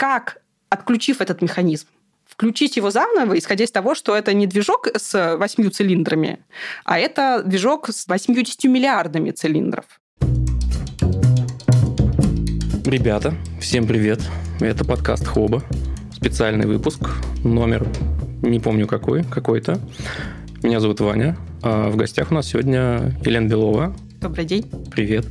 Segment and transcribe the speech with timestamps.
[0.00, 0.40] как,
[0.70, 1.86] отключив этот механизм,
[2.24, 6.38] включить его заново, исходя из того, что это не движок с восьмью цилиндрами,
[6.86, 9.84] а это движок с 80 миллиардами цилиндров.
[12.86, 14.22] Ребята, всем привет.
[14.60, 15.62] Это подкаст Хоба.
[16.14, 17.00] Специальный выпуск,
[17.44, 17.86] номер
[18.40, 19.78] не помню какой, какой-то.
[20.62, 21.36] Меня зовут Ваня.
[21.62, 24.70] А в гостях у нас сегодня Елена Белова, Добрый день.
[24.90, 25.26] Привет.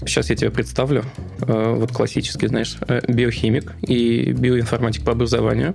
[0.00, 1.04] Сейчас я тебя представлю.
[1.40, 5.74] Э, вот классический, знаешь, э, биохимик и биоинформатик по образованию,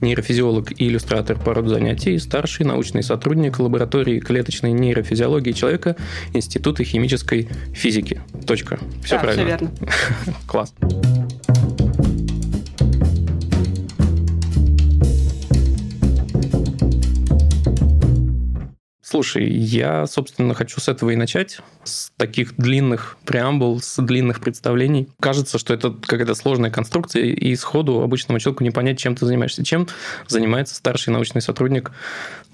[0.00, 5.96] нейрофизиолог и иллюстратор по роду занятий, старший научный сотрудник лаборатории клеточной нейрофизиологии человека
[6.32, 8.22] Института химической физики.
[8.46, 8.78] Точка.
[9.04, 9.42] Все да, правильно.
[9.42, 9.70] Все верно.
[10.46, 10.72] Класс.
[19.10, 21.58] Слушай, я, собственно, хочу с этого и начать.
[21.82, 25.08] С таких длинных преамбул, с длинных представлений.
[25.18, 29.64] Кажется, что это какая-то сложная конструкция, и сходу обычному человеку не понять, чем ты занимаешься.
[29.64, 29.88] Чем
[30.28, 31.90] занимается старший научный сотрудник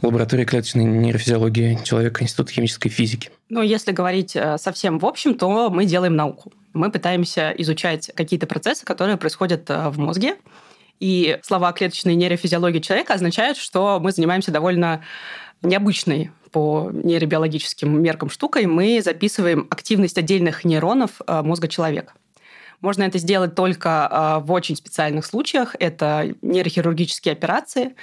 [0.00, 3.28] лаборатории клеточной нейрофизиологии человека Института химической физики?
[3.50, 6.54] Ну, если говорить э, совсем в общем, то мы делаем науку.
[6.72, 10.36] Мы пытаемся изучать какие-то процессы, которые происходят э, в мозге,
[11.00, 15.02] и слова клеточной нейрофизиологии человека означают, что мы занимаемся довольно
[15.62, 22.14] необычной по нейробиологическим меркам штукой, мы записываем активность отдельных нейронов э, мозга человека.
[22.80, 25.76] Можно это сделать только э, в очень специальных случаях.
[25.78, 27.94] Это нейрохирургические операции.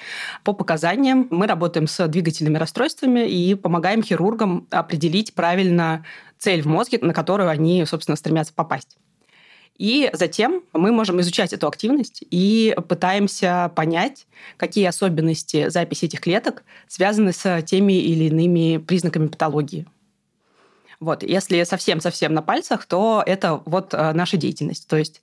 [0.44, 6.06] По показаниям мы работаем с двигательными расстройствами и помогаем хирургам определить правильно
[6.38, 9.00] цель в мозге, на которую они, собственно, стремятся попасть.
[9.78, 16.64] И затем мы можем изучать эту активность и пытаемся понять, какие особенности записи этих клеток
[16.88, 19.88] связаны с теми или иными признаками патологии.
[21.04, 21.22] Вот.
[21.22, 24.88] Если совсем-совсем на пальцах, то это вот э, наша деятельность.
[24.88, 25.22] То есть,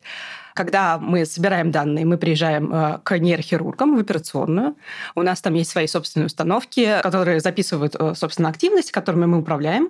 [0.53, 4.77] когда мы собираем данные, мы приезжаем э, к нейрохирургам в операционную,
[5.14, 9.89] у нас там есть свои собственные установки, которые записывают, э, собственно, активность, которыми мы управляем,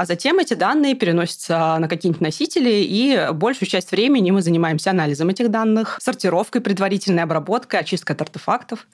[0.00, 5.28] а затем эти данные переносятся на какие-нибудь носители, и большую часть времени мы занимаемся анализом
[5.28, 8.86] этих данных, сортировкой, предварительной обработкой, очисткой от артефактов,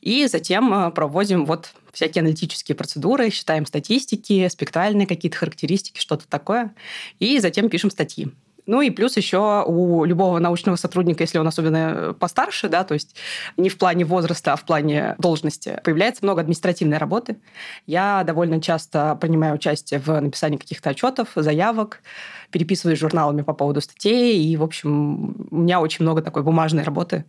[0.00, 6.74] и затем э, проводим вот всякие аналитические процедуры, считаем статистики, спектральные какие-то характеристики, что-то такое,
[7.20, 8.26] и затем пишем статьи.
[8.68, 13.16] Ну и плюс еще у любого научного сотрудника, если он особенно постарше, да, то есть
[13.56, 17.38] не в плане возраста, а в плане должности, появляется много административной работы.
[17.86, 22.02] Я довольно часто принимаю участие в написании каких-то отчетов, заявок,
[22.50, 27.24] переписываюсь журналами по поводу статей, и, в общем, у меня очень много такой бумажной работы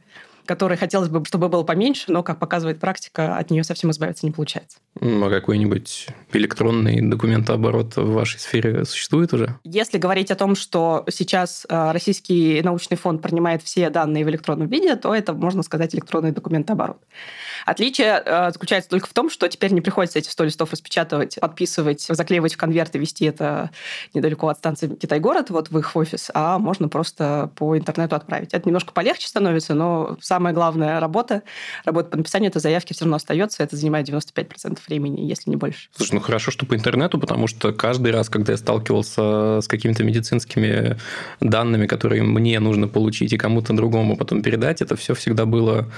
[0.45, 4.31] которой хотелось бы, чтобы было поменьше, но, как показывает практика, от нее совсем избавиться не
[4.31, 4.79] получается.
[5.01, 9.55] А какой-нибудь электронный документооборот в вашей сфере существует уже?
[9.63, 14.67] Если говорить о том, что сейчас э, Российский научный фонд принимает все данные в электронном
[14.67, 16.97] виде, то это, можно сказать, электронный документооборот.
[17.65, 22.01] Отличие э, заключается только в том, что теперь не приходится эти 100 листов распечатывать, подписывать,
[22.01, 23.69] заклеивать в конверт и вести это
[24.13, 28.53] недалеко от станции Китай-город, вот в их офис, а можно просто по интернету отправить.
[28.53, 31.43] Это немножко полегче становится, но сам самая главная работа,
[31.83, 35.89] работа по написанию этой заявки все равно остается, это занимает 95% времени, если не больше.
[35.95, 40.03] Слушай, ну хорошо, что по интернету, потому что каждый раз, когда я сталкивался с какими-то
[40.03, 40.97] медицинскими
[41.39, 45.89] данными, которые мне нужно получить и кому-то другому потом передать, это все всегда было,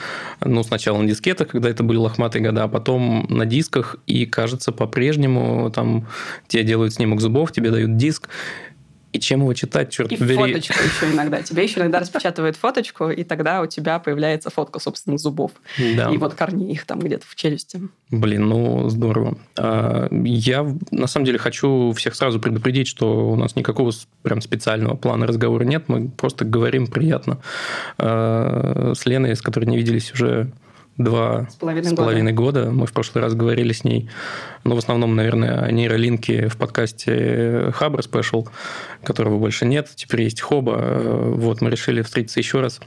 [0.44, 4.72] ну, сначала на дискетах, когда это были лохматые года, а потом на дисках, и, кажется,
[4.72, 6.07] по-прежнему там
[6.47, 8.30] тебе делают снимок зубов, тебе дают диск,
[9.12, 10.38] и чем его читать, черт и побери.
[10.38, 11.42] фоточку еще иногда.
[11.42, 15.52] Тебе еще иногда распечатывают фоточку, и тогда у тебя появляется фотка собственных зубов.
[15.78, 16.12] Да.
[16.12, 17.82] И вот корни их там где-то в челюсти.
[18.10, 19.38] Блин, ну здорово.
[19.58, 23.92] А, я на самом деле хочу всех сразу предупредить, что у нас никакого
[24.22, 25.86] прям специального плана разговора нет.
[25.88, 27.40] Мы просто говорим приятно
[27.98, 30.52] а, с Леной, с которой не виделись уже
[31.03, 32.63] два с половиной, с половиной года.
[32.63, 32.72] года.
[32.72, 34.09] Мы в прошлый раз говорили с ней,
[34.63, 38.47] но ну, в основном, наверное, о нейролинке в подкасте Хабр Special,
[39.03, 39.89] которого больше нет.
[39.95, 40.78] Теперь есть Хоба.
[41.35, 42.79] Вот, мы решили встретиться еще раз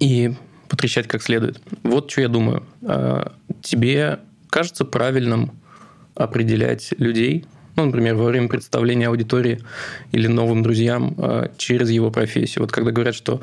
[0.00, 0.34] и
[0.68, 1.60] потрещать как следует.
[1.82, 2.64] Вот что я думаю.
[2.82, 3.32] А,
[3.62, 4.18] тебе
[4.50, 5.52] кажется правильным
[6.14, 7.46] определять людей,
[7.76, 9.60] ну, например, во время представления аудитории
[10.12, 12.62] или новым друзьям а, через его профессию.
[12.62, 13.42] Вот когда говорят, что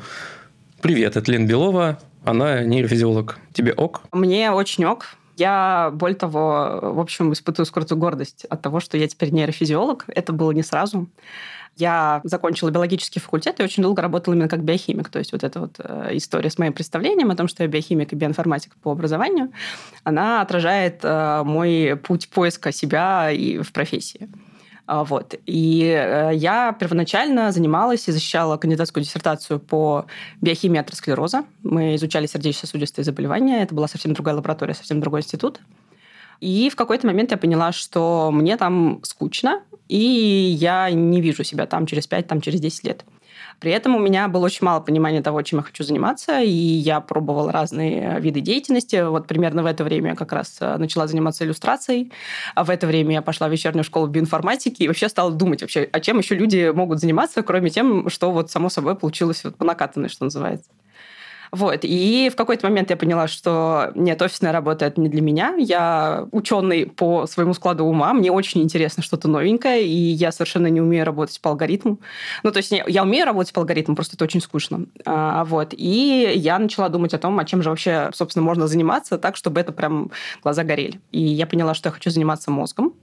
[0.80, 3.38] «Привет, это Лен Белова, она нейрофизиолог.
[3.52, 4.02] Тебе ок?
[4.12, 5.16] Мне очень ок.
[5.36, 10.04] Я, более того, в общем, испытываю скрытую гордость от того, что я теперь нейрофизиолог.
[10.08, 11.08] Это было не сразу.
[11.76, 15.08] Я закончила биологический факультет и очень долго работала именно как биохимик.
[15.08, 18.12] То есть вот эта вот э, история с моим представлением о том, что я биохимик
[18.12, 19.50] и биоинформатик по образованию,
[20.04, 24.28] она отражает э, мой путь поиска себя и в профессии.
[24.86, 25.34] А, вот.
[25.46, 30.06] И э, я первоначально занималась и защищала кандидатскую диссертацию по
[30.40, 31.44] биохимии атеросклероза.
[31.62, 33.62] Мы изучали сердечно-сосудистые заболевания.
[33.62, 35.60] Это была совсем другая лаборатория, совсем другой институт.
[36.40, 41.66] И в какой-то момент я поняла, что мне там скучно, и я не вижу себя
[41.66, 43.04] там через 5, там через 10 лет.
[43.62, 47.00] При этом у меня было очень мало понимания того, чем я хочу заниматься, и я
[47.00, 49.08] пробовала разные виды деятельности.
[49.08, 52.10] Вот примерно в это время я как раз э, начала заниматься иллюстрацией,
[52.56, 55.88] а в это время я пошла в вечернюю школу биоинформатики и вообще стала думать вообще,
[55.92, 59.64] а чем еще люди могут заниматься, кроме тем, что вот само собой получилось вот по
[59.64, 60.68] накатанной, что называется.
[61.52, 61.80] Вот.
[61.82, 65.54] И в какой-то момент я поняла, что нет, офисная работа это не для меня.
[65.58, 70.80] Я ученый по своему складу ума, мне очень интересно что-то новенькое, и я совершенно не
[70.80, 72.00] умею работать по алгоритму.
[72.42, 74.86] Ну, то есть я умею работать по алгоритму, просто это очень скучно.
[75.04, 75.74] А, вот.
[75.76, 79.60] И я начала думать о том, а чем же вообще, собственно, можно заниматься так, чтобы
[79.60, 80.10] это прям
[80.42, 81.00] глаза горели.
[81.10, 82.94] И я поняла, что я хочу заниматься мозгом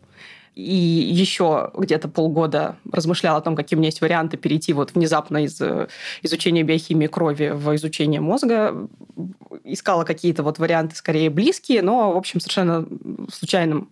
[0.56, 5.44] и еще где-то полгода размышляла о том, какие у меня есть варианты перейти вот внезапно
[5.44, 5.88] из э,
[6.22, 8.88] изучения биохимии крови в изучение мозга.
[9.64, 12.86] Искала какие-то вот варианты скорее близкие, но, в общем, совершенно
[13.32, 13.90] случайным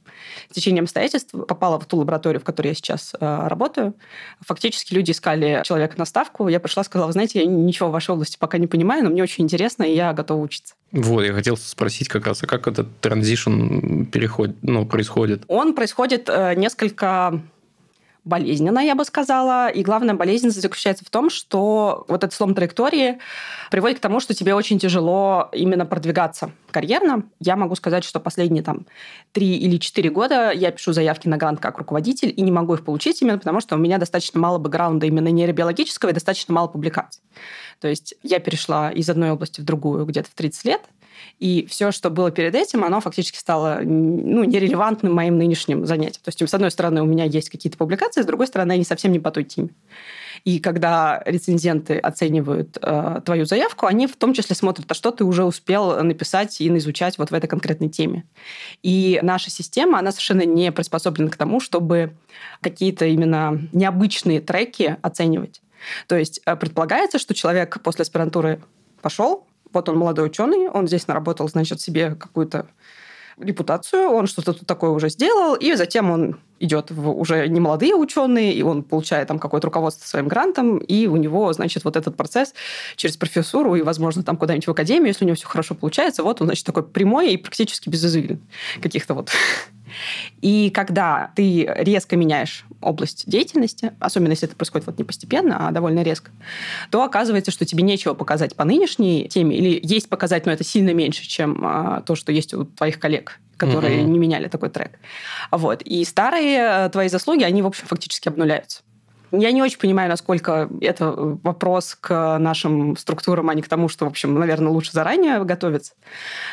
[0.52, 3.94] течением обстоятельств попала в ту лабораторию, в которой я сейчас э, работаю.
[4.42, 6.48] Фактически люди искали человека на ставку.
[6.48, 9.24] Я пришла, сказала, вы знаете, я ничего в вашей области пока не понимаю, но мне
[9.24, 10.76] очень интересно, и я готова учиться.
[10.92, 15.44] Вот, я хотел спросить как раз, а как этот транзишн переход, ну, происходит?
[15.48, 17.42] Он происходит э, несколько
[18.28, 19.70] болезненно, я бы сказала.
[19.70, 23.20] И главная болезненность заключается в том, что вот этот слом траектории
[23.72, 27.24] приводит к тому, что тебе очень тяжело именно продвигаться карьерно.
[27.40, 28.86] Я могу сказать, что последние там
[29.32, 32.84] три или четыре года я пишу заявки на грант как руководитель и не могу их
[32.84, 37.22] получить именно потому, что у меня достаточно мало бэкграунда именно нейробиологического и достаточно мало публикаций.
[37.80, 40.82] То есть я перешла из одной области в другую где-то в 30 лет,
[41.40, 46.22] и все, что было перед этим, оно фактически стало ну, нерелевантным моим нынешним занятием.
[46.24, 49.12] То есть, с одной стороны, у меня есть какие-то публикации, с другой стороны, они совсем
[49.12, 49.70] не по той теме.
[50.44, 55.24] И когда рецензенты оценивают э, твою заявку, они в том числе смотрят, а что ты
[55.24, 58.26] уже успел написать и изучать вот в этой конкретной теме.
[58.84, 62.14] И наша система, она совершенно не приспособлена к тому, чтобы
[62.62, 65.62] какие-то именно необычные треки оценивать.
[66.08, 68.62] То есть э, предполагается, что человек после аспирантуры
[69.02, 72.68] пошел, вот он молодой ученый, он здесь наработал, значит, себе какую-то
[73.40, 77.94] репутацию, он что-то тут такое уже сделал, и затем он идет в уже не молодые
[77.94, 82.18] ученые, и он получает там какое-то руководство своим грантом, и у него, значит, вот этот
[82.18, 82.56] процесс
[82.96, 86.42] через профессуру и, возможно, там куда-нибудь в академию, если у него все хорошо получается, вот
[86.42, 88.42] он, значит, такой прямой и практически без извилин.
[88.82, 89.30] Каких-то вот
[90.42, 95.72] и когда ты резко меняешь область деятельности, особенно если это происходит вот не постепенно, а
[95.72, 96.32] довольно резко,
[96.92, 100.94] то оказывается, что тебе нечего показать по нынешней теме, или есть показать, но это сильно
[100.94, 104.12] меньше, чем а, то, что есть у твоих коллег которые угу.
[104.12, 105.00] не меняли такой трек.
[105.52, 105.82] Вот.
[105.82, 108.82] И старые э, твои заслуги, они, в общем, фактически обнуляются.
[109.32, 111.12] Я не очень понимаю, насколько это
[111.44, 115.94] вопрос к нашим структурам, а не к тому, что, в общем, наверное, лучше заранее готовиться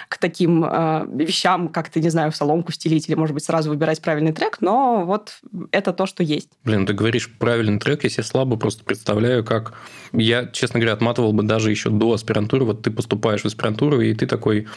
[0.08, 4.00] к таким э, вещам, как ты, не знаю, соломку стелить или, может быть, сразу выбирать
[4.00, 5.38] правильный трек, но вот
[5.70, 6.48] это то, что есть.
[6.64, 9.74] Блин, ты говоришь правильный трек, я себе слабо просто представляю, как...
[10.12, 12.64] Я, честно говоря, отматывал бы даже еще до аспирантуры.
[12.64, 14.68] Вот ты поступаешь в аспирантуру, и ты такой,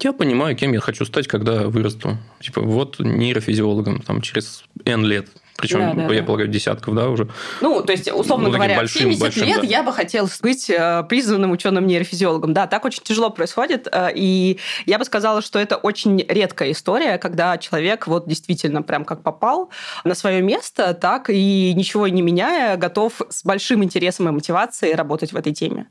[0.00, 2.16] я понимаю, кем я хочу стать, когда вырасту.
[2.40, 5.28] Типа, вот нейрофизиологом там, через N лет.
[5.62, 6.26] Причем, да, да, я да.
[6.26, 7.28] полагаю, десятков, да, уже.
[7.60, 9.66] Ну, то есть, условно ну, говоря, большим, 70 большим, лет да.
[9.66, 12.52] я бы хотел быть э, признанным ученым нейрофизиологом.
[12.52, 13.86] Да, так очень тяжело происходит.
[13.92, 19.04] Э, и я бы сказала, что это очень редкая история, когда человек вот действительно прям
[19.04, 19.70] как попал
[20.02, 25.32] на свое место, так и ничего не меняя, готов с большим интересом и мотивацией работать
[25.32, 25.86] в этой теме.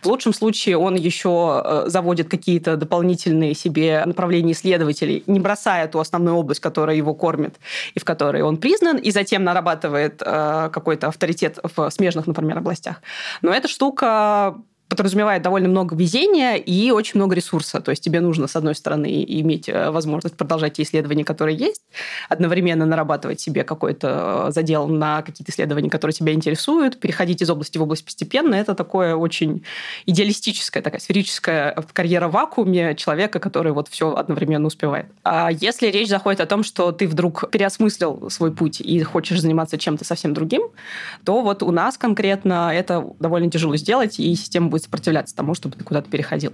[0.00, 5.98] В лучшем случае он еще э, заводит какие-то дополнительные себе направления исследователей, не бросая ту
[5.98, 7.56] основную область, которая его кормит
[7.94, 13.02] и в которой он признан, и затем нарабатывает э, какой-то авторитет в смежных, например, областях.
[13.42, 14.56] Но эта штука
[14.90, 17.80] подразумевает довольно много везения и очень много ресурса.
[17.80, 21.82] То есть тебе нужно, с одной стороны, иметь э, возможность продолжать те исследования, которые есть,
[22.28, 27.78] одновременно нарабатывать себе какой-то э, задел на какие-то исследования, которые тебя интересуют, переходить из области
[27.78, 28.56] в область постепенно.
[28.56, 29.62] Это такое очень
[30.06, 35.06] идеалистическая, такая сферическая карьера в вакууме человека, который вот все одновременно успевает.
[35.22, 39.78] А если речь заходит о том, что ты вдруг переосмыслил свой путь и хочешь заниматься
[39.78, 40.62] чем-то совсем другим,
[41.24, 45.54] то вот у нас конкретно это довольно тяжело сделать, и система будет будет сопротивляться тому,
[45.54, 46.52] чтобы ты куда-то переходил.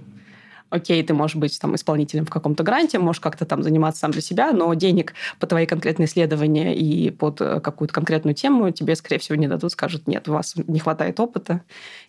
[0.69, 4.21] Окей, ты можешь быть там исполнителем в каком-то гранте, можешь как-то там заниматься сам для
[4.21, 9.19] себя, но денег по твои конкретные исследования и под э, какую-то конкретную тему тебе, скорее
[9.19, 11.61] всего, не дадут, скажут, нет, у вас не хватает опыта,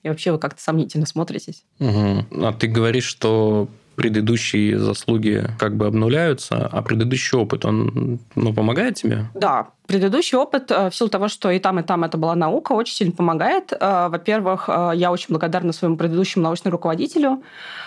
[0.02, 1.62] и вообще вы как-то сомнительно смотритесь.
[1.78, 2.44] Угу.
[2.44, 8.96] А ты говоришь, что предыдущие заслуги как бы обнуляются, а предыдущий опыт, он ну, помогает
[8.96, 9.26] тебе?
[9.34, 12.94] Да, Предыдущий опыт, в силу того, что и там, и там это была наука, очень
[12.94, 13.72] сильно помогает.
[13.80, 17.42] Во-первых, я очень благодарна своему предыдущему научному руководителю.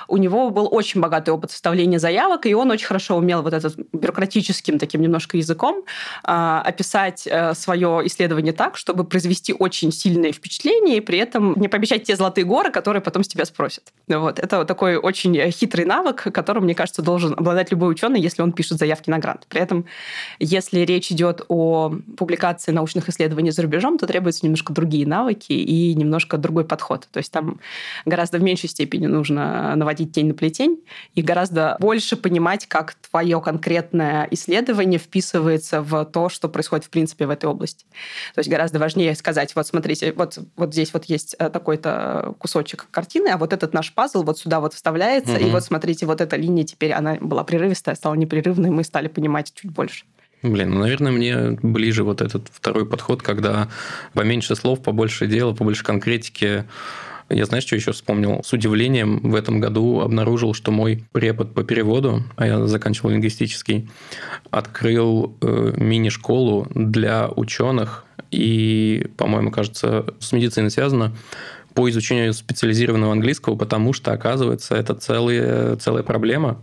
[0.08, 3.76] У него был очень богатый опыт составления заявок, и он очень хорошо умел вот этот
[3.94, 5.84] бюрократическим таким немножко языком
[6.24, 12.16] описать свое исследование так, чтобы произвести очень сильное впечатление и при этом не пообещать те
[12.16, 13.94] золотые горы, которые потом с тебя спросят.
[14.08, 14.40] Вот.
[14.40, 18.80] Это такой очень хитрый навык, которым, мне кажется, должен обладать любой ученый, если он пишет
[18.80, 19.46] заявки на грант.
[19.48, 19.86] При этом,
[20.40, 25.94] если речь идет о публикации научных исследований за рубежом, то требуются немножко другие навыки и
[25.96, 27.08] немножко другой подход.
[27.12, 27.60] То есть там
[28.06, 30.82] гораздо в меньшей степени нужно наводить тень на плетень
[31.16, 37.26] и гораздо больше понимать, как твое конкретное исследование вписывается в то, что происходит в принципе
[37.26, 37.86] в этой области.
[38.34, 42.88] То есть гораздо важнее сказать, вот смотрите, вот, вот здесь вот есть э, такой-то кусочек
[42.92, 45.44] картины, а вот этот наш пазл вот сюда вот вставляется, угу.
[45.44, 49.54] и вот смотрите, вот эта линия теперь, она была прерывистая, стала непрерывной, мы стали понимать
[49.54, 50.06] чуть больше.
[50.44, 53.70] Блин, ну, наверное, мне ближе вот этот второй подход, когда
[54.14, 56.66] поменьше слов, побольше дела, побольше конкретики.
[57.30, 58.42] Я, знаешь, что еще вспомнил?
[58.44, 63.90] С удивлением в этом году обнаружил, что мой препод по переводу, а я заканчивал лингвистический,
[64.50, 71.14] открыл э, мини-школу для ученых и, по-моему, кажется, с медициной связано,
[71.74, 76.62] по изучению специализированного английского, потому что, оказывается, это целая, целая проблема.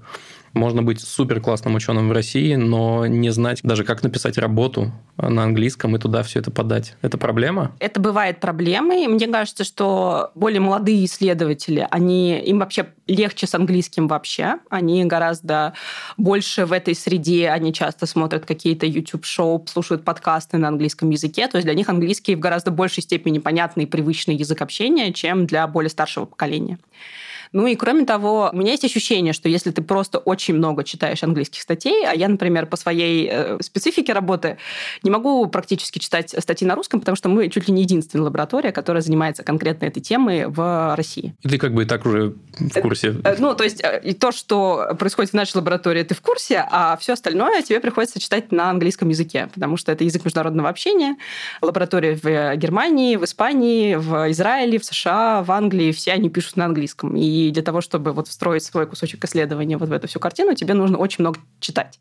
[0.53, 5.45] Можно быть супер классным ученым в России, но не знать даже, как написать работу на
[5.45, 6.97] английском и туда все это подать.
[7.03, 7.73] Это проблема?
[7.81, 9.07] Это бывает проблемой.
[9.07, 14.57] Мне кажется, что более молодые исследователи, они, им вообще легче с английским вообще.
[14.71, 15.75] Они гораздо
[16.17, 21.49] больше в этой среде, они часто смотрят какие-то YouTube-шоу, слушают подкасты на английском языке.
[21.49, 25.47] То есть для них английский в гораздо большей степени понятный и привычный язык общения, чем
[25.47, 26.79] для более старшего поколения.
[27.53, 31.23] Ну и кроме того, у меня есть ощущение, что если ты просто очень много читаешь
[31.23, 34.59] английских статей, а я, например, по своей э, специфике работы
[35.03, 38.73] не могу практически читать статьи на русском, потому что мы чуть ли не единственная лаборатория,
[38.73, 41.35] которая занимается конкретно этой темой в России.
[41.43, 43.17] И ты как бы и так уже в э, курсе.
[43.25, 46.97] Э, ну, то есть и то, что происходит в нашей лаборатории, ты в курсе, а
[47.01, 51.17] все остальное тебе приходится читать на английском языке, потому что это язык международного общения.
[51.63, 56.67] Лаборатория в Германии, в Испании, в Израиле, в США, в Англии, все они пишут на
[56.67, 57.17] английском.
[57.17, 60.55] И и для того, чтобы вот встроить свой кусочек исследования вот в эту всю картину,
[60.55, 62.01] тебе нужно очень много читать.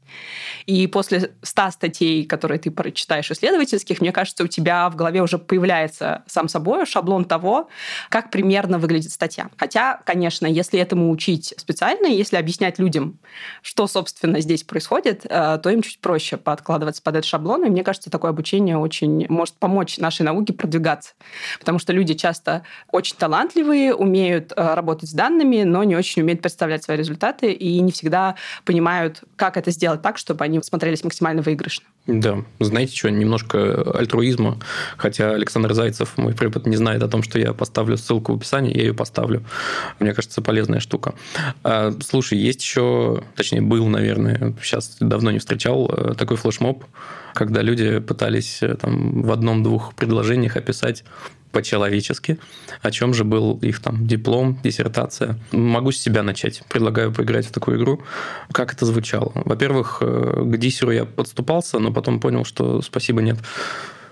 [0.65, 5.37] И после 100 статей, которые ты прочитаешь исследовательских, мне кажется, у тебя в голове уже
[5.37, 7.69] появляется сам собой шаблон того,
[8.09, 9.49] как примерно выглядит статья.
[9.57, 13.19] Хотя, конечно, если этому учить специально, если объяснять людям,
[13.61, 17.65] что, собственно, здесь происходит, э, то им чуть проще подкладываться под этот шаблон.
[17.65, 21.13] И мне кажется, такое обучение очень может помочь нашей науке продвигаться.
[21.59, 26.21] Потому что люди часто очень талантливые, умеют э, работать с данными, данными, но не очень
[26.21, 31.03] умеют представлять свои результаты и не всегда понимают, как это сделать так, чтобы они смотрелись
[31.03, 31.85] максимально выигрышно.
[32.07, 34.57] Да, знаете что, немножко альтруизма,
[34.95, 38.75] хотя Александр Зайцев, мой препод, не знает о том, что я поставлю ссылку в описании,
[38.75, 39.43] я ее поставлю.
[39.99, 41.15] Мне кажется, полезная штука.
[41.63, 46.85] А, слушай, есть еще, точнее, был, наверное, сейчас давно не встречал, э, такой флешмоб,
[47.33, 51.03] когда люди пытались э, там, в одном-двух предложениях описать
[51.51, 52.37] по-человечески,
[52.81, 55.39] о чем же был их там диплом, диссертация.
[55.51, 56.61] Могу с себя начать.
[56.69, 58.01] Предлагаю поиграть в такую игру.
[58.51, 59.31] Как это звучало?
[59.35, 63.37] Во-первых, э, к диссеру я подступался, но потом понял, что спасибо, нет.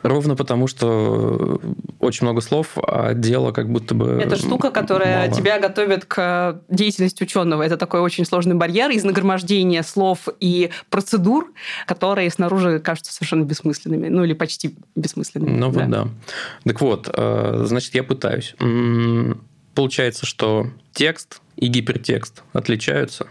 [0.06, 1.60] Ровно потому, что
[2.00, 5.36] очень много слов, а дело как будто бы Это штука, которая мало.
[5.36, 7.64] тебя готовит к деятельности ученого.
[7.64, 11.52] Это такой очень сложный барьер из нагромождения слов и процедур,
[11.88, 14.10] которые снаружи кажутся совершенно бессмысленными.
[14.10, 15.58] Ну, или почти бессмысленными.
[15.58, 15.80] Ну, да.
[15.80, 16.08] вот да.
[16.66, 18.56] Так вот, э, значит, я пытаюсь.
[19.74, 23.26] Получается, что текст и гипертекст отличаются,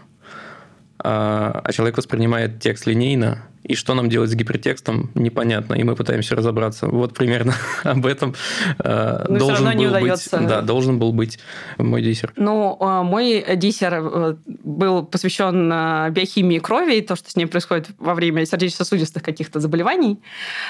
[0.99, 5.95] а, а человек воспринимает текст линейно, и что нам делать с гипертекстом, непонятно, и мы
[5.95, 6.87] пытаемся разобраться.
[6.87, 8.35] Вот примерно об этом
[8.79, 11.39] э, Но должен был быть, да, должен был быть
[11.77, 12.33] мой диссер.
[12.35, 17.47] Ну, а, мой диссер э, был посвящен э, биохимии крови и то, что с ней
[17.47, 20.21] происходит во время сердечно-сосудистых каких-то заболеваний.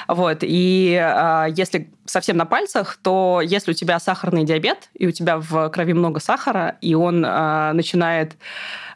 [0.08, 0.38] Вот.
[0.40, 5.38] И а, если совсем на пальцах, то если у тебя сахарный диабет, и у тебя
[5.38, 8.36] в крови много сахара, и он начинает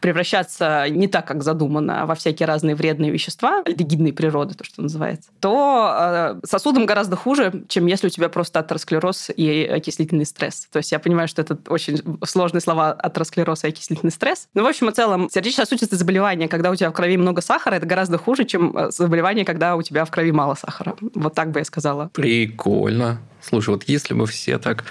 [0.01, 5.29] превращаться не так, как задумано, во всякие разные вредные вещества, альдегидной природы, то, что называется,
[5.39, 10.67] то э, сосудам гораздо хуже, чем если у тебя просто атеросклероз и окислительный стресс.
[10.71, 14.47] То есть я понимаю, что это очень сложные слова атеросклероз и окислительный стресс.
[14.53, 17.85] Но, в общем и целом, сердечно-сосудистые заболевания, когда у тебя в крови много сахара, это
[17.85, 20.95] гораздо хуже, чем э, заболевание, когда у тебя в крови мало сахара.
[21.13, 22.09] Вот так бы я сказала.
[22.13, 23.21] Прикольно.
[23.41, 24.83] Слушай, вот если бы все так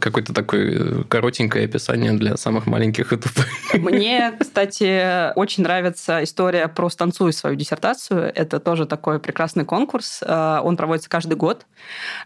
[0.00, 3.46] Какое-то такое коротенькое описание для самых маленьких и тупых.
[3.74, 8.32] Мне, кстати, очень нравится история про «Станцуй свою диссертацию».
[8.34, 10.22] Это тоже такой прекрасный конкурс.
[10.22, 11.66] Э, он проводится каждый год.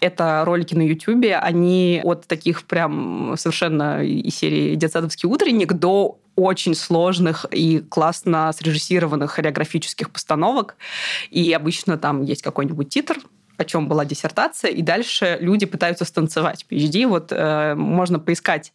[0.01, 1.27] Это ролики на YouTube.
[1.41, 9.33] Они от таких прям совершенно из серии «Детсадовский утренник» до очень сложных и классно срежиссированных
[9.33, 10.77] хореографических постановок.
[11.31, 13.19] И обычно там есть какой-нибудь титр,
[13.57, 17.07] о чем была диссертация, и дальше люди пытаются станцевать PhD.
[17.07, 18.73] Вот э, можно поискать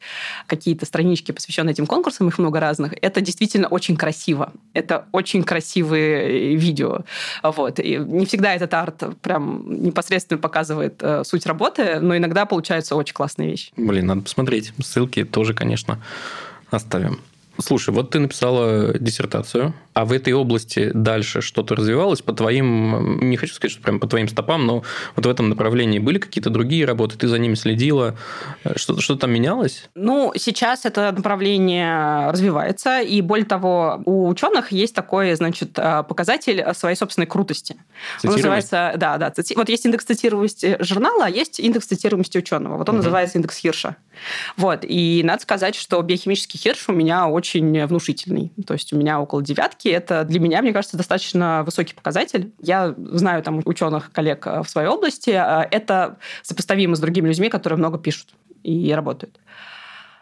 [0.48, 2.94] какие-то странички, посвященные этим конкурсам, их много разных.
[3.02, 4.54] Это действительно очень красиво.
[4.74, 7.02] Это очень красивые видео.
[7.44, 7.80] Вот.
[7.80, 13.14] И не всегда этот арт прям непосредственно показывает э, суть работы, но иногда получаются очень
[13.14, 13.72] классные вещи.
[13.76, 14.74] Блин, надо посмотреть.
[14.82, 16.00] Ссылки тоже, конечно,
[16.72, 17.20] оставим.
[17.62, 23.36] Слушай, вот ты написала диссертацию, а в этой области дальше что-то развивалось по твоим, не
[23.36, 24.84] хочу сказать, что прям по твоим стопам, но
[25.16, 28.16] вот в этом направлении были какие-то другие работы, ты за ними следила,
[28.78, 29.90] что-то что там менялось?
[29.96, 36.64] Ну, сейчас это направление развивается, и более того, у ученых есть такой, значит, э, показатель
[36.74, 37.76] своей собственной крутости.
[38.24, 39.56] Он называется, да, да, цити...
[39.56, 42.78] вот есть индекс цитируемости журнала, а есть индекс цитируемости ученого.
[42.78, 43.04] Вот он угу.
[43.04, 43.98] называется индекс Хирша.
[44.56, 48.52] Вот, и надо сказать, что биохимический Хирш у меня очень внушительный.
[48.66, 52.52] То есть у меня около девятки, это для меня, мне кажется, достаточно высокий показатель.
[52.62, 55.32] Я знаю там ученых, коллег э, в своей области.
[55.32, 59.40] Э, это сопоставимо с другими людьми, которые много пишут и работают.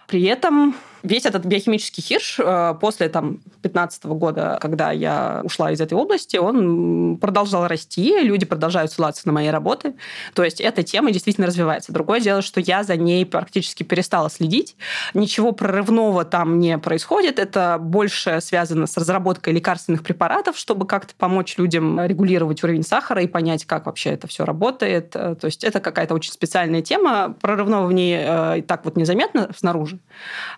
[0.07, 0.75] При этом
[1.07, 6.37] весь этот биохимический хирш э, после там, 15 года, когда я ушла из этой области,
[6.37, 9.95] он продолжал расти, люди продолжают ссылаться на мои работы.
[10.33, 11.91] То есть эта тема действительно развивается.
[11.91, 14.75] Другое дело, что я за ней практически перестала следить.
[15.13, 17.39] Ничего прорывного там не происходит.
[17.39, 23.27] Это больше связано с разработкой лекарственных препаратов, чтобы как-то помочь людям регулировать уровень сахара и
[23.27, 25.15] понять, как вообще это все работает.
[25.15, 27.35] Э, то есть это какая-то очень специальная тема.
[27.41, 29.99] Прорывного в ней э, и так вот незаметно снаружи.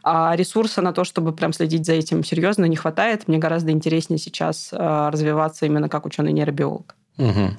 [0.04, 3.28] А ресурса на то, чтобы прям следить за этим серьезно, не хватает.
[3.28, 6.96] Мне гораздо интереснее сейчас э, развиваться именно как ученый-нейробиолог.
[7.18, 7.50] Угу.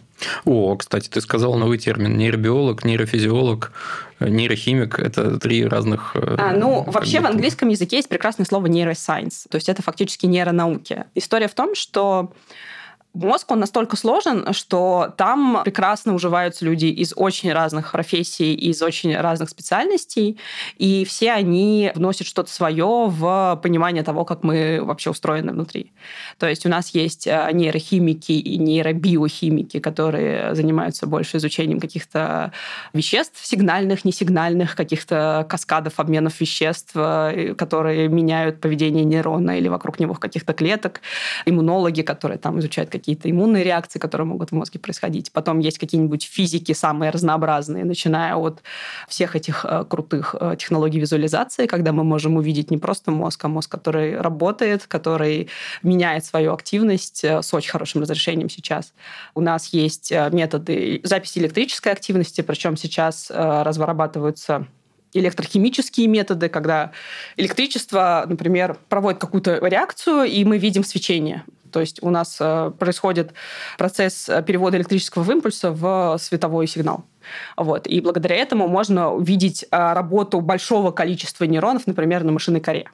[0.47, 3.73] О, кстати, ты сказал новый термин нейробиолог, нейрофизиолог,
[4.19, 4.99] э, нейрохимик.
[4.99, 6.13] Это три разных.
[6.15, 9.47] Э, а, ну, вообще в английском языке есть прекрасное слово нейросайенс.
[9.51, 11.05] То есть это фактически нейронауки.
[11.15, 12.33] История в том, что
[13.13, 19.17] Мозг, он настолько сложен, что там прекрасно уживаются люди из очень разных профессий, из очень
[19.17, 20.39] разных специальностей,
[20.79, 25.93] и все они вносят что-то свое в понимание того, как мы вообще устроены внутри.
[26.39, 32.53] То есть у нас есть э, нейрохимики и нейробиохимики, которые занимаются больше изучением каких-то
[32.93, 40.15] веществ, сигнальных, несигнальных, каких-то каскадов обменов веществ, э, которые меняют поведение нейрона или вокруг него
[40.15, 41.01] каких-то клеток,
[41.45, 45.33] иммунологи, которые там изучают какие-то иммунные реакции, которые могут в мозге происходить.
[45.33, 48.63] Потом есть какие-нибудь физики самые разнообразные, начиная от
[49.09, 53.49] всех этих э, крутых э, технологий визуализации, когда мы можем увидеть не просто мозг, а
[53.49, 55.49] мозг, который работает, который
[55.83, 58.93] меняет свою активность э, с очень хорошим разрешением сейчас.
[59.35, 64.67] У нас есть методы записи электрической активности, причем сейчас разрабатываются
[65.13, 66.93] электрохимические методы, когда
[67.37, 71.45] электричество, например, проводит какую-то реакцию, и мы видим свечение.
[71.71, 73.33] То есть у нас э, происходит
[73.79, 77.05] процесс э, перевода электрического импульса в световой сигнал.
[77.57, 77.87] Вот.
[77.87, 82.91] И благодаря этому можно увидеть э, работу большого количества нейронов, например, на машинной коре.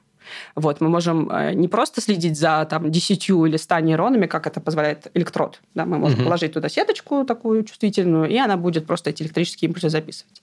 [0.55, 5.09] Вот, мы можем не просто следить за там, 10 или 100 нейронами, как это позволяет
[5.13, 5.61] электрод.
[5.73, 6.25] Да, мы можем угу.
[6.25, 10.41] положить туда сеточку такую чувствительную, и она будет просто эти электрические импульсы записывать.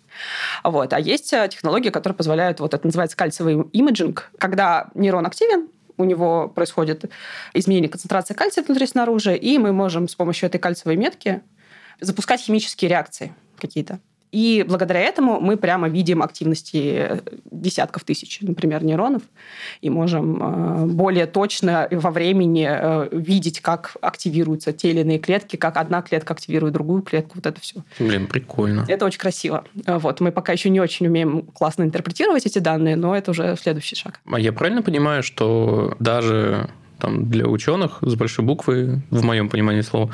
[0.62, 0.94] Вот.
[0.94, 6.48] А есть технологии, которые позволяют, вот это называется кальциевый имиджинг, когда нейрон активен, у него
[6.48, 7.10] происходит
[7.52, 11.42] изменение концентрации кальция внутри снаружи, и мы можем с помощью этой кальциевой метки
[12.00, 14.00] запускать химические реакции какие-то.
[14.34, 19.22] И благодаря этому мы прямо видим активности десятков тысяч, например, нейронов,
[19.80, 25.54] и можем э, более точно во времени э, видеть, как активируются те или иные клетки,
[25.54, 27.76] как одна клетка активирует другую клетку, вот это все.
[28.00, 28.84] Блин, прикольно.
[28.88, 29.64] Это очень красиво.
[29.86, 30.18] Вот.
[30.18, 34.18] Мы пока еще не очень умеем классно интерпретировать эти данные, но это уже следующий шаг.
[34.26, 39.82] А я правильно понимаю, что даже там, для ученых с большой буквы, в моем понимании
[39.82, 40.10] слова,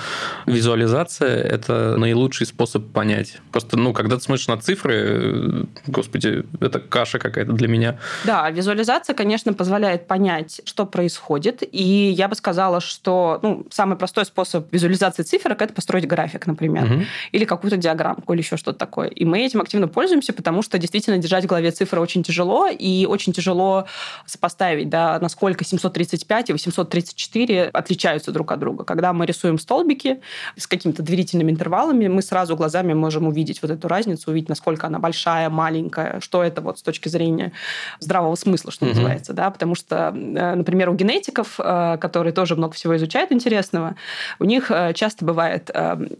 [0.46, 3.38] визуализация– это наилучший способ понять.
[3.52, 7.98] Просто, ну, когда ты смотришь на цифры, э, господи, это каша какая-то для меня.
[8.24, 11.62] Да, визуализация, конечно, позволяет понять, что происходит.
[11.70, 16.84] И я бы сказала, что ну, самый простой способ визуализации циферок– это построить график, например,
[16.84, 17.02] угу.
[17.32, 19.08] или какую-то диаграммку, или еще что-то такое.
[19.08, 23.06] И мы этим активно пользуемся, потому что действительно держать в голове цифры очень тяжело, и
[23.06, 23.86] очень тяжело
[24.26, 28.84] сопоставить, да, насколько 735 и 835 834 отличаются друг от друга.
[28.84, 30.20] Когда мы рисуем столбики
[30.56, 34.98] с какими-то доверительными интервалами, мы сразу глазами можем увидеть вот эту разницу, увидеть, насколько она
[34.98, 37.52] большая, маленькая, что это вот с точки зрения
[37.98, 38.94] здравого смысла, что угу.
[38.94, 39.32] называется.
[39.32, 39.50] Да?
[39.50, 43.96] Потому что, э, например, у генетиков, э, которые тоже много всего изучают интересного,
[44.38, 45.70] у них э, часто бывает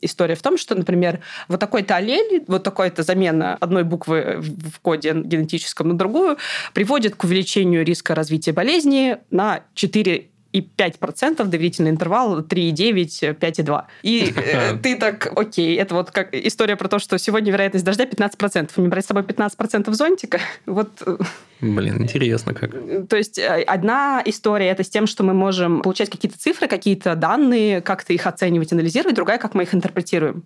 [0.01, 5.13] история в том, что, например, вот такой-то аллель, вот такой-то замена одной буквы в коде
[5.13, 6.37] генетическом на другую
[6.73, 13.85] приводит к увеличению риска развития болезни на 4 и 5% доверительный интервал 3,9, 5,2.
[14.03, 18.05] И э, ты так, окей, это вот как история про то, что сегодня вероятность дождя
[18.05, 18.71] 15%.
[18.77, 21.17] Не брать с собой 15% зонтика, вот э,
[21.61, 22.71] Блин, интересно как.
[23.09, 27.15] То есть э, одна история это с тем, что мы можем получать какие-то цифры, какие-то
[27.17, 30.45] данные, как-то их оценивать, анализировать, другая, как мы их интерпретируем.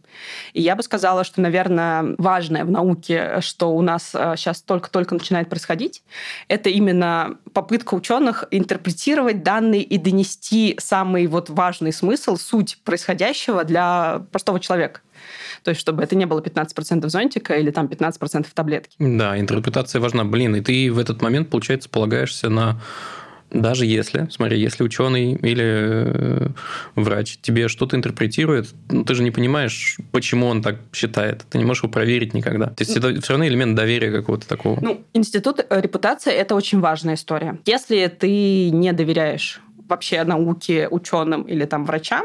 [0.54, 5.14] И я бы сказала, что, наверное, важное в науке, что у нас сейчас э, только-только
[5.14, 6.02] начинает происходить,
[6.48, 14.26] это именно попытка ученых интерпретировать данные и донести самый вот важный смысл, суть происходящего для
[14.32, 15.02] простого человека.
[15.62, 18.96] То есть, чтобы это не было 15% зонтика или там 15% таблетки.
[18.98, 20.24] Да, интерпретация важна.
[20.24, 22.80] Блин, и ты в этот момент, получается, полагаешься на
[23.50, 26.48] даже если, смотри, если ученый или э,
[26.96, 31.44] врач тебе что-то интерпретирует, ну, ты же не понимаешь, почему он так считает.
[31.50, 32.66] Ты не можешь его проверить никогда.
[32.66, 34.80] То есть это все равно элемент доверия какого-то такого.
[34.80, 37.60] Ну, институт э, репутации– это очень важная история.
[37.64, 42.24] Если ты не доверяешь вообще науке, ученым или там врачам,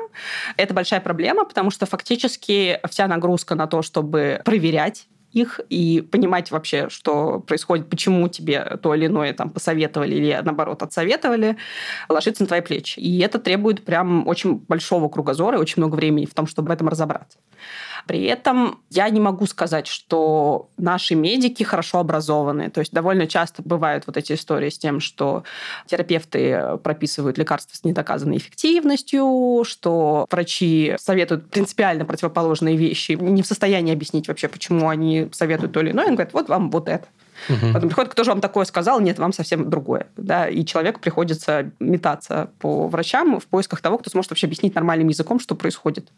[0.58, 6.52] это большая проблема, потому что фактически вся нагрузка на то, чтобы проверять их и понимать
[6.52, 11.58] вообще, что происходит, почему тебе то или иное там посоветовали или наоборот отсоветовали,
[12.08, 13.00] ложится на твои плечи.
[13.00, 16.72] И это требует прям очень большого кругозора и очень много времени в том, чтобы в
[16.72, 17.38] этом разобраться.
[18.08, 22.70] При этом я не могу сказать, что наши медики хорошо образованы.
[22.70, 25.44] То есть довольно часто бывают вот эти истории с тем, что
[25.86, 33.94] терапевты прописывают лекарства с недоказанной эффективностью, что врачи советуют принципиально противоположные вещи, не в состоянии
[33.94, 36.06] объяснить вообще, почему они советуют то или иное.
[36.06, 37.08] Они говорят, вот вам вот это.
[37.48, 37.74] Угу.
[37.74, 39.00] Потом приходит, кто же вам такое сказал?
[39.00, 40.08] Нет, вам совсем другое.
[40.18, 40.48] Да?
[40.48, 45.40] И человеку приходится метаться по врачам в поисках того, кто сможет вообще объяснить нормальным языком,
[45.40, 46.10] что происходит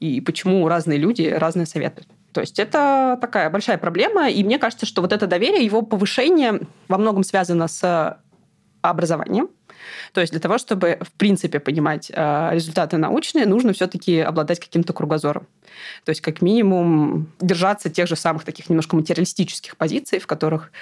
[0.00, 2.08] и почему разные люди разные советуют.
[2.32, 6.60] То есть это такая большая проблема, и мне кажется, что вот это доверие, его повышение
[6.88, 8.18] во многом связано с
[8.82, 9.48] образованием,
[10.12, 14.92] то есть для того, чтобы, в принципе, понимать э, результаты научные, нужно все-таки обладать каким-то
[14.92, 15.46] кругозором.
[16.04, 20.72] То есть, как минимум, держаться тех же самых таких немножко материалистических позиций, в которых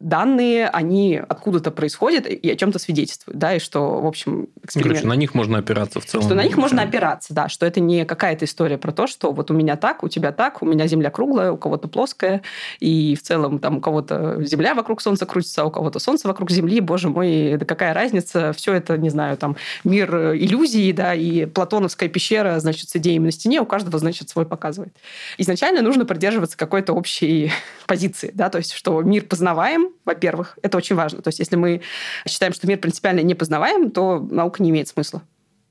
[0.00, 4.98] данные, они откуда-то происходят и о чем-то свидетельствуют, да, и что, в общем, эксперимент...
[4.98, 6.26] Короче, на них можно опираться в целом.
[6.26, 9.50] Что на них можно опираться, да, что это не какая-то история про то, что вот
[9.50, 12.42] у меня так, у тебя так, у меня Земля круглая, у кого-то плоская,
[12.78, 16.50] и в целом там у кого-то Земля вокруг Солнца крутится, а у кого-то Солнце вокруг
[16.50, 21.46] Земли, боже мой, да какая разница, все это, не знаю, там мир иллюзий, да, и
[21.46, 24.94] платоновская пещера, значит, с идеями на стене, у каждого, значит, свой показывает.
[25.38, 27.50] Изначально нужно придерживаться какой-то общей
[27.86, 31.22] позиции, да, то есть, что мир познаваем, во-первых, это очень важно.
[31.22, 31.82] То есть, если мы
[32.26, 35.22] считаем, что мир принципиально не познаваем, то наука не имеет смысла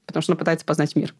[0.05, 1.13] потому что она пытается познать мир.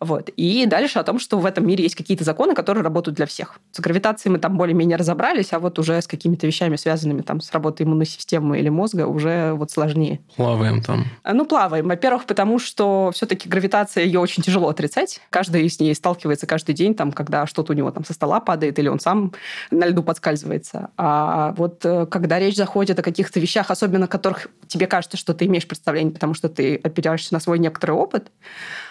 [0.00, 0.28] Вот.
[0.30, 3.58] И дальше о том, что в этом мире есть какие-то законы, которые работают для всех.
[3.72, 7.52] С гравитацией мы там более-менее разобрались, а вот уже с какими-то вещами, связанными там с
[7.52, 10.20] работой иммунной системы или мозга, уже вот сложнее.
[10.36, 11.06] Плаваем там.
[11.22, 11.88] А, ну, плаваем.
[11.88, 15.20] Во-первых, потому что все-таки гравитация, ее очень тяжело отрицать.
[15.30, 18.78] Каждый с ней сталкивается каждый день, там, когда что-то у него там со стола падает,
[18.78, 19.32] или он сам
[19.70, 20.90] на льду подскальзывается.
[20.96, 25.46] А вот э, когда речь заходит о каких-то вещах, особенно которых тебе кажется, что ты
[25.46, 28.32] имеешь представление, потому что ты опираешься на свой некоторый опыт, опыт.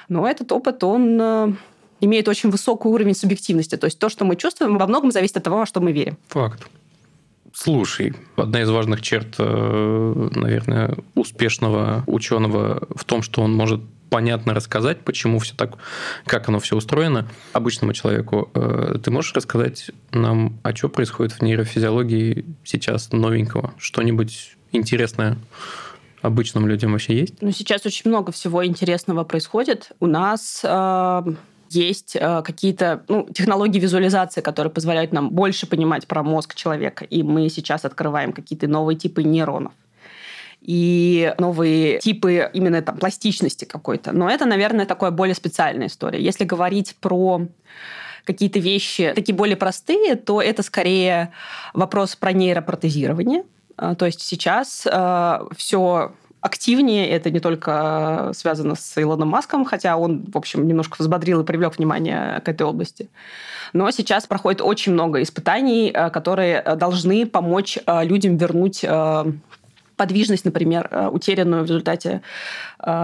[0.09, 1.53] Но этот опыт, он э,
[2.01, 3.77] имеет очень высокий уровень субъективности.
[3.77, 6.17] То есть то, что мы чувствуем, во многом зависит от того, во что мы верим.
[6.27, 6.67] Факт.
[7.53, 14.53] Слушай, одна из важных черт, э, наверное, успешного ученого в том, что он может понятно
[14.53, 15.77] рассказать, почему все так,
[16.25, 18.49] как оно все устроено обычному человеку.
[18.53, 23.73] Э, ты можешь рассказать нам, а что происходит в нейрофизиологии сейчас новенького?
[23.77, 25.37] Что-нибудь интересное?
[26.23, 27.41] Обычным людям вообще есть?
[27.41, 29.91] Ну, сейчас очень много всего интересного происходит.
[29.99, 31.21] У нас э,
[31.69, 37.05] есть э, какие-то ну, технологии визуализации, которые позволяют нам больше понимать про мозг человека.
[37.05, 39.73] И мы сейчас открываем какие-то новые типы нейронов
[40.61, 44.13] и новые типы именно там пластичности какой-то.
[44.13, 46.21] Но это, наверное, такая более специальная история.
[46.21, 47.41] Если говорить про
[48.23, 51.33] какие-то вещи такие более простые, то это скорее
[51.73, 53.43] вопрос про нейропротезирование.
[53.77, 57.09] А, то есть сейчас э, все активнее.
[57.09, 61.77] Это не только связано с Илоном Маском, хотя он, в общем, немножко взбодрил и привлек
[61.77, 63.09] внимание к этой области.
[63.71, 68.85] Но сейчас проходит очень много испытаний, э, которые должны помочь людям вернуть
[69.95, 72.23] подвижность, например, утерянную в результате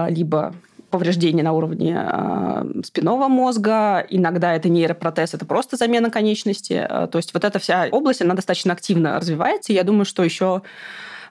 [0.08, 0.52] либо
[0.90, 6.86] повреждения на уровне э, спинного мозга, иногда это нейропротез, это просто замена конечности.
[6.88, 9.72] Э, то есть вот эта вся область, она достаточно активно развивается.
[9.72, 10.62] Я думаю, что еще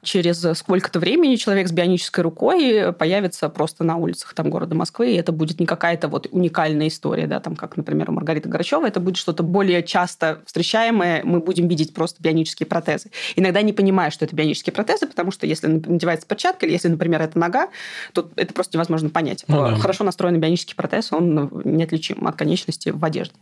[0.04, 5.16] через сколько-то времени человек с бионической рукой появится просто на улицах там, города Москвы, и
[5.16, 9.00] это будет не какая-то вот уникальная история, да, там, как, например, у Маргариты Грачева, это
[9.00, 13.12] будет что-то более часто встречаемое, мы будем видеть просто бионические протезы.
[13.36, 17.22] Иногда не понимая, что это бионические протезы, потому что если надевается перчатка, или если, например,
[17.22, 17.70] это нога,
[18.14, 19.44] то это просто невозможно понять.
[19.48, 19.76] Ну, да.
[19.76, 23.36] Хорошо настроенный бионический протез, он неотличим от конечности в одежде.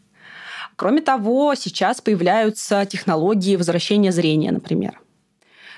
[0.75, 4.99] Кроме того, сейчас появляются технологии возвращения зрения, например.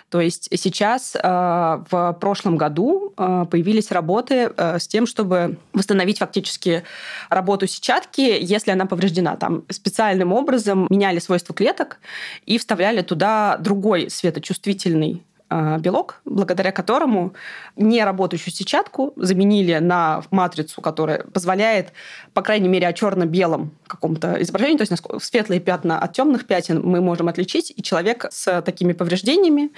[0.09, 6.17] То есть сейчас э, в прошлом году э, появились работы э, с тем, чтобы восстановить
[6.17, 6.83] фактически
[7.29, 9.35] работу сетчатки, если она повреждена.
[9.35, 11.99] Там специальным образом меняли свойства клеток
[12.47, 17.33] и вставляли туда другой светочувствительный а, белок, благодаря которому
[17.75, 21.93] неработающую сетчатку заменили на матрицу, которая позволяет,
[22.33, 27.01] по крайней мере, о черно-белом каком-то изображении, то есть светлые пятна от темных пятен мы
[27.01, 29.71] можем отличить, и человек с такими повреждениями,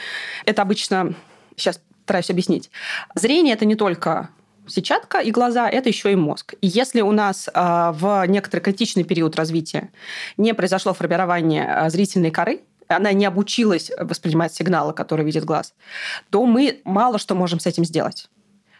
[0.45, 1.13] это обычно,
[1.55, 2.69] сейчас стараюсь объяснить,
[3.15, 4.29] зрение это не только
[4.67, 6.55] сетчатка и глаза– это еще и мозг.
[6.61, 9.89] И если у нас э, в некоторый критичный период развития
[10.37, 15.73] не произошло формирование э, зрительной коры, она не обучилась воспринимать сигналы, которые видит глаз,
[16.29, 18.29] то мы мало что можем с этим сделать.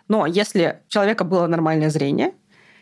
[0.07, 2.33] Но если у человека было нормальное зрение,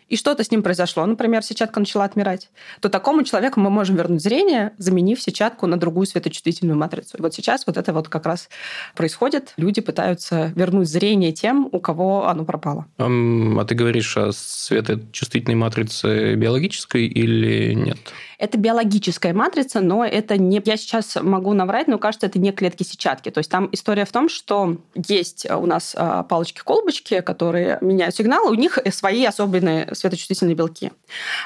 [0.09, 4.21] и что-то с ним произошло, например, сетчатка начала отмирать, то такому человеку мы можем вернуть
[4.21, 7.17] зрение, заменив сетчатку на другую светочувствительную матрицу.
[7.17, 8.49] И вот сейчас вот это вот как раз
[8.95, 9.53] происходит.
[9.57, 12.87] Люди пытаются вернуть зрение тем, у кого оно пропало.
[12.97, 17.99] А ты говоришь о светочувствительной матрице биологической или нет?
[18.39, 20.61] Это биологическая матрица, но это не...
[20.63, 23.29] Я сейчас могу наврать, но кажется, это не клетки сетчатки.
[23.31, 28.49] То есть там история в том, что есть у нас а, палочки-колбочки, которые меняют сигналы,
[28.49, 30.93] у них свои особенные светочувствительные белки.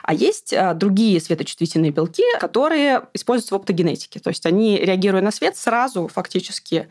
[0.04, 4.20] А есть а, другие светочувствительные белки, которые используются в оптогенетике.
[4.20, 6.88] То есть они, реагируя на свет, сразу фактически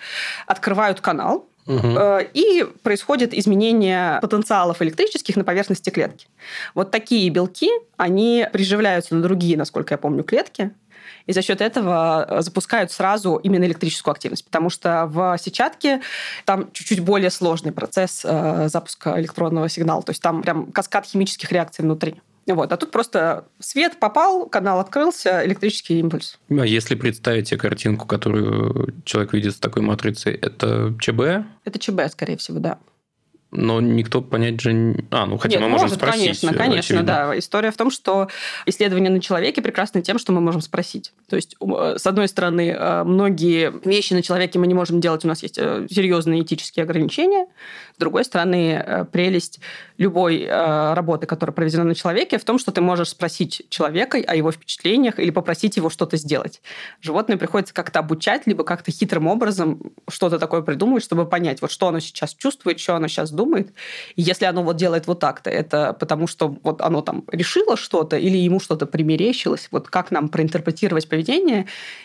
[0.49, 1.99] открывают канал, Угу.
[2.35, 6.27] И происходит изменение потенциалов электрических на поверхности клетки.
[6.75, 10.73] Вот такие белки, они приживляются на другие, насколько я помню, клетки,
[11.27, 16.01] и за счет этого э, запускают сразу именно электрическую активность, потому что в сетчатке
[16.45, 21.53] там чуть-чуть более сложный процесс э, запуска электронного сигнала, то есть там прям каскад химических
[21.53, 22.21] реакций внутри.
[22.47, 22.73] Вот.
[22.73, 26.39] А тут просто свет попал, канал открылся, электрический импульс.
[26.51, 31.47] А если представить себе картинку, которую человек видит с такой матрицей, это ЧБ?
[31.65, 32.79] Это ЧБ, скорее всего, да
[33.53, 35.05] но никто понять же...
[35.11, 36.41] А, ну хотя Нет, мы можем может, спросить.
[36.41, 37.07] Конечно, конечно, очевидно.
[37.07, 37.39] да.
[37.39, 38.29] История в том, что
[38.65, 41.13] исследования на человеке прекрасны тем, что мы можем спросить.
[41.33, 45.25] То есть, э, с одной стороны, э, многие вещи на человеке мы не можем делать,
[45.25, 47.47] у нас есть э, серьезные этические ограничения.
[47.95, 49.61] С другой стороны, прелесть
[49.97, 54.51] любой работы, которая проведена на человеке, в том, что ты можешь спросить человека о его
[54.51, 56.61] впечатлениях или попросить его что-то сделать.
[57.01, 61.89] Животное приходится как-то обучать, либо как-то хитрым образом что-то такое придумывать, чтобы понять, вот что
[61.89, 63.73] оно сейчас чувствует, что оно сейчас думает.
[64.17, 68.17] И если оно вот делает вот так-то, это потому что вот оно там решило что-то
[68.17, 69.69] или ему что-то примерещилось.
[69.71, 71.22] Вот как нам проинтерпретировать поведение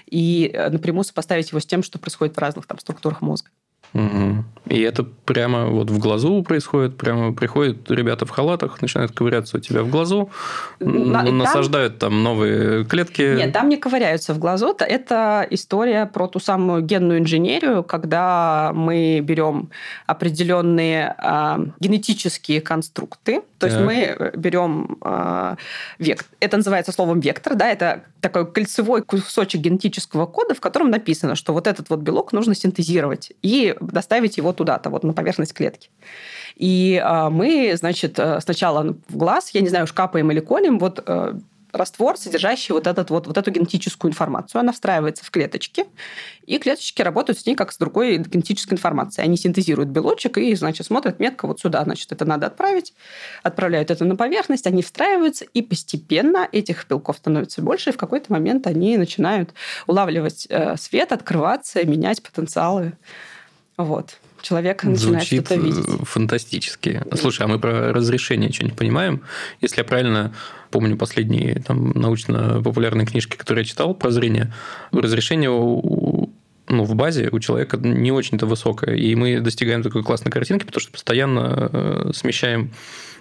[0.06, 3.50] и э, напрямую сопоставить его с тем, что происходит в разных там структурах мозга.
[3.94, 4.44] Угу.
[4.70, 9.60] И это прямо вот в глазу происходит, прямо приходят ребята в халатах, начинают ковыряться у
[9.60, 10.30] тебя в глазу,
[10.80, 12.12] На, насаждают там...
[12.12, 13.38] там новые клетки.
[13.38, 14.76] Нет, там не ковыряются в глазу.
[14.78, 19.70] Это история про ту самую генную инженерию, когда мы берем
[20.06, 23.72] определенные а, генетические конструкты, то так.
[23.72, 25.58] есть мы берем а,
[25.98, 26.28] вектор.
[26.40, 31.54] Это называется словом вектор, да, это такой кольцевой кусочек генетического кода, в котором написано, что
[31.54, 35.90] вот этот вот белок нужно синтезировать и доставить его туда-то, вот на поверхность клетки.
[36.56, 40.80] И а, мы, значит, э, сначала в глаз, я не знаю, уж капаем или колем,
[40.80, 41.34] вот э,
[41.72, 44.60] раствор, содержащий вот, этот, вот, вот эту генетическую информацию.
[44.60, 45.86] Она встраивается в клеточки,
[46.46, 49.26] и клеточки работают с ней как с другой генетической информацией.
[49.26, 52.94] Они синтезируют белочек и, значит, смотрят метко вот сюда, значит, это надо отправить,
[53.44, 58.32] отправляют это на поверхность, они встраиваются, и постепенно этих белков становится больше, и в какой-то
[58.32, 59.54] момент они начинают
[59.88, 62.94] улавливать э, свет, открываться, менять потенциалы.
[63.78, 65.86] Вот человек начинает что-то видеть.
[66.04, 67.04] фантастически.
[67.16, 69.22] Слушай, а мы про разрешение что-нибудь понимаем?
[69.62, 70.34] Если я правильно
[70.72, 74.54] помню последние там, научно-популярные книжки, которые я читал про зрение,
[74.92, 76.30] разрешение у,
[76.68, 78.96] ну, в базе у человека не очень-то высокое.
[78.96, 82.72] И мы достигаем такой классной картинки, потому что постоянно э, смещаем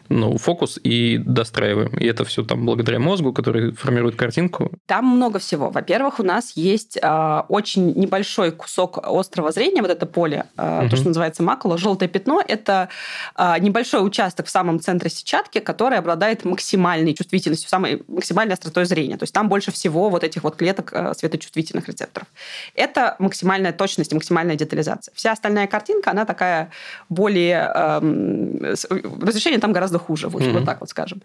[0.09, 1.97] ну, фокус и достраиваем.
[1.97, 4.71] И это все там благодаря мозгу, который формирует картинку.
[4.87, 5.71] Там много всего.
[5.71, 10.91] Во-первых, у нас есть э, очень небольшой кусок острого зрения, вот это поле, э, угу.
[10.91, 12.89] то, что называется макула, желтое пятно, это
[13.37, 19.17] э, небольшой участок в самом центре сетчатки, который обладает максимальной чувствительностью, самой максимальной остротой зрения.
[19.17, 22.29] То есть там больше всего вот этих вот клеток э, светочувствительных рецепторов.
[22.75, 25.13] Это максимальная точность и максимальная детализация.
[25.15, 26.71] Вся остальная картинка, она такая
[27.09, 27.71] более...
[27.75, 28.75] Э,
[29.21, 30.53] разрешение там гораздо хуже, вот, mm-hmm.
[30.53, 31.23] вот так вот скажем.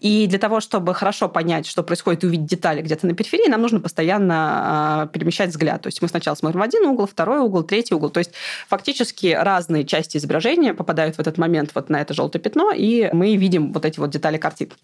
[0.00, 3.62] И для того, чтобы хорошо понять, что происходит, и увидеть детали где-то на периферии, нам
[3.62, 5.82] нужно постоянно э, перемещать взгляд.
[5.82, 8.10] То есть мы сначала смотрим один угол, второй угол, третий угол.
[8.10, 8.32] То есть
[8.68, 13.36] фактически разные части изображения попадают в этот момент вот на это желтое пятно, и мы
[13.36, 14.76] видим вот эти вот детали картинки.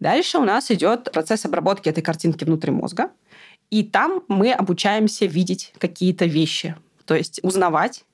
[0.00, 3.10] Дальше у нас идет процесс обработки этой картинки внутри мозга.
[3.70, 6.76] И там мы обучаемся видеть какие-то вещи.
[7.06, 8.04] То есть узнавать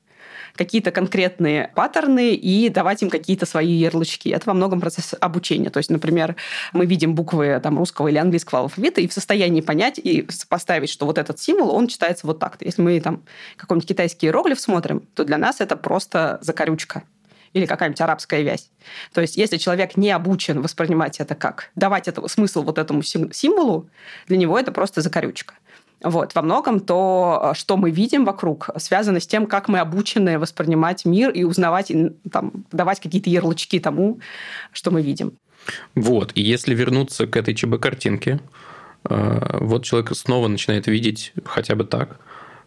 [0.60, 4.28] какие-то конкретные паттерны и давать им какие-то свои ярлычки.
[4.28, 5.70] Это во многом процесс обучения.
[5.70, 6.36] То есть, например,
[6.74, 11.06] мы видим буквы там, русского или английского алфавита и в состоянии понять и сопоставить, что
[11.06, 12.66] вот этот символ, он читается вот так-то.
[12.66, 13.22] Если мы там
[13.56, 17.04] какой-нибудь китайский иероглиф смотрим, то для нас это просто закорючка
[17.54, 18.70] или какая-нибудь арабская вязь.
[19.14, 23.88] То есть, если человек не обучен воспринимать это как давать это, смысл вот этому символу,
[24.28, 25.54] для него это просто закорючка.
[26.02, 26.34] Вот.
[26.34, 31.30] Во многом то, что мы видим вокруг, связано с тем, как мы обучены воспринимать мир
[31.30, 34.20] и узнавать, и, там, давать какие-то ярлычки тому,
[34.72, 35.32] что мы видим.
[35.94, 36.32] Вот.
[36.34, 38.40] И если вернуться к этой ЧБ-картинке,
[39.08, 42.18] э, вот человек снова начинает видеть хотя бы так,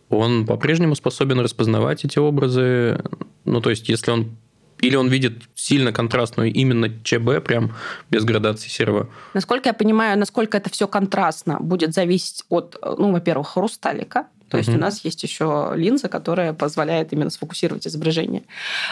[0.10, 3.04] он по-прежнему способен распознавать эти образы.
[3.46, 4.38] Ну, то есть, если он
[4.84, 7.76] или он видит сильно контрастную именно ЧБ, прям
[8.12, 9.10] без градации серого?
[9.34, 14.70] Насколько я понимаю, насколько это все контрастно, будет зависеть от, ну, во-первых, хрусталика, то есть
[14.70, 14.78] угу.
[14.78, 18.44] у нас есть еще линза, которая позволяет именно сфокусировать изображение.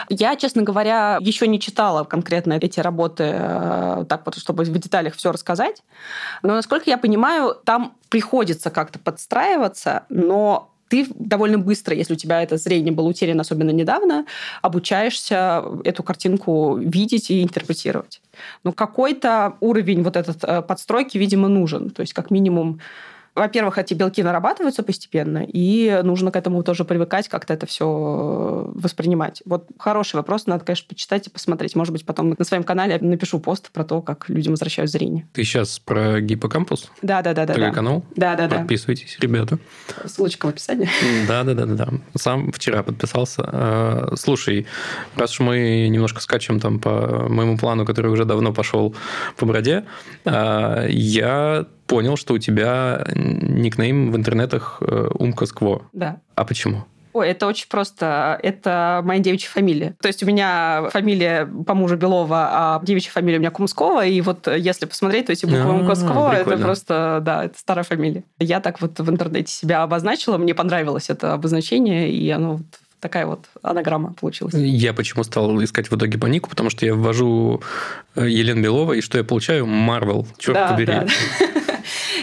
[0.08, 5.14] Я, честно говоря, еще не читала конкретно эти работы э, так вот, чтобы в деталях
[5.14, 5.84] все рассказать.
[6.42, 12.42] Но, насколько я понимаю, там приходится как-то подстраиваться, но ты довольно быстро, если у тебя
[12.42, 14.26] это зрение было утеряно, особенно недавно,
[14.60, 18.20] обучаешься эту картинку видеть и интерпретировать.
[18.62, 21.88] Но какой-то уровень вот этот э, подстройки, видимо, нужен.
[21.88, 22.80] То есть как минимум
[23.34, 28.72] во-первых, эти белки нарабатываются постепенно, и нужно к этому тоже привыкать, как-то это все э,
[28.74, 29.42] воспринимать.
[29.46, 31.74] Вот хороший вопрос, надо, конечно, почитать и посмотреть.
[31.74, 35.26] Может быть, потом на своем канале напишу пост про то, как людям возвращают зрение.
[35.32, 36.90] Ты сейчас про гиппокампус?
[37.00, 37.70] Да, да, да, да.
[37.70, 38.04] канал?
[38.16, 38.58] Да, да, да.
[38.58, 39.58] Подписывайтесь, ребята.
[40.04, 40.88] Ссылочка в описании.
[41.26, 41.88] Да, да, да, да, да.
[42.16, 43.42] Сам вчера подписался.
[43.46, 44.66] А, слушай,
[45.16, 48.94] раз уж мы немножко скачем там по моему плану, который уже давно пошел
[49.36, 49.84] по броде,
[50.26, 55.82] а, я понял, что у тебя никнейм в интернетах э, Умка Скво.
[55.92, 56.20] Да.
[56.34, 56.84] А почему?
[57.12, 58.40] Ой, это очень просто.
[58.42, 59.94] Это моя девичья фамилия.
[60.00, 64.06] То есть у меня фамилия по мужу Белова, а девичья фамилия у меня Кумскова.
[64.06, 68.24] И вот если посмотреть, то эти буквы а, Кумского, это просто, да, это старая фамилия.
[68.38, 72.66] Я так вот в интернете себя обозначила, мне понравилось это обозначение, и оно вот
[73.02, 74.54] такая вот анаграмма получилась.
[74.54, 77.60] Я почему стал искать в итоге по нику, потому что я ввожу
[78.14, 79.66] э, Елена Белова, и что я получаю?
[79.66, 80.26] Марвел.
[80.38, 80.92] Черт да, побери.
[80.92, 81.06] Да.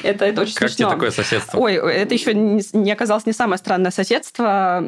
[0.04, 0.90] Это, это очень как смешно.
[0.90, 1.58] Как такое соседство?
[1.58, 4.84] Ой, это еще не, не оказалось не самое странное соседство.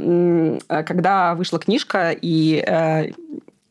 [0.68, 3.12] Когда вышла книжка, и э,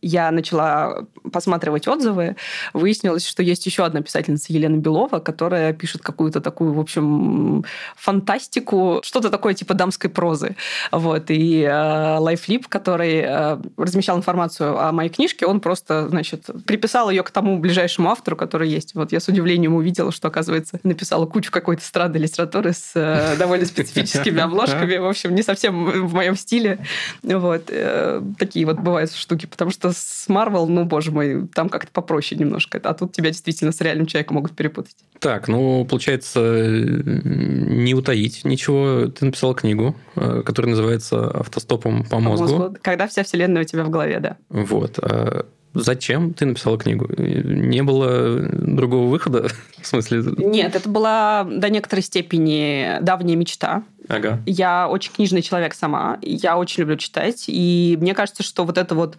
[0.03, 2.37] я начала посматривать отзывы,
[2.73, 7.65] выяснилось, что есть еще одна писательница Елена Белова, которая пишет какую-то такую, в общем,
[7.97, 10.57] фантастику, что-то такое типа дамской прозы.
[10.91, 11.31] Вот.
[11.31, 17.23] И э, LiveLib, который э, размещал информацию о моей книжке, он просто, значит, приписал ее
[17.23, 18.95] к тому ближайшему автору, который есть.
[18.95, 23.67] Вот я с удивлением увидела, что, оказывается, написала кучу какой-то странной литературы с э, довольно
[23.67, 24.97] специфическими обложками.
[24.97, 26.79] В общем, не совсем в моем стиле.
[27.23, 27.65] Вот.
[27.69, 32.41] Э, такие вот бывают штуки, потому что с Marvel, ну, боже мой, там как-то попроще
[32.41, 32.81] немножко.
[32.83, 34.97] А тут тебя действительно с реальным человеком могут перепутать.
[35.19, 39.07] Так, ну, получается, не утаить ничего.
[39.07, 42.59] Ты написала книгу, э, которая называется «Автостопом по, по мозгу».
[42.59, 42.77] мозгу.
[42.83, 44.37] Когда вся вселенная у тебя в голове, да.
[44.49, 44.99] Вот.
[44.99, 47.09] А Зачем ты написала книгу?
[47.17, 49.49] Не было другого выхода?
[49.81, 50.25] В смысле?
[50.37, 53.85] Нет, это была до некоторой степени давняя мечта.
[54.09, 54.43] Ага.
[54.47, 56.19] Я очень книжный человек сама.
[56.23, 57.45] Я очень люблю читать.
[57.47, 59.17] И мне кажется, что вот эта вот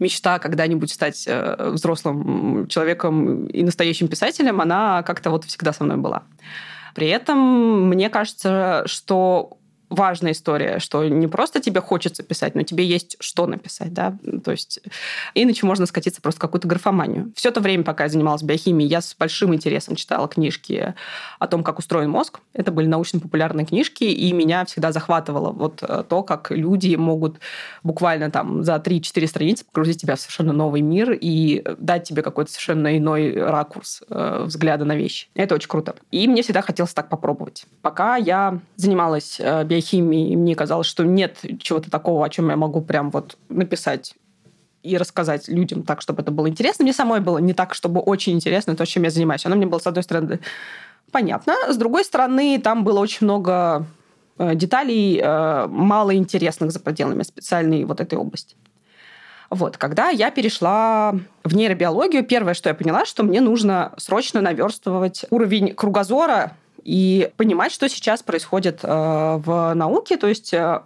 [0.00, 5.98] мечта когда-нибудь стать э, взрослым человеком и настоящим писателем, она как-то вот всегда со мной
[5.98, 6.24] была.
[6.94, 9.58] При этом мне кажется, что
[9.90, 14.52] важная история, что не просто тебе хочется писать, но тебе есть что написать, да, то
[14.52, 14.80] есть
[15.34, 17.32] иначе можно скатиться просто в какую-то графоманию.
[17.34, 20.94] Все это время, пока я занималась биохимией, я с большим интересом читала книжки
[21.38, 22.40] о том, как устроен мозг.
[22.54, 27.40] Это были научно-популярные книжки, и меня всегда захватывало вот э, то, как люди могут
[27.82, 32.52] буквально там за 3-4 страницы погрузить тебя в совершенно новый мир и дать тебе какой-то
[32.52, 35.28] совершенно иной ракурс э, взгляда на вещи.
[35.34, 35.96] Это очень круто.
[36.12, 37.64] И мне всегда хотелось так попробовать.
[37.82, 39.40] Пока я занималась
[39.80, 44.14] э, биохимией, мне казалось, что нет чего-то такого, о чем я могу прям вот написать
[44.82, 46.84] и рассказать людям так, чтобы это было интересно.
[46.84, 49.44] Мне самой было не так, чтобы очень интересно то, чем я занимаюсь.
[49.46, 50.40] Оно мне было, с одной стороны,
[51.12, 51.54] понятно.
[51.68, 53.86] С другой стороны, там было очень много
[54.38, 58.56] э, деталей, э, мало интересных за пределами специальной вот этой области.
[59.50, 61.12] Вот, когда я перешла
[61.42, 66.52] в нейробиологию, первое, что я поняла, что мне нужно срочно наверстывать уровень кругозора
[66.84, 70.80] и понимать, что сейчас происходит э, в науке, то есть э,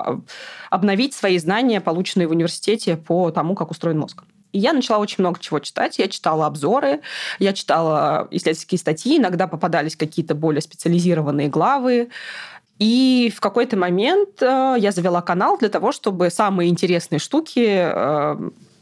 [0.70, 4.22] обновить свои знания, полученные в университете по тому, как устроен мозг.
[4.52, 5.98] И я начала очень много чего читать.
[5.98, 7.00] Я читала обзоры,
[7.38, 12.10] я читала исследовательские статьи, иногда попадались какие-то более специализированные главы.
[12.78, 17.58] И в какой-то момент э, я завела канал для того, чтобы самые интересные штуки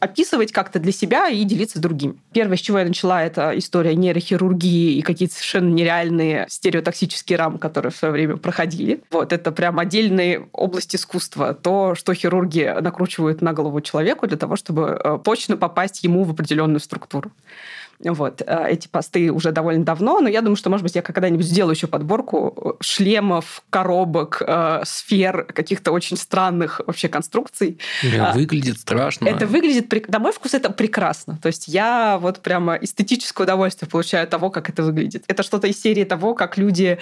[0.02, 2.16] описывать как-то для себя и делиться с другими.
[2.32, 7.92] Первое, с чего я начала, это история нейрохирургии и какие-то совершенно нереальные стереотоксические рамы, которые
[7.92, 9.00] в свое время проходили.
[9.12, 11.54] Вот, это прям отдельные области искусства.
[11.54, 16.32] То, что хирурги накручивают на голову человеку для того, чтобы э, точно попасть ему в
[16.32, 17.30] определенную структуру.
[18.04, 18.42] Вот.
[18.44, 21.74] Э, эти посты уже довольно давно, но я думаю, что, может быть, я когда-нибудь сделаю
[21.74, 27.78] еще подборку э, шлемов, коробок, э, сфер, каких-то очень странных вообще конструкций.
[28.02, 29.28] Да, выглядит страшно.
[29.28, 29.92] Это выглядит...
[30.08, 31.38] На мой вкус это прекрасно.
[31.40, 35.24] То есть я вот прямо эстетическое удовольствие получаю от того, как это выглядит.
[35.28, 36.98] Это что-то из серии того, как люди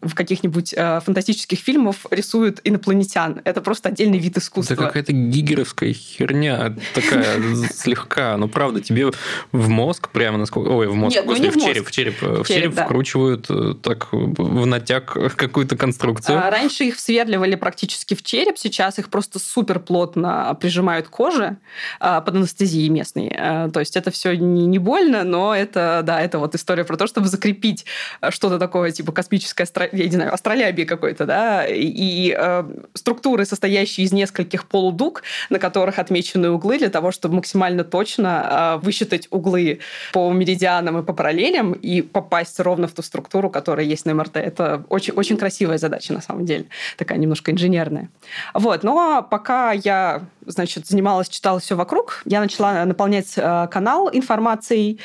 [0.00, 3.40] в каких-нибудь э, фантастических фильмах рисуют инопланетян.
[3.44, 4.74] Это просто отдельный вид искусства.
[4.74, 7.40] Это какая-то гигеровская херня такая
[7.72, 8.36] слегка.
[8.36, 9.10] Ну, правда, тебе
[9.52, 10.68] в мозг прямо насколько...
[10.68, 11.86] Ой, в мозг, Нет, ну, господи, ну в, в череп.
[11.86, 12.84] В череп, в череп, череп да.
[12.84, 16.38] вкручивают э, так в натяг какую-то конструкцию.
[16.38, 21.56] А, раньше их сверливали практически в череп, сейчас их просто супер плотно прижимают к коже
[22.00, 23.34] а, под анестезией местной.
[23.36, 26.96] А, то есть это все не, не больно, но это, да, это вот история про
[26.96, 27.84] то, чтобы закрепить
[28.30, 32.64] что-то такое, типа космическое, я не знаю, астролябия какой-то, да, и, и э,
[32.94, 38.84] структуры, состоящие из нескольких полудуг, на которых отмечены углы, для того, чтобы максимально точно э,
[38.84, 39.80] высчитать углы
[40.12, 44.36] по меридианам и по параллелям и попасть ровно в ту структуру, которая есть на МРТ.
[44.36, 46.66] Это очень, очень красивая задача, на самом деле.
[46.96, 48.08] Такая немножко инженерная.
[48.54, 48.82] Вот.
[48.82, 54.98] Но пока я значит, занималась, читала все вокруг, я начала наполнять э, канал информацией,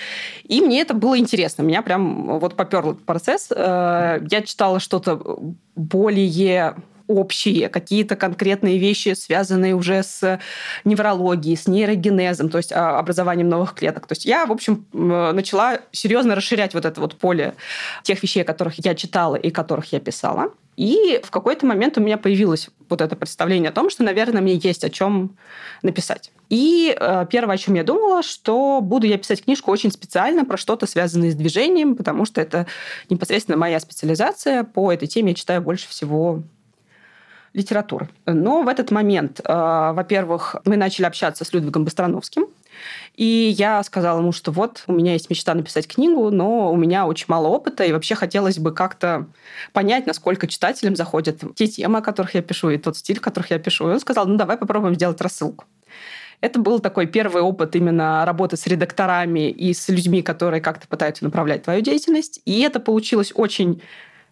[0.44, 1.62] и мне это было интересно.
[1.64, 3.50] Меня прям вот попер процесс.
[3.52, 5.40] Э, я читала что-то
[5.76, 6.76] более
[7.08, 10.40] общие, какие-то конкретные вещи, связанные уже с
[10.86, 14.08] неврологией, с нейрогенезом, то есть а, образованием новых клеток.
[14.08, 17.56] То есть я, в общем, начала серьезно расширять вот это вот поле
[18.04, 20.52] тех вещей, о которых я читала и которых я писала.
[20.78, 24.54] И в какой-то момент у меня появилось вот это представление о том, что, наверное, мне
[24.54, 25.36] есть о чем
[25.82, 26.32] написать.
[26.50, 30.56] И э, первое, о чем я думала, что буду я писать книжку очень специально про
[30.56, 32.68] что-то связанное с движением, потому что это
[33.10, 34.64] непосредственно моя специализация.
[34.64, 36.44] По этой теме я читаю больше всего
[37.58, 38.08] литературы.
[38.26, 42.46] Но в этот момент, э, во-первых, мы начали общаться с Людвигом Быстрановским,
[43.16, 47.08] и я сказала ему, что вот, у меня есть мечта написать книгу, но у меня
[47.08, 49.26] очень мало опыта, и вообще хотелось бы как-то
[49.74, 53.50] понять, насколько читателям заходят те темы, о которых я пишу, и тот стиль, в которых
[53.50, 53.90] я пишу.
[53.90, 55.66] И он сказал, ну давай попробуем сделать рассылку.
[56.40, 61.24] Это был такой первый опыт именно работы с редакторами и с людьми, которые как-то пытаются
[61.24, 62.42] направлять твою деятельность.
[62.46, 63.82] И это получилось очень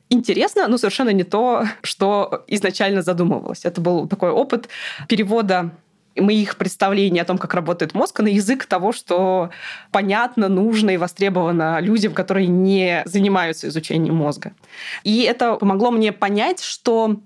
[0.10, 3.66] интересно, но совершенно не то, что изначально задумывалось.
[3.66, 4.70] Это был такой опыт
[5.08, 5.72] перевода
[6.16, 9.49] моих представлений о том, как работает мозг, на язык того, что
[9.91, 14.53] понятно, нужно и востребовано людям, которые не занимаются изучением мозга.
[15.03, 17.18] И это помогло мне понять, что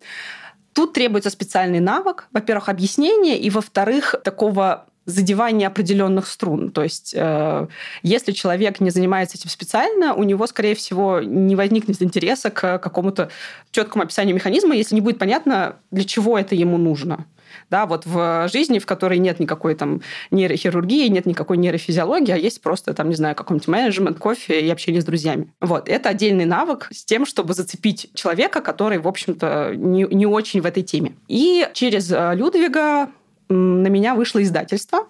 [0.74, 6.72] тут требуется специальный навык, во-первых, объяснение, и, во-вторых, такого задевание определенных струн.
[6.72, 7.68] То есть, э,
[8.03, 13.30] если человек не занимается этим специально, у него, скорее всего, не возникнет интереса к какому-то
[13.72, 17.26] четкому описанию механизма, если не будет понятно, для чего это ему нужно.
[17.70, 20.01] Да, вот в жизни, в которой нет никакой там
[20.32, 25.01] нейрохирургии, нет никакой нейрофизиологии, а есть просто там, не знаю, какой-нибудь менеджмент, кофе и общение
[25.01, 25.51] с друзьями.
[25.62, 25.89] Вот.
[25.89, 30.66] Это отдельный навык с тем, чтобы зацепить человека, который, в общем-то, не, не очень в
[30.66, 31.16] этой теме.
[31.28, 33.10] И через э, Людвига
[33.50, 35.08] на меня вышло издательство,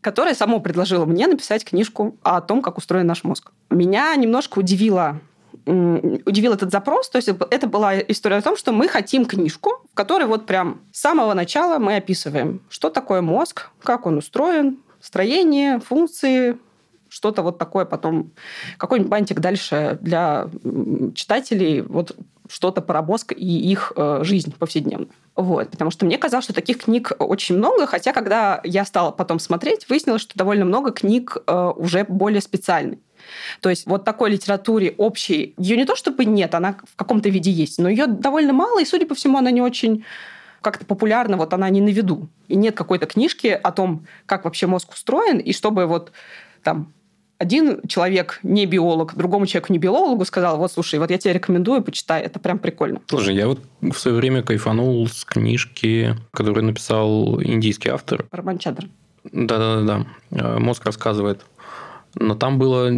[0.00, 3.52] которое само предложило мне написать книжку о том, как устроен наш мозг.
[3.70, 5.20] Меня немножко удивило
[5.66, 7.10] удивил этот запрос.
[7.10, 10.80] То есть это была история о том, что мы хотим книжку, в которой вот прям
[10.92, 16.56] с самого начала мы описываем, что такое мозг, как он устроен, строение, функции,
[17.08, 18.30] что-то вот такое потом,
[18.76, 20.48] какой-нибудь бантик дальше для
[21.14, 22.16] читателей, вот
[22.48, 25.10] что-то про мозг и их э, жизнь повседневную.
[25.36, 29.38] Вот, потому что мне казалось, что таких книг очень много, хотя когда я стала потом
[29.38, 32.98] смотреть, выяснилось, что довольно много книг э, уже более специальные.
[33.60, 37.50] То есть вот такой литературе общей, ее не то чтобы нет, она в каком-то виде
[37.50, 40.04] есть, но ее довольно мало, и, судя по всему, она не очень
[40.60, 42.28] как-то популярна, вот она не на виду.
[42.48, 46.12] И нет какой-то книжки о том, как вообще мозг устроен, и чтобы вот
[46.62, 46.92] там
[47.38, 51.82] один человек, не биолог, другому человеку, не биологу, сказал, вот, слушай, вот я тебе рекомендую,
[51.82, 53.00] почитай, это прям прикольно.
[53.06, 58.26] Слушай, я вот в свое время кайфанул с книжки, которую написал индийский автор.
[58.32, 58.88] Раманчандр.
[59.30, 60.58] Да-да-да.
[60.58, 61.42] Мозг рассказывает
[62.20, 62.90] но там было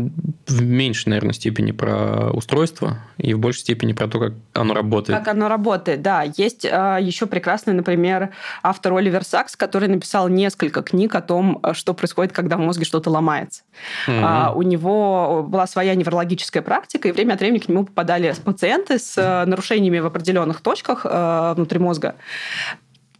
[0.46, 5.18] в меньшей, наверное, степени про устройство и в большей степени про то, как оно работает.
[5.18, 6.22] Как оно работает, да.
[6.36, 8.30] Есть а, еще прекрасный, например,
[8.62, 13.10] автор Оливер Сакс, который написал несколько книг о том, что происходит, когда в мозге что-то
[13.10, 13.62] ломается.
[14.06, 14.20] Mm-hmm.
[14.22, 18.98] А, у него была своя неврологическая практика, и время от времени к нему попадали пациенты
[18.98, 22.16] с э, нарушениями в определенных точках э, внутри мозга.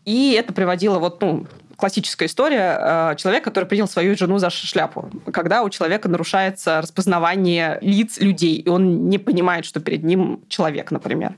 [0.05, 1.46] И это приводило вот, ну,
[1.81, 5.11] классическая история э, человека, который принял свою жену за шляпу.
[5.33, 10.91] Когда у человека нарушается распознавание лиц людей, и он не понимает, что перед ним человек,
[10.91, 11.35] например.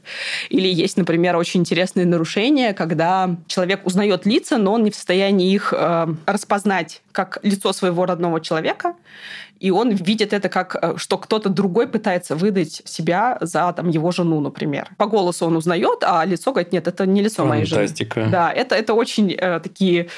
[0.50, 5.52] Или есть, например, очень интересные нарушения, когда человек узнает лица, но он не в состоянии
[5.52, 8.94] их э, распознать как лицо своего родного человека,
[9.62, 14.10] и он видит это как, э, что кто-то другой пытается выдать себя за там, его
[14.10, 14.88] жену, например.
[14.96, 17.82] По голосу он узнает, а лицо говорит, нет, это не лицо моей жены.
[18.28, 20.08] Да, это, это очень э, такие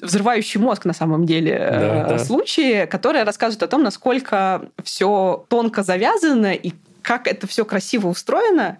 [0.00, 2.18] взрывающий мозг на самом деле да, э, да.
[2.18, 6.72] случаи, которые рассказывают о том, насколько все тонко завязано и
[7.02, 8.78] как это все красиво устроено.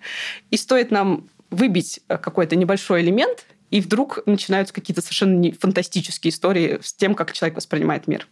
[0.51, 6.79] И стоит нам выбить э, какой-то небольшой элемент, и вдруг начинаются какие-то совершенно фантастические истории
[6.83, 8.27] с тем, как человек воспринимает мир.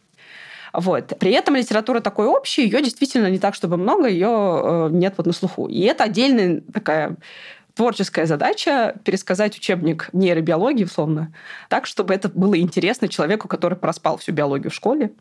[0.74, 1.12] Вот.
[1.18, 5.26] При этом литература такой общая, ее действительно не так, чтобы много, ее э, нет вот
[5.26, 5.68] на слуху.
[5.68, 7.16] И это отдельная такая
[7.74, 11.32] творческая задача пересказать учебник нейробиологии, условно,
[11.68, 15.12] так, чтобы это было интересно человеку, который проспал всю биологию в школе,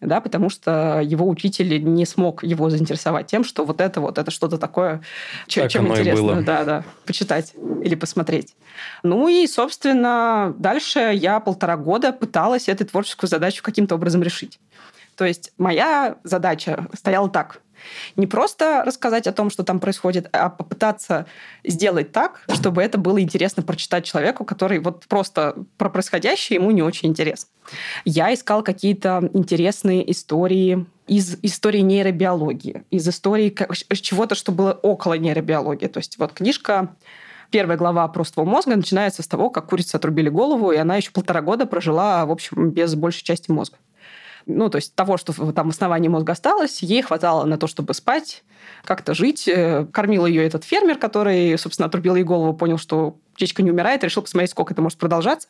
[0.00, 4.30] да, потому что его учитель не смог его заинтересовать тем, что вот это вот, это
[4.30, 5.02] что-то такое,
[5.46, 6.42] чем, чем интересно, было.
[6.42, 8.54] да, да, почитать или посмотреть.
[9.02, 14.58] Ну и, собственно, дальше я полтора года пыталась эту творческую задачу каким-то образом решить.
[15.20, 17.60] То есть моя задача стояла так.
[18.16, 21.26] Не просто рассказать о том, что там происходит, а попытаться
[21.62, 26.80] сделать так, чтобы это было интересно прочитать человеку, который вот просто про происходящее ему не
[26.80, 27.50] очень интересно.
[28.06, 33.54] Я искал какие-то интересные истории из истории нейробиологии, из истории
[34.00, 35.88] чего-то, что было около нейробиологии.
[35.88, 36.96] То есть вот книжка
[37.50, 41.10] Первая глава про ствол мозга начинается с того, как курица отрубили голову, и она еще
[41.10, 43.76] полтора года прожила, в общем, без большей части мозга
[44.46, 47.94] ну, то есть того, что там в основании мозга осталось, ей хватало на то, чтобы
[47.94, 48.42] спать,
[48.84, 49.48] как-то жить.
[49.48, 54.04] Э, кормил ее этот фермер, который, собственно, отрубил ей голову, понял, что птичка не умирает,
[54.04, 55.48] решил посмотреть, сколько это может продолжаться.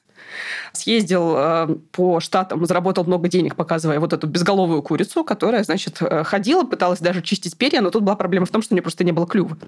[0.73, 6.23] Съездил э, по штатам, заработал много денег, показывая вот эту безголовую курицу, которая, значит, э,
[6.23, 9.03] ходила, пыталась даже чистить перья, но тут была проблема в том, что у нее просто
[9.03, 9.59] не было клюва.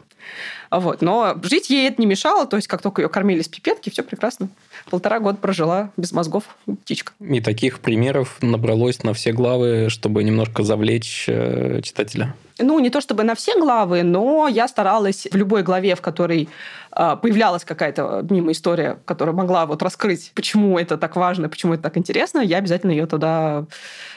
[0.70, 1.02] Вот.
[1.02, 4.04] Но жить ей это не мешало, то есть как только ее кормили с пипетки, все
[4.04, 4.48] прекрасно.
[4.88, 6.44] Полтора года прожила без мозгов
[6.82, 7.14] птичка.
[7.18, 13.00] И таких примеров набралось на все главы, чтобы немножко завлечь э, читателя ну, не то
[13.00, 16.48] чтобы на все главы, но я старалась в любой главе, в которой
[16.96, 21.84] э, появлялась какая-то мимо история, которая могла вот раскрыть, почему это так важно, почему это
[21.84, 23.66] так интересно, я обязательно ее туда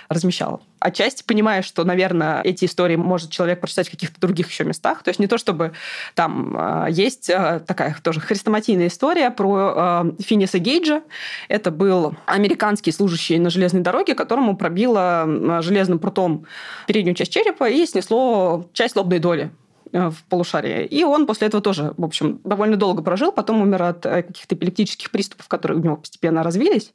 [0.09, 0.59] размещала.
[0.79, 5.03] Отчасти понимая, что, наверное, эти истории может человек прочитать в каких-то других еще местах.
[5.03, 5.71] То есть не то, чтобы
[6.13, 11.01] там э, есть э, такая тоже хрестоматийная история про э, Финиса Гейджа.
[11.47, 16.45] Это был американский служащий на железной дороге, которому пробило железным прутом
[16.87, 19.51] переднюю часть черепа и снесло часть лобной доли
[19.95, 20.85] в полушарии.
[20.85, 24.55] И он после этого тоже, в общем, довольно долго прожил, потом умер от э, каких-то
[24.55, 26.93] эпилептических приступов, которые у него постепенно развились.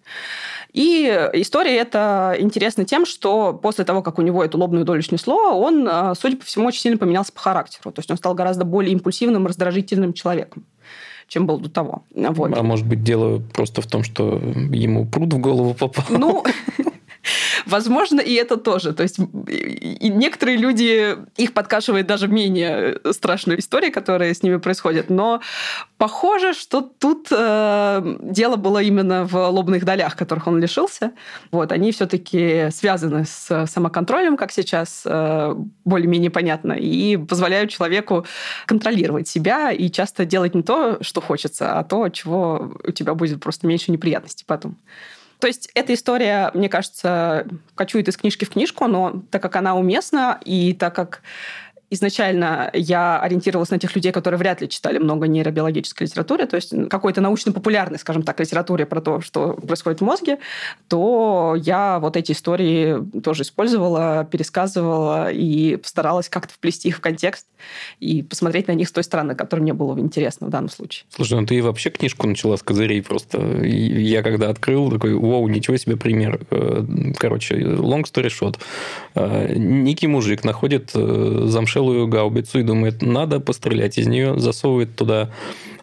[0.73, 5.59] И история эта интересна тем, что после того, как у него эту лобную долю снесло,
[5.59, 7.91] он, э, судя по всему, очень сильно поменялся по характеру.
[7.93, 10.67] То есть он стал гораздо более импульсивным, раздражительным человеком
[11.31, 12.03] чем был до того.
[12.13, 12.59] Вот.
[12.59, 14.37] А может быть, дело просто в том, что
[14.73, 16.05] ему пруд в голову попал?
[16.11, 16.45] Ну,
[17.67, 18.93] Возможно, и это тоже.
[18.93, 25.11] То есть и некоторые люди, их подкашивает даже менее страшные истории, которые с ними происходят.
[25.11, 25.41] Но
[25.99, 31.13] похоже, что тут э, дело было именно в лобных долях, которых он лишился.
[31.51, 35.55] Вот, они все-таки связаны с самоконтролем, как сейчас э,
[35.85, 38.27] более-менее понятно, и позволяют человеку
[38.67, 43.41] контролировать себя и часто делать не то, что хочется, а то, чего у тебя будет
[43.43, 44.77] просто меньше неприятностей потом.
[45.41, 49.75] То есть эта история, мне кажется, кочует из книжки в книжку, но так как она
[49.75, 51.23] уместна, и так как
[51.91, 56.73] изначально я ориентировалась на тех людей, которые вряд ли читали много нейробиологической литературы, то есть
[56.89, 60.39] какой-то научно-популярной, скажем так, литературе про то, что происходит в мозге,
[60.89, 67.47] то я вот эти истории тоже использовала, пересказывала и старалась как-то вплести их в контекст
[67.99, 71.05] и посмотреть на них с той стороны, которая мне было интересно в данном случае.
[71.11, 73.41] Слушай, ну ты вообще книжку начала с козырей просто.
[73.65, 76.41] Я когда открыл, такой, вау, ничего себе пример.
[76.51, 76.85] Э,
[77.19, 78.59] короче, long story short.
[79.15, 84.97] Э, некий мужик находит э, замшелый целую гаубицу и думает, надо пострелять из нее, засовывает
[84.97, 85.31] туда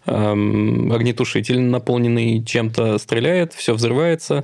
[0.06, 4.44] эм, огнетушитель, наполненный чем-то, стреляет, все взрывается.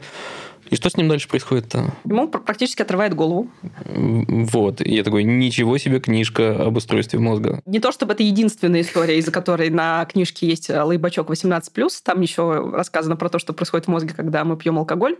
[0.74, 1.94] И что с ним дальше происходит-то?
[2.04, 3.48] Ему практически отрывает голову.
[3.86, 4.82] Вот.
[4.82, 7.62] И я такой, ничего себе книжка об устройстве мозга.
[7.68, 11.62] Не то, чтобы это единственная история, из-за которой на книжке есть лейбачок 18+.
[12.04, 15.18] Там еще рассказано про то, что происходит в мозге, когда мы пьем алкоголь.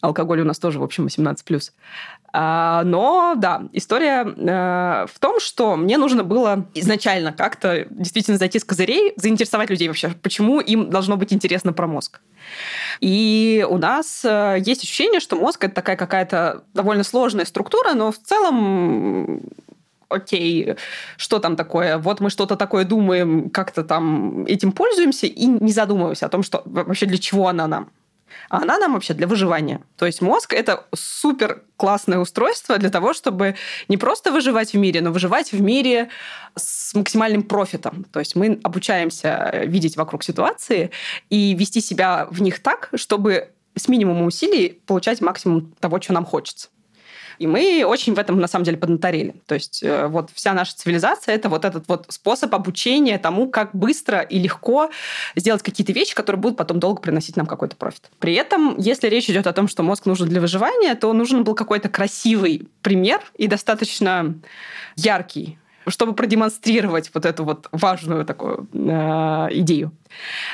[0.00, 1.60] Алкоголь у нас тоже, в общем, 18+.
[2.32, 8.58] А, но, да, история э, в том, что мне нужно было изначально как-то действительно зайти
[8.58, 12.20] с козырей, заинтересовать людей вообще, почему им должно быть интересно про мозг.
[13.00, 18.12] И у нас э, есть ощущение, что мозг это такая какая-то довольно сложная структура, но
[18.12, 19.42] в целом
[20.08, 20.74] окей,
[21.16, 26.26] что там такое, вот мы что-то такое думаем, как-то там этим пользуемся и не задумываемся
[26.26, 27.90] о том, что вообще для чего она нам
[28.48, 29.80] а она нам вообще для выживания.
[29.96, 33.54] То есть мозг– это супер классное устройство для того, чтобы
[33.88, 36.08] не просто выживать в мире, но выживать в мире
[36.56, 38.04] с максимальным профитом.
[38.12, 40.90] То есть мы обучаемся видеть вокруг ситуации
[41.30, 46.24] и вести себя в них так, чтобы с минимумом усилий получать максимум того, что нам
[46.24, 46.68] хочется.
[47.38, 49.34] И мы очень в этом, на самом деле, поднаторели.
[49.46, 53.74] То есть э, вот вся наша цивилизация– это вот этот вот способ обучения тому, как
[53.74, 54.90] быстро и легко
[55.36, 58.10] сделать какие-то вещи, которые будут потом долго приносить нам какой-то профит.
[58.18, 61.54] При этом, если речь идет о том, что мозг нужен для выживания, то нужен был
[61.54, 64.34] какой-то красивый пример и достаточно
[64.96, 69.92] яркий, чтобы продемонстрировать вот эту вот важную такую э, идею.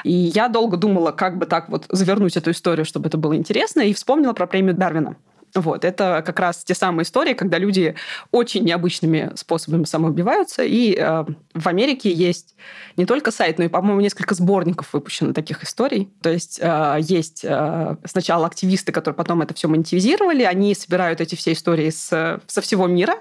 [0.05, 3.80] И я долго думала, как бы так вот завернуть эту историю, чтобы это было интересно,
[3.80, 5.16] и вспомнила про премию Дарвина.
[5.55, 7.95] Вот, это как раз те самые истории, когда люди
[8.33, 10.65] очень необычными способами самоубиваются.
[10.65, 11.25] И э,
[11.55, 12.57] в Америке есть
[12.97, 16.11] не только сайт, но и, по-моему, несколько сборников выпущено таких историй.
[16.23, 21.37] То есть э, есть э, сначала активисты, которые потом это все монетизировали, они собирают эти
[21.37, 23.15] все истории с, со всего мира,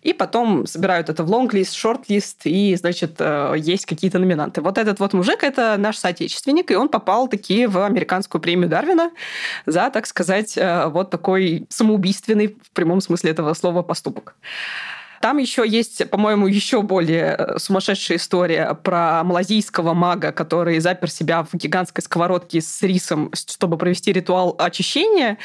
[0.00, 4.60] и потом собирают это в лонг-лист, шорт-лист, и, значит, э, есть какие-то номинанты.
[4.60, 9.10] Вот этот вот мужик– это наш соотечественник, и он попал таки в американскую премию Дарвина
[9.66, 14.34] за, так сказать, э, вот такой самоубийственный в прямом смысле этого слова поступок.
[15.22, 21.44] Там еще есть, по-моему, еще более э, сумасшедшая история про малазийского мага, который запер себя
[21.44, 25.38] в гигантской сковородке с рисом, чтобы провести ритуал очищения.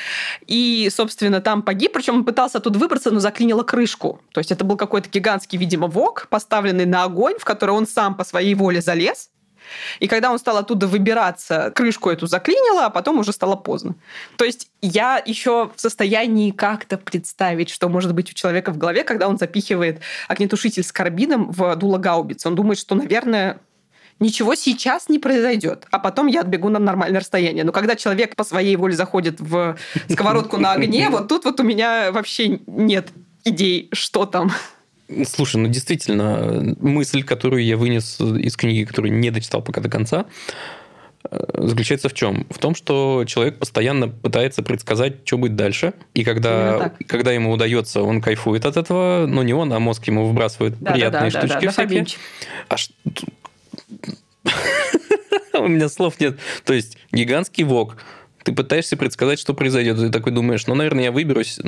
[0.47, 1.93] И, собственно, там погиб.
[1.93, 4.19] Причем он пытался оттуда выбраться, но заклинило крышку.
[4.31, 8.15] То есть это был какой-то гигантский, видимо, вок, поставленный на огонь, в который он сам
[8.15, 9.29] по своей воле залез.
[9.99, 13.95] И когда он стал оттуда выбираться, крышку эту заклинило, а потом уже стало поздно.
[14.37, 19.03] То есть я еще в состоянии как-то представить, что может быть у человека в голове,
[19.03, 22.47] когда он запихивает огнетушитель с карбином в дуло гаубицы.
[22.47, 23.59] Он думает, что, наверное,
[24.19, 27.63] ничего сейчас не произойдет, а потом я отбегу на нормальное расстояние.
[27.63, 29.77] Но когда человек по своей воле заходит в
[30.09, 33.09] сковородку на огне, вот тут вот у меня вообще нет
[33.43, 34.51] идей, что там.
[35.25, 40.25] Слушай, ну действительно, мысль, которую я вынес из книги, которую не дочитал пока до конца,
[41.29, 42.45] э, заключается в чем?
[42.49, 45.93] В том, что человек постоянно пытается предсказать, что будет дальше.
[46.13, 50.25] И когда, когда ему удается, он кайфует от этого, но не он, а мозг ему
[50.27, 52.05] выбрасывает да, приятные да, да, штучки да, да, всякие.
[52.67, 52.91] А ш...
[55.59, 56.37] У меня слов нет.
[56.65, 57.97] То есть гигантский вок
[58.47, 59.97] ты пытаешься предсказать, что произойдет.
[59.97, 61.59] Ты такой думаешь, ну, наверное, я выберусь.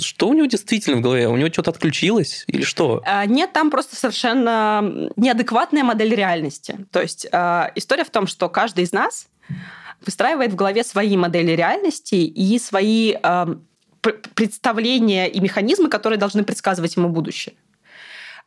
[0.00, 1.28] Что у него действительно в голове?
[1.28, 3.02] У него что-то отключилось или что?
[3.04, 6.86] А, нет, там просто совершенно неадекватная модель реальности.
[6.92, 9.28] То есть а, история в том, что каждый из нас
[10.06, 13.58] выстраивает в голове свои модели реальности и свои а,
[14.00, 17.54] представления и механизмы, которые должны предсказывать ему будущее.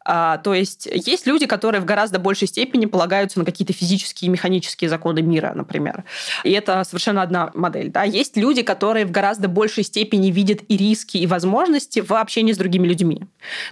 [0.03, 4.31] А, то есть есть люди, которые в гораздо большей степени полагаются на какие-то физические и
[4.31, 6.03] механические законы мира, например.
[6.43, 7.89] И это совершенно одна модель.
[7.89, 8.03] Да?
[8.03, 12.57] Есть люди, которые в гораздо большей степени видят и риски, и возможности в общении с
[12.57, 13.23] другими людьми.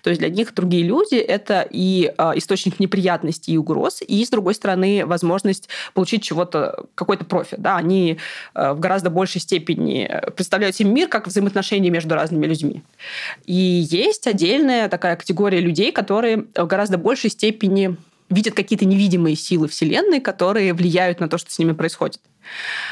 [0.04, 4.30] То есть для них другие люди— это и а, источник неприятностей и угроз, и, с
[4.30, 7.60] другой стороны, возможность получить чего-то, какой-то профит.
[7.60, 7.78] Да?
[7.78, 8.18] Они
[8.54, 12.84] а, в гораздо большей степени представляют себе мир как взаимоотношения между разными людьми.
[13.46, 17.98] И есть отдельная такая категория людей, которые в гораздо большей степени
[18.30, 22.22] видят какие-то невидимые силы Вселенной, которые влияют на то, что с ними происходит.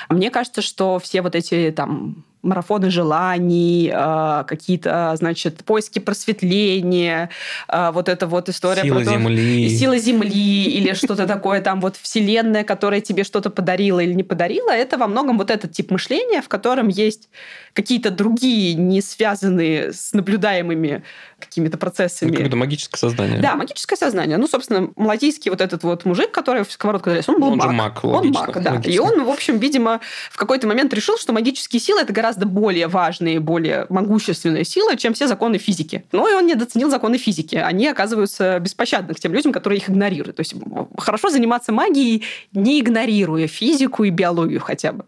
[0.10, 7.30] Мне кажется, что все вот эти там марафоны желаний, а, какие-то, значит, поиски просветления,
[7.68, 9.70] а, вот эта вот история сила про то, земли.
[9.70, 14.72] сила земли или что-то такое там вот вселенная, которая тебе что-то подарила или не подарила,
[14.72, 17.30] это во многом вот этот тип мышления, в котором есть
[17.74, 21.04] какие-то другие, не связанные с наблюдаемыми
[21.40, 22.30] какими-то процессами.
[22.30, 23.40] Ну, какое-то магическое сознание.
[23.40, 24.38] Да, магическое сознание.
[24.38, 27.68] Ну, собственно, малазийский вот этот вот мужик, который в сковородку залез, он был Он же
[27.70, 28.04] маг.
[28.04, 28.82] маг, Он маг, да.
[28.84, 32.88] И он, в общем, видимо, в какой-то момент решил, что магические силы это гораздо более
[32.88, 36.04] важные, более могущественные силы, чем все законы физики.
[36.12, 37.56] Но и он недооценил законы физики.
[37.56, 40.36] Они оказываются беспощадны к тем людям, которые их игнорируют.
[40.36, 40.56] То есть
[40.98, 45.06] хорошо заниматься магией, не игнорируя физику и биологию хотя бы.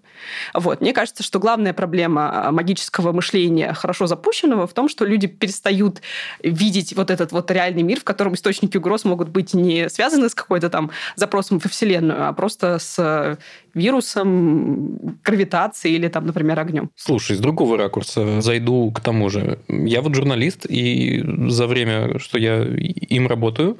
[0.54, 0.82] Вот.
[0.82, 6.02] Мне кажется, что главная проблема магического мышления, хорошо запущенного, в том, что люди перестают
[6.44, 10.36] видеть вот этот вот реальный мир, в котором источники угроз могут быть не связаны с
[10.36, 13.38] какой-то там запросом во Вселенную, а просто с
[13.74, 16.90] вирусом, гравитацией или там, например, огнем.
[16.96, 19.60] Слушай, с другого ракурса зайду к тому же.
[19.68, 23.78] Я вот журналист, и за время, что я им работаю,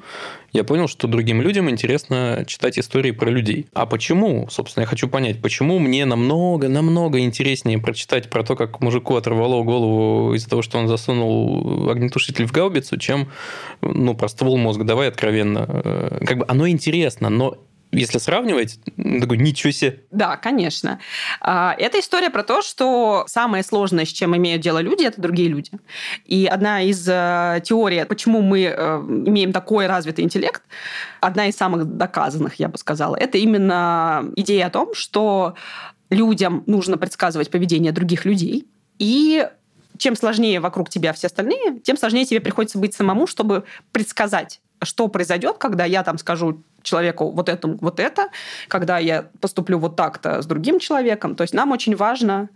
[0.52, 3.66] я понял, что другим людям интересно читать истории про людей.
[3.72, 4.48] А почему?
[4.50, 9.62] Собственно, я хочу понять, почему мне намного, намного интереснее прочитать про то, как мужику оторвало
[9.62, 13.28] голову из-за того, что он засунул огнетушитель в гаубицу, чем
[13.80, 14.84] ну, про ствол мозга.
[14.84, 15.66] Давай откровенно.
[15.68, 17.56] Э, Как бы оно интересно, но
[17.92, 18.78] если сравнивать,
[19.20, 20.00] такой, ничего себе.
[20.10, 21.00] Да, конечно.
[21.40, 25.48] А, Это история про то, что самое сложное, с чем имеют дело люди, это другие
[25.48, 25.72] люди.
[26.24, 30.62] И одна из э, теорий, почему мы э, имеем такой развитый интеллект,
[31.20, 35.54] одна из самых доказанных, я бы сказала, это именно идея о том, что
[36.10, 38.68] людям нужно предсказывать поведение других людей,
[38.98, 39.48] и
[39.98, 45.08] чем сложнее вокруг тебя все остальные, тем сложнее тебе приходится быть самому, чтобы предсказать, что
[45.08, 48.28] произойдет, когда я там скажу человеку вот этому вот это,
[48.68, 51.34] когда я поступлю вот так-то с другим человеком.
[51.34, 52.48] То есть нам очень важно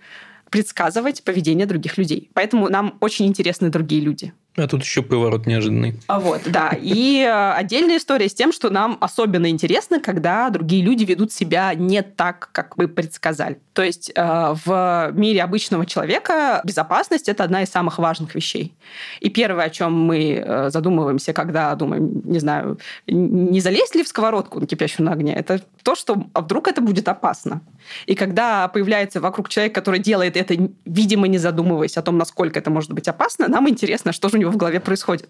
[0.51, 2.31] предсказывать поведение других людей.
[2.35, 4.33] Поэтому нам очень интересны другие люди.
[4.57, 5.99] А тут еще поворот неожиданный.
[6.07, 6.71] А Вот, да.
[6.81, 11.75] И э, отдельная история с тем, что нам особенно интересно, когда другие люди ведут себя
[11.75, 13.59] не так, как мы предсказали.
[13.73, 18.73] То есть э, в мире обычного человека безопасность это одна из самых важных вещей.
[19.19, 22.79] И первое, о чем мы э, задумываемся, когда думаем, не знаю,
[23.09, 26.81] не залезть ли в сковородку на кипящую на огне, это то, что а вдруг это
[26.81, 27.61] будет опасно.
[28.07, 32.71] И когда появляется вокруг человек, который делает это, видимо, не задумываясь о том, насколько это
[32.71, 35.29] может быть опасно, нам интересно, что же у него в голове происходит.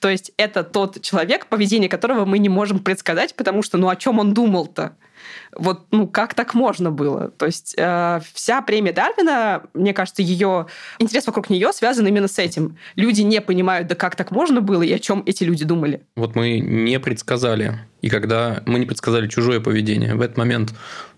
[0.00, 3.96] То есть это тот человек, поведение которого мы не можем предсказать, потому что, ну, о
[3.96, 4.96] чем он думал-то?
[5.56, 7.30] Вот, ну, как так можно было?
[7.30, 10.66] То есть э, вся премия Дарвина, мне кажется, ее
[10.98, 12.76] интерес вокруг нее связан именно с этим.
[12.96, 16.02] Люди не понимают, да как так можно было и о чем эти люди думали.
[16.16, 20.74] Вот мы не предсказали, и когда мы не предсказали чужое поведение, в этот момент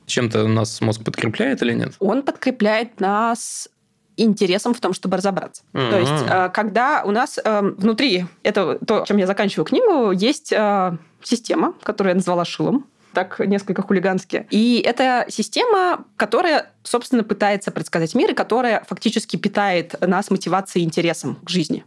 [0.07, 1.95] чем-то нас мозг подкрепляет или нет?
[1.99, 3.69] Он подкрепляет нас
[4.17, 5.63] интересом в том, чтобы разобраться.
[5.73, 5.91] Ага.
[5.91, 10.53] То есть, э, когда у нас э, внутри, это то, чем я заканчиваю книгу, есть
[10.53, 14.47] э, система, которую я назвала шилом, так несколько хулигански.
[14.51, 20.87] И это система, которая, собственно, пытается предсказать мир, и которая фактически питает нас мотивацией и
[20.87, 21.85] интересом к жизни.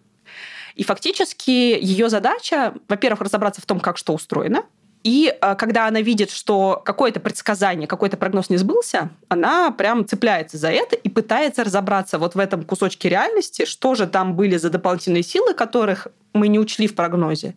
[0.75, 4.63] И фактически ее задача, во-первых, разобраться в том, как что устроено,
[5.09, 10.59] и э, когда она видит, что какое-то предсказание, какой-то прогноз не сбылся, она прям цепляется
[10.59, 14.69] за это и пытается разобраться вот в этом кусочке реальности, что же там были за
[14.69, 17.55] дополнительные силы, которых мы не учли в прогнозе.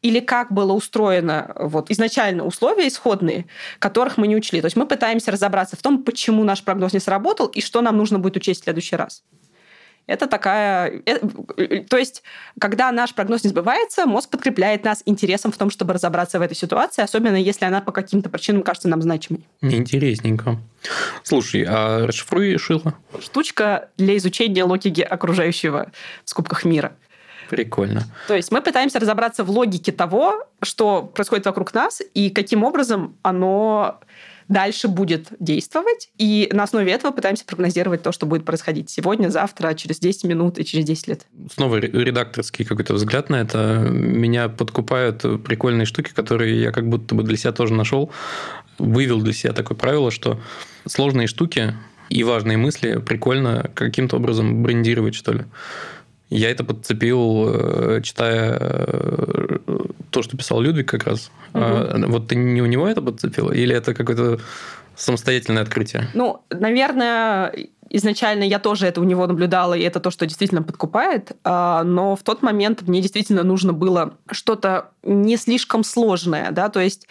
[0.00, 3.46] Или как было устроено вот, изначально условия исходные,
[3.78, 4.60] которых мы не учли.
[4.60, 7.96] То есть мы пытаемся разобраться в том, почему наш прогноз не сработал и что нам
[7.96, 9.22] нужно будет учесть в следующий раз.
[10.06, 11.02] Это такая...
[11.06, 12.22] э, То есть,
[12.58, 16.56] когда наш прогноз не сбывается, мозг подкрепляет нас интересом в том, чтобы разобраться в этой
[16.56, 19.46] ситуации, особенно если она по каким-то причинам кажется нам значимой.
[19.60, 20.58] Интересненько.
[21.22, 22.94] Слушай, а расшифруй Шила?
[23.20, 25.92] Штучка для изучения логики окружающего
[26.24, 26.92] в скобках мира.
[27.48, 28.04] Прикольно.
[28.28, 33.16] То есть мы пытаемся разобраться в логике того, что происходит вокруг нас, и каким образом
[33.22, 34.00] оно
[34.52, 39.74] дальше будет действовать, и на основе этого пытаемся прогнозировать то, что будет происходить сегодня, завтра,
[39.74, 41.26] через 10 минут и через 10 лет.
[41.54, 43.78] Снова редакторский какой-то взгляд на это.
[43.88, 48.10] Меня подкупают прикольные штуки, которые я как будто бы для себя тоже нашел.
[48.78, 50.40] Вывел для себя такое правило, что
[50.86, 51.74] сложные штуки
[52.08, 55.44] и важные мысли прикольно каким-то образом брендировать, что ли.
[56.32, 59.58] Я это подцепил, э, читая э,
[60.10, 61.30] то, что писал Людвиг как раз.
[61.52, 62.08] Угу.
[62.08, 63.52] Вот ты не у него это подцепила?
[63.52, 64.40] Или это какое-то
[64.96, 66.08] самостоятельное открытие?
[66.14, 67.54] Ну, наверное,
[67.90, 71.32] изначально я тоже это у него наблюдала, и это то, что действительно подкупает.
[71.44, 76.50] А, но в тот момент мне действительно нужно было что-то не слишком сложное.
[76.50, 76.70] Да?
[76.70, 77.08] То есть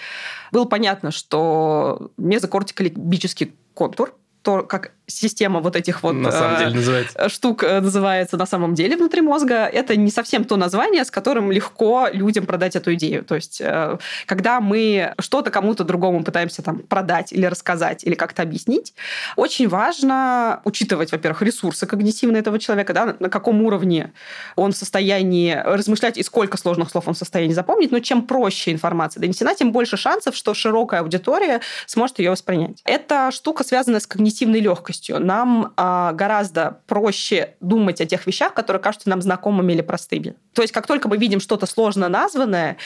[0.51, 7.29] было понятно, что мезокортиколибический контур, то, как система вот этих вот на самом деле называется.
[7.29, 11.51] штук э, называется на самом деле внутри мозга, это не совсем то название, с которым
[11.51, 13.23] легко людям продать эту идею.
[13.23, 18.41] То есть, э, когда мы что-то кому-то другому пытаемся там продать или рассказать, или как-то
[18.41, 18.93] объяснить,
[19.35, 24.11] очень важно учитывать, во-первых, ресурсы когнитивные этого человека, да, на каком уровне
[24.55, 27.91] он в состоянии размышлять и сколько сложных слов он в состоянии запомнить.
[27.91, 32.81] Но чем проще информация донесена, тем больше шансов, что широкая аудитория сможет ее воспринять.
[32.85, 35.19] Эта штука связана с когнитивной легкостью легкостью.
[35.19, 40.35] Нам а, гораздо проще думать о тех вещах, которые кажутся нам знакомыми или простыми.
[40.53, 42.77] То есть как только мы видим что-то сложно названное,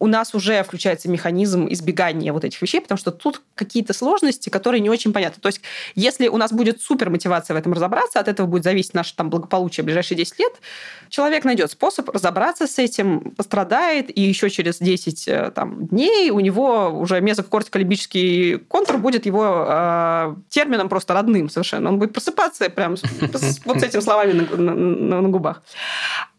[0.00, 4.80] у нас уже включается механизм избегания вот этих вещей, потому что тут какие-то сложности, которые
[4.80, 5.40] не очень понятны.
[5.40, 5.60] То есть
[5.94, 9.28] если у нас будет супер мотивация в этом разобраться, от этого будет зависеть наше там,
[9.28, 10.52] благополучие в ближайшие 10 лет,
[11.10, 16.40] человек найдет способ разобраться с этим, пострадает, и еще через 10 э, там, дней у
[16.40, 21.90] него уже мезокортиколибический контур будет его э, термином просто родным совершенно.
[21.90, 22.96] Он будет просыпаться прям
[23.66, 25.62] вот с этими словами на губах.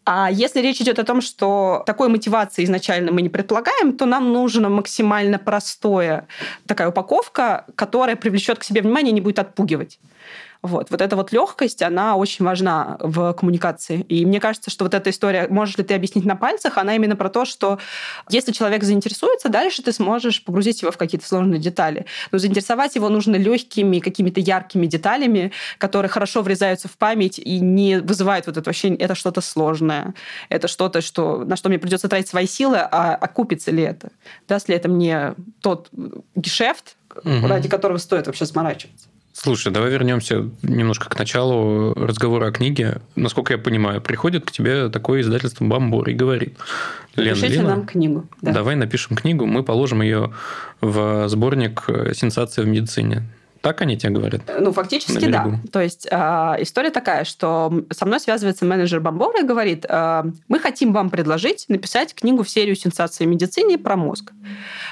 [0.04, 4.32] А если речь идет о том, что такой мотивации изначально мы не предполагаем, то нам
[4.32, 6.26] нужна максимально простая
[6.66, 10.00] такая упаковка, которая привлечет к себе внимание и не будет отпугивать.
[10.62, 10.90] Вот.
[10.90, 14.02] вот эта вот легкость, она очень важна в коммуникации.
[14.02, 17.16] И мне кажется, что вот эта история, можешь ли ты объяснить на пальцах, она именно
[17.16, 17.80] про то, что
[18.30, 22.06] если человек заинтересуется, дальше ты сможешь погрузить его в какие-то сложные детали.
[22.30, 27.98] Но заинтересовать его нужно легкими, какими-то яркими деталями, которые хорошо врезаются в память и не
[27.98, 30.14] вызывают вот это ощущение, это что-то сложное,
[30.48, 34.12] это что-то, что, на что мне придется тратить свои силы, а окупится ли это?
[34.46, 35.88] Даст ли это мне тот
[36.36, 37.48] гешефт, угу.
[37.48, 39.08] ради которого стоит вообще заморачиваться?
[39.34, 43.00] Слушай, давай вернемся немножко к началу разговора о книге.
[43.16, 46.58] Насколько я понимаю, приходит к тебе такое издательство «Бомбора» и говорит,
[47.16, 48.28] Лена, Пишите Лена, нам книгу.
[48.42, 48.52] Да.
[48.52, 50.32] Давай напишем книгу, мы положим ее
[50.80, 53.22] в сборник «Сенсация в медицине».
[53.62, 54.42] Так они тебе говорят?
[54.58, 55.60] Ну, фактически, да.
[55.70, 56.16] То есть э,
[56.58, 61.66] история такая, что со мной связывается менеджер «Бомбора» и говорит, э, мы хотим вам предложить
[61.68, 64.32] написать книгу в серию сенсации в медицине про мозг.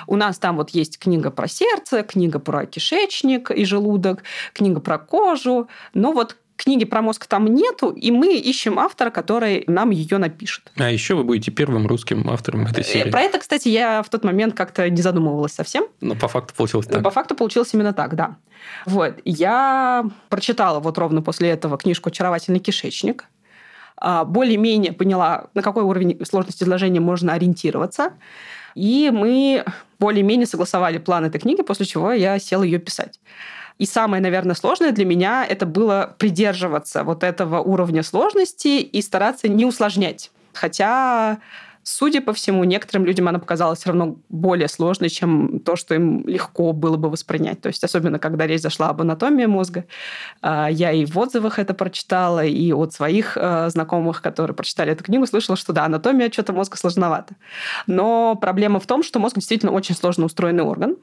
[0.06, 4.98] У нас там вот есть книга про сердце, книга про кишечник и желудок, книга про
[4.98, 10.18] кожу, но вот книги про мозг там нету, и мы ищем автора, который нам ее
[10.18, 10.70] напишет.
[10.76, 13.10] А еще вы будете первым русским автором этой э, серии.
[13.10, 15.84] Про это, кстати, я в тот момент как-то не задумывалась совсем.
[16.00, 17.02] Но по факту получилось так.
[17.02, 18.36] По факту получилось именно так, да.
[18.84, 19.14] Вот.
[19.24, 23.24] Я прочитала вот ровно после этого книжку «Очаровательный кишечник»,
[23.96, 28.12] а, более-менее поняла, на какой уровень сложности изложения можно ориентироваться.
[28.74, 29.64] И мы
[29.98, 33.20] более-менее согласовали план этой книги, после чего я села ее писать.
[33.80, 39.48] И самое, наверное, сложное для меня это было придерживаться вот этого уровня сложности и стараться
[39.48, 40.30] не усложнять.
[40.52, 41.38] Хотя
[41.82, 46.28] Судя по всему, некоторым людям она показалась все равно более сложной, чем то, что им
[46.28, 47.62] легко было бы воспринять.
[47.62, 49.86] То есть особенно, когда речь зашла об анатомии мозга.
[50.42, 55.04] А, я и в отзывах это прочитала, и от своих а, знакомых, которые прочитали эту
[55.04, 57.34] книгу, слышала, что да, анатомия что-то мозга сложновато.
[57.86, 60.98] Но проблема в том, что мозг действительно очень сложно устроенный орган.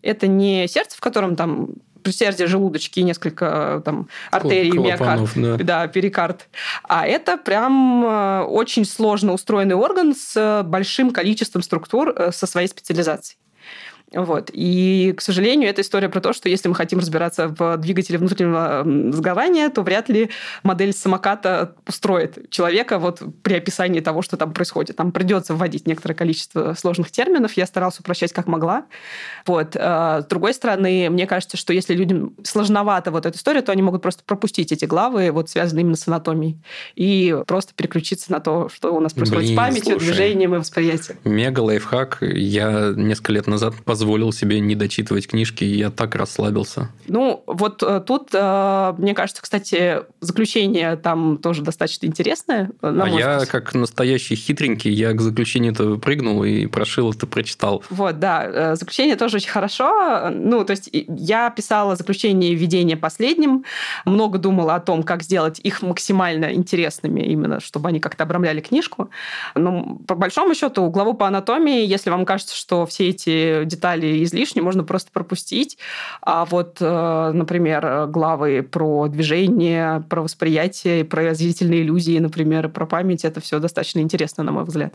[0.00, 1.68] Это не сердце, в котором там
[2.04, 5.56] предсердие, желудочки и несколько там артерий, миокард, да.
[5.56, 6.48] да, перикард.
[6.84, 12.68] А это прям э, очень сложно устроенный орган с большим количеством структур э, со своей
[12.68, 13.38] специализацией.
[14.14, 14.50] Вот.
[14.52, 19.12] И, к сожалению, это история про то, что если мы хотим разбираться в двигателе внутреннего
[19.12, 20.30] сгорания, то вряд ли
[20.62, 24.96] модель самоката устроит человека вот при описании того, что там происходит.
[24.96, 27.54] Там придется вводить некоторое количество сложных терминов.
[27.54, 28.86] Я старалась упрощать как могла.
[29.46, 29.76] Вот.
[29.76, 33.82] А, с другой стороны, мне кажется, что если людям сложновато вот эта история, то они
[33.82, 36.58] могут просто пропустить эти главы, вот связанные именно с анатомией,
[36.94, 40.58] и просто переключиться на то, что у нас происходит Блин, с памятью, слушай, движением и
[40.58, 41.18] восприятием.
[41.24, 42.18] Мега лайфхак.
[42.20, 46.90] Я несколько лет назад позволил позволил себе не дочитывать книжки, и я так расслабился.
[47.06, 52.70] Ну, вот э, тут, э, мне кажется, кстати, заключение там тоже достаточно интересное.
[52.82, 53.48] а я, вкус.
[53.48, 57.82] как настоящий хитренький, я к заключению-то прыгнул и прошил это, прочитал.
[57.88, 60.28] Вот, да, заключение тоже очень хорошо.
[60.30, 63.64] Ну, то есть я писала заключение введения последним,
[64.04, 69.08] много думала о том, как сделать их максимально интересными, именно чтобы они как-то обрамляли книжку.
[69.54, 74.60] Но по большому счету, главу по анатомии, если вам кажется, что все эти детали излишни,
[74.60, 75.78] можно просто пропустить.
[76.22, 83.24] А вот, э, например, главы про движение, про восприятие, про зрительные иллюзии, например, про память,
[83.24, 84.94] это все достаточно интересно, на мой взгляд.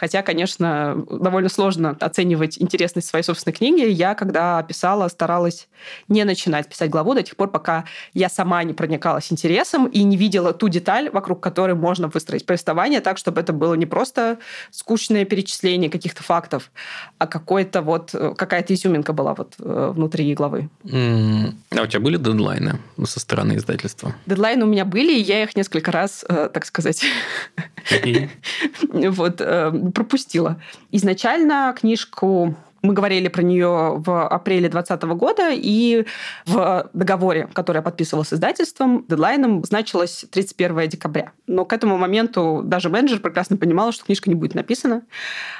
[0.00, 3.86] Хотя, конечно, довольно сложно оценивать интересность своей собственной книги.
[3.86, 5.68] Я, когда писала, старалась
[6.08, 7.84] не начинать писать главу до тех пор, пока
[8.14, 13.02] я сама не проникалась интересом и не видела ту деталь, вокруг которой можно выстроить повествование
[13.02, 14.38] так, чтобы это было не просто
[14.70, 16.72] скучное перечисление каких-то фактов,
[17.18, 20.70] а какой-то вот какая-то изюминка была вот э, внутри главы.
[20.84, 21.52] Mm.
[21.76, 24.14] А у тебя были дедлайны со стороны издательства?
[24.24, 27.04] Дедлайны у меня были, и я их несколько раз, э, так сказать,
[28.92, 29.42] вот
[29.90, 30.60] э, пропустила.
[30.90, 36.06] Изначально книжку мы говорили про нее в апреле 2020 года, и
[36.46, 41.32] в договоре, который я подписывала с издательством, дедлайном значилось 31 декабря.
[41.46, 45.02] Но к этому моменту даже менеджер прекрасно понимала, что книжка не будет написана.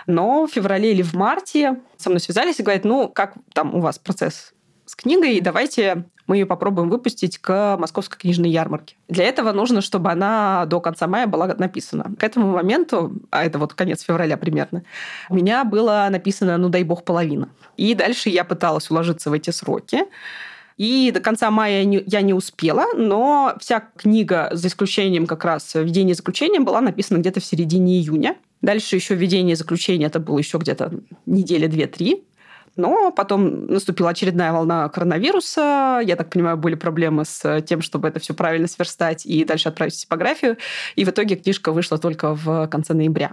[0.07, 3.81] Но в феврале или в марте со мной связались и говорят, ну, как там у
[3.81, 4.55] вас процесс
[4.91, 8.97] с книгой, давайте мы ее попробуем выпустить к Московской книжной ярмарке.
[9.09, 12.13] Для этого нужно, чтобы она до конца мая была написана.
[12.19, 14.83] К этому моменту, а это вот конец февраля примерно,
[15.29, 17.51] у меня было написано, ну дай бог, половина.
[17.77, 20.07] И дальше я пыталась уложиться в эти сроки.
[20.77, 26.15] И до конца мая я не успела, но вся книга, за исключением как раз введения
[26.15, 28.37] заключения, была написана где-то в середине июня.
[28.61, 30.93] Дальше еще введение заключения, это было еще где-то
[31.27, 32.25] недели две-три.
[32.81, 36.01] Но потом наступила очередная волна коронавируса.
[36.05, 39.95] Я так понимаю, были проблемы с тем, чтобы это все правильно сверстать и дальше отправить
[39.95, 40.57] в типографию.
[40.97, 43.33] И в итоге книжка вышла только в конце ноября.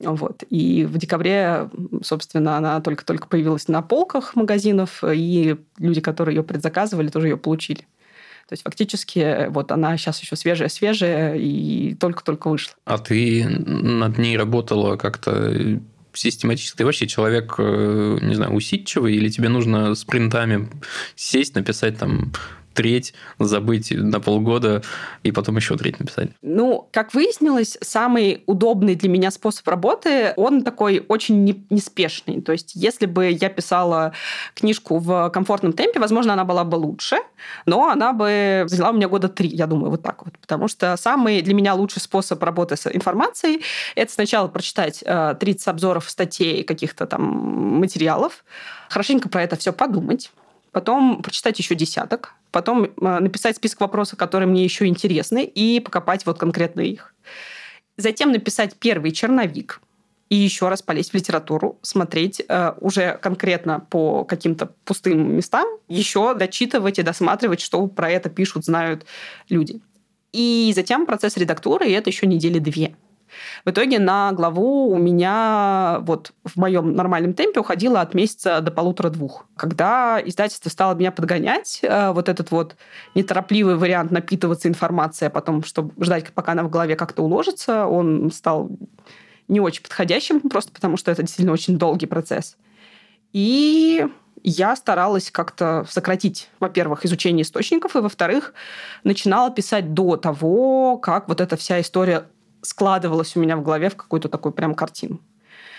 [0.00, 0.44] Вот.
[0.48, 1.68] И в декабре,
[2.02, 7.80] собственно, она только-только появилась на полках магазинов, и люди, которые ее предзаказывали, тоже ее получили.
[8.48, 12.74] То есть фактически вот она сейчас еще свежая-свежая и только-только вышла.
[12.84, 15.80] А ты над ней работала как-то
[16.12, 16.78] систематически.
[16.78, 20.68] Ты вообще человек, э, не знаю, усидчивый, или тебе нужно спринтами
[21.16, 22.32] сесть, написать там
[22.78, 24.82] треть, забыть на полгода
[25.24, 26.28] и потом еще треть написать?
[26.42, 32.40] Ну, как выяснилось, самый удобный для меня способ работы, он такой очень неспешный.
[32.40, 34.12] То есть, если бы я писала
[34.54, 37.16] книжку в комфортном темпе, возможно, она была бы лучше,
[37.66, 40.38] но она бы заняла у меня года три, я думаю, вот так вот.
[40.38, 43.62] Потому что самый для меня лучший способ работы с информацией–
[43.96, 47.22] это сначала прочитать 30 э, обзоров статей каких-то там
[47.80, 48.44] материалов,
[48.88, 50.30] хорошенько про это все подумать,
[50.72, 52.88] потом прочитать еще десяток, потом э,
[53.18, 57.14] написать список вопросов, которые мне еще интересны, и покопать вот конкретно их.
[57.96, 59.80] Затем написать первый черновик,
[60.28, 66.34] и еще раз полезть в литературу, смотреть э, уже конкретно по каким-то пустым местам, еще
[66.34, 69.06] дочитывать и досматривать, что про это пишут, знают
[69.48, 69.80] люди.
[70.32, 72.94] И затем процесс редактуры, и это еще недели две.
[73.64, 78.70] В итоге на главу у меня вот в моем нормальном темпе уходило от месяца до
[78.70, 79.46] полутора-двух.
[79.56, 82.76] Когда издательство стало меня подгонять, э, вот этот вот
[83.14, 88.30] неторопливый вариант напитываться информацией, а потом, чтобы ждать, пока она в голове как-то уложится, он
[88.30, 88.70] стал
[89.48, 92.56] не очень подходящим, просто потому что это действительно очень долгий процесс.
[93.32, 94.06] И
[94.42, 98.54] я старалась как-то сократить, во-первых, изучение источников, и, во-вторых,
[99.04, 102.26] начинала писать до того, как вот эта вся история
[102.62, 105.20] складывалось у меня в голове в какую-то такую прям картину.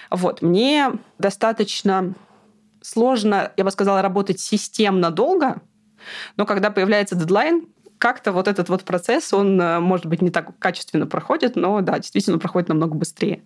[0.10, 0.42] Вот.
[0.42, 2.14] Мне достаточно
[2.82, 5.62] сложно, я бы сказала, работать системно долго,
[6.38, 7.68] но когда появляется дедлайн,
[8.00, 12.00] как-то вот этот вот процесс, он, э, может быть, не так качественно проходит, но, да,
[12.00, 13.42] действительно проходит намного быстрее.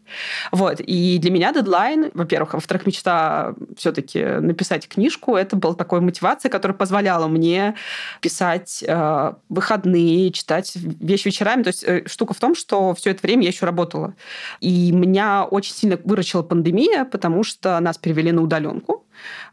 [0.52, 0.80] Вот.
[0.80, 6.50] И для меня дедлайн, во-первых, а во-вторых, мечта все-таки написать книжку, это была такой мотивация,
[6.50, 7.76] которая позволяла мне
[8.22, 11.64] писать э, выходные, читать вещи вечерами.
[11.64, 14.14] То есть э, штука в том, что все это время я еще работала.
[14.60, 19.03] И меня очень сильно выручила пандемия, потому что нас перевели на удаленку.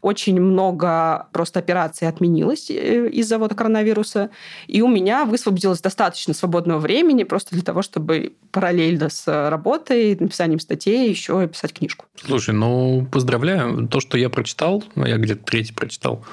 [0.01, 4.29] Очень много просто операций отменилось э, из-за вот коронавируса.
[4.67, 10.59] И у меня высвободилось достаточно свободного времени просто для того, чтобы параллельно с работой, написанием
[10.59, 12.05] статей, еще писать книжку.
[12.15, 13.87] Слушай, ну, поздравляю.
[13.87, 16.23] То, что я прочитал, ну, я где-то третий прочитал,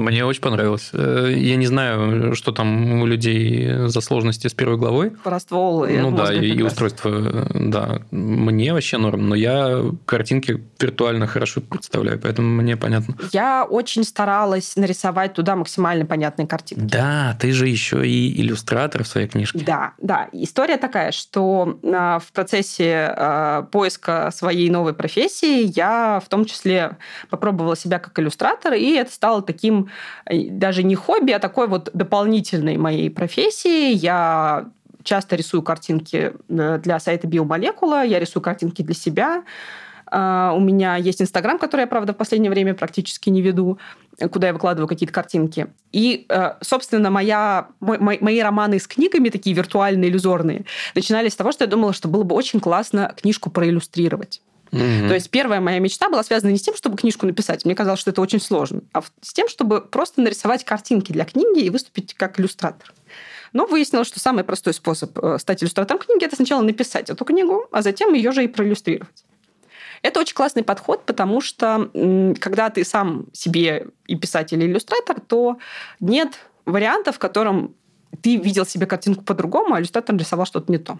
[0.00, 0.90] Мне очень понравилось.
[0.92, 5.12] Э, я не знаю, что там у людей за сложности с первой главой.
[5.24, 5.86] Раствол.
[5.86, 8.00] Ну да, и, и устройство, да.
[8.10, 13.14] Мне вообще норм, но я картинки виртуально хорошо представляю, поэтому мне понятно.
[13.32, 16.82] Я очень старалась нарисовать туда максимально понятные картинки.
[16.82, 19.60] Да, ты же еще и иллюстратор в своей книжке.
[19.60, 20.28] Да, да.
[20.32, 26.96] История такая, что а, в процессе а, поиска своей новой профессии я в том числе
[27.28, 29.89] попробовала себя как иллюстратор, и это стало таким
[30.28, 33.92] даже не хобби, а такой вот дополнительной моей профессии.
[33.92, 34.70] Я
[35.02, 39.44] часто рисую картинки э, для сайта Биомолекула, я рисую картинки для себя.
[40.10, 43.78] А, у меня есть Инстаграм, который я, правда, в последнее время практически не веду,
[44.32, 45.68] куда я выкладываю какие-то картинки.
[45.92, 50.64] И, э, собственно, моя, мой, мои романы с книгами, такие виртуальные, иллюзорные,
[50.94, 54.42] начинались с того, что я думала, что было бы очень классно книжку проиллюстрировать.
[54.72, 55.08] Угу.
[55.08, 58.00] То есть первая моя мечта была связана не с тем, чтобы книжку написать, мне казалось,
[58.00, 62.14] что это очень сложно, а с тем, чтобы просто нарисовать картинки для книги и выступить
[62.14, 62.92] как иллюстратор.
[63.52, 67.66] Но выяснилось, что самый простой способ э, стать иллюстратором книги– это сначала написать эту книгу,
[67.72, 69.24] а затем ее же и проиллюстрировать.
[70.02, 71.90] Это очень классный подход, потому что
[72.40, 75.58] когда ты сам себе и писатель, и иллюстратор, то
[75.98, 77.74] нет варианта, в котором
[78.22, 80.98] ты видел себе картинку по-другому, а иллюстратор рисовал что-то не то.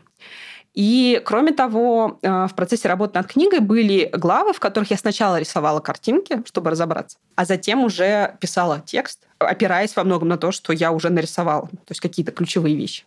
[0.74, 5.38] И, кроме того, э, в процессе работы над книгой были главы, в которых я сначала
[5.38, 10.72] рисовала картинки, чтобы разобраться, а затем уже писала текст, опираясь во многом на то, что
[10.72, 13.04] я уже нарисовала, то есть какие-то ключевые вещи.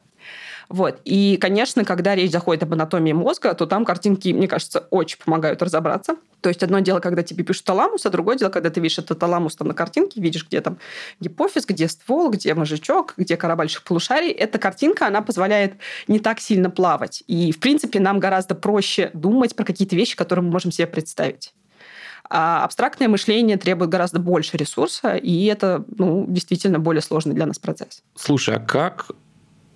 [0.74, 1.02] Вот.
[1.06, 5.62] И, конечно, когда речь заходит об анатомии мозга, то там картинки, мне кажется, очень помогают
[5.62, 6.16] разобраться.
[6.42, 9.20] То есть одно дело, когда тебе пишут таламус, а другое дело, когда ты видишь этот
[9.20, 10.80] таламус там на картинке, видишь, где там
[11.20, 14.32] гипофиз, где ствол, где мозжечок, где кора больших полушарий.
[14.32, 15.76] Эта картинка, она позволяет
[16.08, 17.24] не так сильно плавать.
[17.28, 21.54] И, в принципе, нам гораздо проще думать про какие-то вещи, которые мы можем себе представить.
[22.32, 27.60] А абстрактное мышление требует гораздо больше ресурса, и это ну, действительно более сложный для нас
[27.60, 28.02] процесс.
[28.16, 29.12] Слушай, а как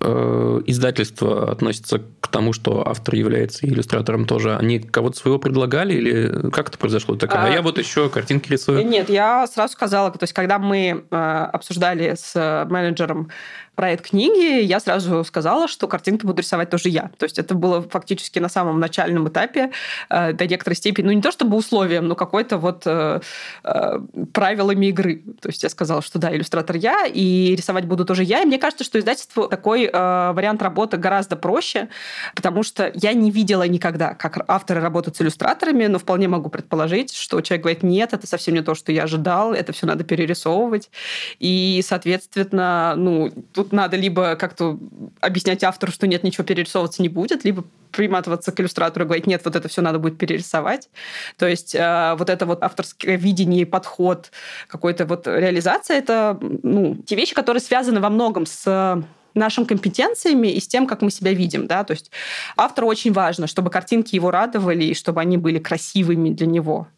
[0.00, 4.56] издательство относится к тому, что автор является иллюстратором тоже?
[4.56, 7.16] Они кого-то своего предлагали или как это произошло?
[7.16, 8.86] Так, а, а я вот еще картинки рисую.
[8.86, 13.30] Нет, я сразу сказала, то есть когда мы э, обсуждали с менеджером
[13.78, 17.12] проект книги, я сразу сказала, что картинки буду рисовать тоже я.
[17.16, 19.70] То есть это было фактически на самом начальном этапе
[20.10, 23.20] э, до некоторой степени, ну не то чтобы условием, но какой-то вот э,
[23.62, 23.98] э,
[24.32, 25.22] правилами игры.
[25.40, 28.42] То есть я сказала, что да, иллюстратор я, и рисовать буду тоже я.
[28.42, 31.88] И мне кажется, что издательству такой э, вариант работы гораздо проще,
[32.34, 37.14] потому что я не видела никогда, как авторы работают с иллюстраторами, но вполне могу предположить,
[37.14, 40.90] что человек говорит, нет, это совсем не то, что я ожидал, это все надо перерисовывать.
[41.38, 44.78] И, соответственно, ну, тут тут надо либо как-то
[45.20, 49.42] объяснять автору, что нет, ничего перерисовываться не будет, либо приматываться к иллюстратору и говорить, нет,
[49.44, 50.88] вот это все надо будет перерисовать.
[51.36, 54.30] То есть э, вот это вот авторское видение, подход,
[54.68, 59.02] какой-то вот реализация, это ну, те вещи, которые связаны во многом с
[59.38, 61.66] нашими компетенциями и с тем, как мы себя видим.
[61.66, 61.84] Да?
[61.84, 62.10] То есть
[62.56, 66.88] автору очень важно, чтобы картинки его радовали и чтобы они были красивыми для него.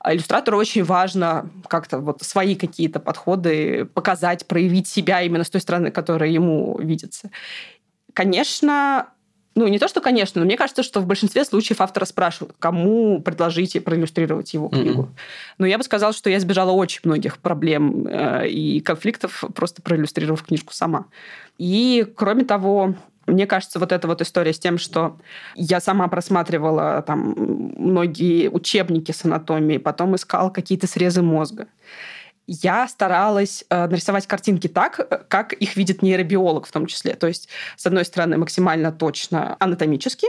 [0.00, 5.60] А иллюстратору очень важно как-то вот свои какие-то подходы показать, проявить себя именно с той
[5.60, 7.30] стороны, которая ему видится.
[8.12, 9.08] Конечно,
[9.56, 13.20] ну, не то, что, конечно, но мне кажется, что в большинстве случаев автора спрашивают, кому
[13.20, 15.02] предложите проиллюстрировать его книгу.
[15.02, 15.54] Mm-hmm.
[15.58, 20.42] Но я бы сказала, что я избежала очень многих проблем э, и конфликтов, просто проиллюстрировав
[20.42, 21.06] книжку сама.
[21.58, 22.94] И, кроме того,
[23.26, 25.18] мне кажется, вот эта вот история с тем, что
[25.54, 27.34] я сама просматривала там
[27.78, 31.68] многие учебники с анатомией, потом искала какие-то срезы мозга
[32.46, 37.14] я старалась э, нарисовать картинки так, э, как их видит нейробиолог в том числе.
[37.14, 40.26] То есть, с одной стороны, максимально точно анатомически,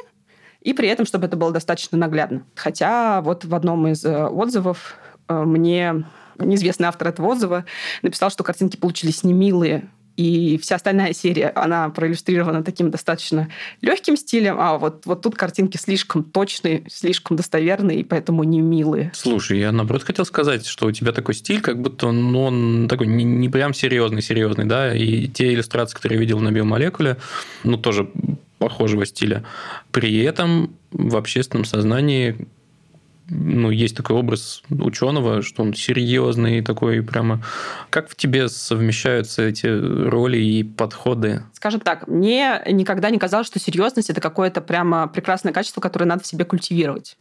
[0.61, 2.43] и при этом, чтобы это было достаточно наглядно.
[2.55, 4.95] Хотя вот в одном из э, отзывов
[5.27, 6.05] э, мне
[6.39, 7.65] неизвестный автор этого отзыва
[8.01, 13.49] написал, что картинки получились немилые, и вся остальная серия, она проиллюстрирована таким достаточно
[13.81, 19.11] легким стилем, а вот, вот тут картинки слишком точные, слишком достоверные, и поэтому не милые.
[19.13, 23.07] Слушай, я наоборот хотел сказать, что у тебя такой стиль, как будто ну, он такой
[23.07, 27.17] не, не прям серьезный-серьезный, да, и те иллюстрации, которые я видел на биомолекуле,
[27.63, 28.09] ну, тоже
[28.57, 29.43] похожего стиля.
[29.91, 32.47] При этом в общественном сознании
[33.29, 37.43] ну, есть такой образ ученого, что он серьезный такой прямо.
[37.89, 41.43] Как в тебе совмещаются эти роли и подходы?
[41.53, 46.23] Скажем так, мне никогда не казалось, что серьезность это какое-то прямо прекрасное качество, которое надо
[46.23, 47.17] в себе культивировать.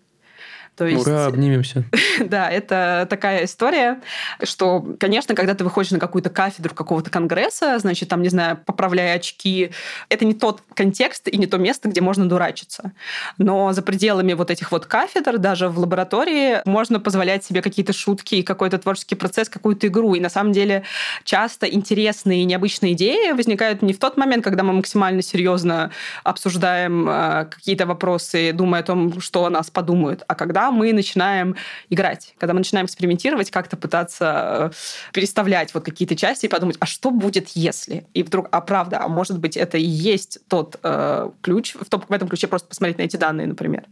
[0.77, 1.85] То есть, Ура, обнимемся.
[2.20, 4.01] да, это такая история,
[4.43, 9.16] что, конечно, когда ты выходишь на какую-то кафедру какого-то конгресса, значит, там, не знаю, поправляя
[9.16, 9.70] очки,
[10.09, 12.93] это не тот контекст и не то место, где можно дурачиться.
[13.39, 18.43] Но за пределами вот этих вот кафедр, даже в лаборатории, можно позволять себе какие-то шутки,
[18.43, 20.14] какой-то творческий процесс, какую-то игру.
[20.14, 20.83] И на самом деле
[21.22, 25.91] часто интересные и необычные идеи возникают не в тот момент, когда мы максимально серьезно
[26.25, 31.57] обсуждаем э, какие-то вопросы, думая о том, что о нас подумают, а когда мы начинаем
[31.91, 36.87] играть, когда мы начинаем экспериментировать, как-то пытаться э, переставлять вот какие-то части и подумать, а
[36.87, 38.07] что будет, если?
[38.15, 42.05] И вдруг, а правда, а может быть, это и есть тот э, ключ, в, том,
[42.09, 43.85] в этом ключе просто посмотреть на эти данные, например.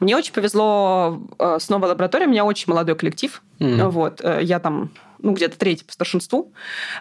[0.00, 3.88] Мне очень повезло э, с новой лабораторией, у меня очень молодой коллектив, mm-hmm.
[3.88, 4.90] вот, э, я там
[5.20, 6.52] ну, где-то третий по старшинству.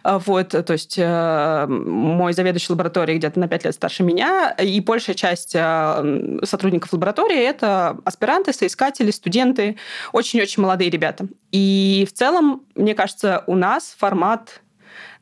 [0.03, 4.79] А, вот, то есть э, мой заведующий лабораторией где-то на пять лет старше меня, и
[4.79, 9.77] большая часть э, сотрудников лаборатории– это аспиранты, соискатели, студенты,
[10.13, 11.27] очень-очень молодые ребята.
[11.51, 14.61] И в целом, мне кажется, у нас формат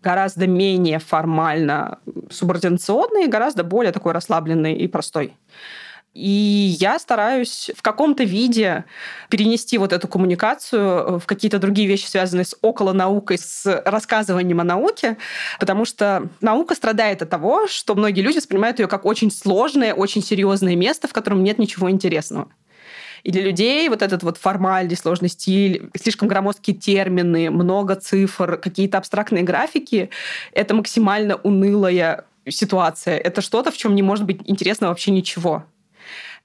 [0.02, 2.00] гораздо менее формально
[2.30, 5.36] субординационный, гораздо более такой расслабленный и простой.
[6.16, 8.86] И я стараюсь в каком-то виде
[9.30, 14.64] перенести вот эту коммуникацию в какие-то другие вещи, связанные с около наукой, с рассказыванием о
[14.64, 15.18] науке,
[15.60, 20.24] потому что наука страдает от того, что многие люди воспринимают ее как очень сложное, очень
[20.24, 22.48] серьезное место, в котором нет ничего интересного.
[23.24, 29.00] И для людей вот этот вот формальный сложный стиль, слишком громоздкие термины, много цифр, какие-то
[29.00, 30.12] абстрактные графики—
[30.54, 33.18] это максимально унылая ситуация.
[33.18, 35.66] Это что-то, в чем не может быть интересно вообще ничего.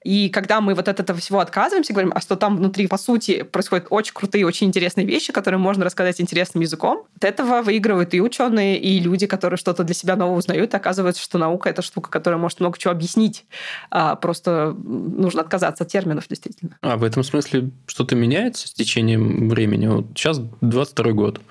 [0.03, 3.43] И когда мы вот от этого всего отказываемся, говорим, а что там внутри, по сути,
[3.43, 8.21] происходят очень крутые, очень интересные вещи, которые можно рассказать интересным языком, от этого выигрывают и
[8.21, 12.09] ученые, и люди, которые что-то для себя нового узнают, и оказывается, что наука— это штука,
[12.09, 13.45] которая может много чего объяснить.
[13.91, 16.77] А просто нужно отказаться от терминов, действительно.
[16.81, 19.87] А в этом смысле что-то меняется с течением времени?
[19.87, 21.41] Вот сейчас 22 год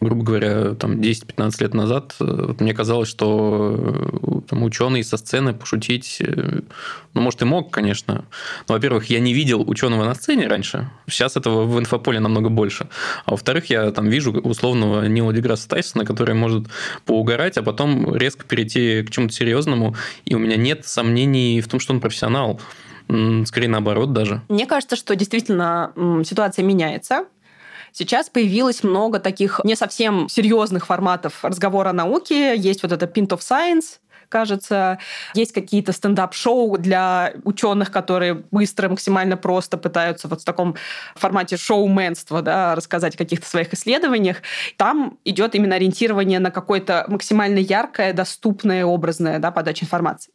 [0.00, 5.54] грубо говоря, там 10-15 лет назад э, мне казалось, что э, там, ученый со сцены
[5.54, 6.60] пошутить, э,
[7.14, 8.24] ну, может, и мог, конечно.
[8.68, 10.90] Но, во-первых, я не видел ученого на сцене раньше.
[11.08, 12.88] Сейчас этого в инфополе намного больше.
[13.24, 16.66] А во-вторых, я там вижу условного Нила Деграсса Тайсона, который может
[17.06, 19.96] поугарать, а потом резко перейти к чему-то серьезному.
[20.24, 22.60] И у меня нет сомнений в том, что он профессионал.
[23.44, 24.42] Скорее наоборот даже.
[24.48, 25.92] Мне кажется, что действительно
[26.24, 27.26] ситуация меняется.
[27.96, 32.56] Сейчас появилось много таких не совсем серьезных форматов разговора о науке.
[32.56, 34.98] Есть вот это Pint of Science, кажется.
[35.34, 40.74] Есть какие-то стендап-шоу для ученых, которые быстро, максимально просто пытаются вот в таком
[41.14, 44.38] формате шоуменства да, рассказать о каких-то своих исследованиях.
[44.76, 50.32] Там идет именно ориентирование на какое-то максимально яркое, доступное, образное да, подача информации.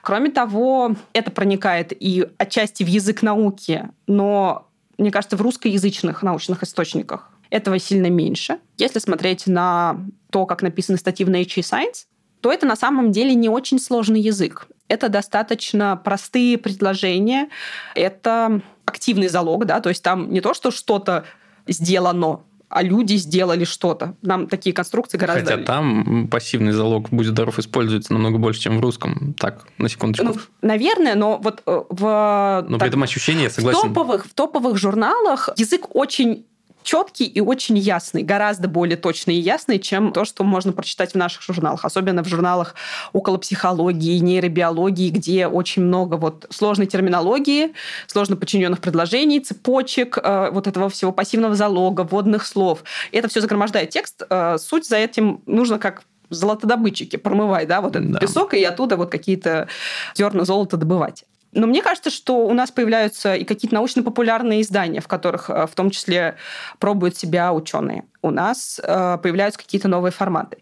[0.00, 4.68] Кроме того, это проникает и отчасти в язык науки, но
[4.98, 8.58] мне кажется, в русскоязычных научных источниках этого сильно меньше.
[8.78, 12.06] Если смотреть на то, как написаны статьи в Nature Science,
[12.40, 14.66] то это на самом деле не очень сложный язык.
[14.88, 17.48] Это достаточно простые предложения,
[17.94, 21.24] это активный залог, да, то есть там не то, что что-то
[21.66, 22.40] сделано,
[22.74, 24.16] а люди сделали что-то.
[24.22, 25.44] Нам такие конструкции гораздо...
[25.52, 29.32] Хотя там пассивный залог «будь здоров» используется намного больше, чем в русском.
[29.38, 30.26] Так, на секундочку.
[30.26, 32.64] Ну, наверное, но вот э, в...
[32.68, 33.78] Но так, при этом ощущение, согласен.
[33.78, 36.46] В топовых, в топовых журналах язык очень
[36.84, 41.14] четкий и очень ясный, гораздо более точный и ясный, чем то, что можно прочитать в
[41.16, 42.76] наших журналах, особенно в журналах
[43.12, 47.72] около психологии, нейробиологии, где очень много вот сложной терминологии,
[48.06, 52.84] сложно подчиненных предложений, цепочек, э, вот этого всего пассивного залога, вводных слов.
[53.10, 54.22] Это все загромождает текст.
[54.28, 58.18] Э, суть за этим нужно как золотодобытчики, промывай, да, вот этот да.
[58.18, 59.68] песок, и оттуда вот какие-то
[60.14, 61.24] зерна золота добывать.
[61.54, 65.74] Но мне кажется, что у нас появляются и какие-то научно-популярные издания, в которых э, в
[65.74, 66.36] том числе
[66.78, 68.04] пробуют себя ученые.
[68.22, 70.58] У нас э, появляются какие-то новые форматы.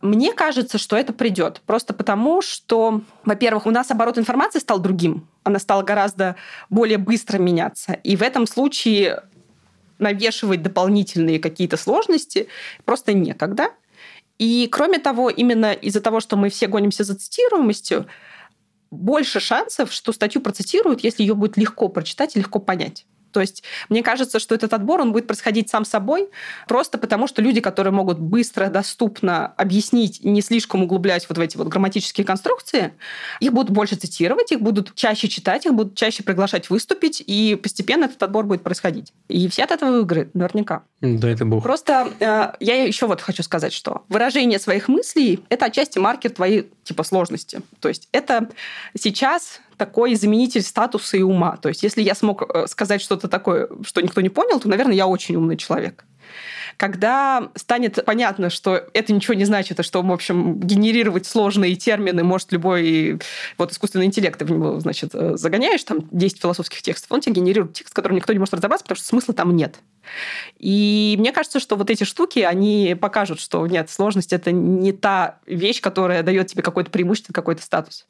[0.00, 1.60] Мне кажется, что это придет.
[1.64, 5.28] Просто потому, что, во-первых, у нас оборот информации стал другим.
[5.44, 6.36] Она стала гораздо
[6.70, 7.92] более быстро меняться.
[7.92, 9.22] И в этом случае
[9.98, 12.48] навешивать дополнительные какие-то сложности
[12.84, 13.70] просто некогда.
[14.38, 18.06] И кроме того, именно из-за того, что мы все гонимся за цитируемостью,
[18.92, 23.06] больше шансов, что статью процитируют, если ее будет легко прочитать и легко понять.
[23.32, 26.28] То есть мне кажется, что этот отбор, он будет происходить сам собой,
[26.68, 31.56] просто потому что люди, которые могут быстро, доступно объяснить, не слишком углубляясь вот в эти
[31.56, 32.92] вот грамматические конструкции,
[33.40, 38.04] их будут больше цитировать, их будут чаще читать, их будут чаще приглашать выступить, и постепенно
[38.04, 39.12] этот отбор будет происходить.
[39.28, 40.82] И все от этого выиграют, наверняка.
[41.00, 41.62] Да, это бог.
[41.62, 46.70] Просто э, я еще вот хочу сказать, что выражение своих мыслей– это отчасти маркер твоей
[46.84, 47.60] типа сложности.
[47.80, 48.48] То есть это
[48.96, 51.56] сейчас такой заменитель статуса и ума.
[51.56, 54.94] То есть, если я смог э, сказать что-то такое, что никто не понял, то, наверное,
[54.94, 56.04] я очень умный человек.
[56.76, 62.24] Когда станет понятно, что это ничего не значит, и что, в общем, генерировать сложные термины
[62.24, 63.20] может любой
[63.58, 67.36] вот искусственный интеллект, ты в него, значит, э, загоняешь там 10 философских текстов, он тебе
[67.36, 69.76] генерирует текст, который никто не может разобраться, потому что смысла там нет.
[70.58, 75.38] И мне кажется, что вот эти штуки, они покажут, что нет, сложность— это не та
[75.46, 78.06] вещь, которая дает тебе какое-то преимущество, какой-то статус.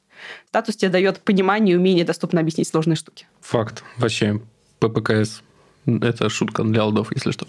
[0.49, 3.27] Статус тебе дает понимание и умение доступно объяснить сложные штуки.
[3.41, 3.83] Факт.
[3.97, 4.41] Вообще,
[4.79, 5.43] ППКС
[5.87, 7.47] это шутка для алдов, если что.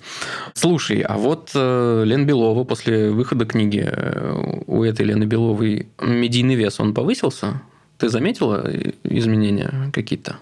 [0.53, 6.55] Слушай, а вот э, Лен Белова после выхода книги э, у этой Лены Беловой медийный
[6.55, 7.61] вес, он повысился?
[7.97, 8.69] Ты заметила
[9.03, 10.37] изменения какие-то?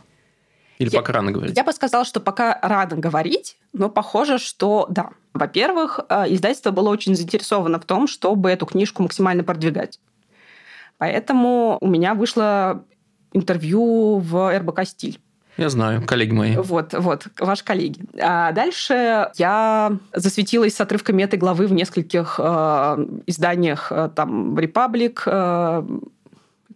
[0.79, 1.55] Или я, пока рано говорить?
[1.55, 5.11] Я бы сказала, что пока рано говорить, но похоже, что да.
[5.33, 9.99] Во-первых, э, издательство было очень заинтересовано в том, чтобы эту книжку максимально продвигать.
[10.97, 12.83] Поэтому у меня вышло
[13.33, 15.19] интервью в РБК «Стиль».
[15.57, 16.55] Я знаю, коллеги мои.
[16.55, 18.01] Вот, вот, ваши коллеги.
[18.19, 25.23] А дальше я засветилась с отрывками этой главы в нескольких э, изданиях, э, там, «Репаблик»,
[25.25, 25.83] э,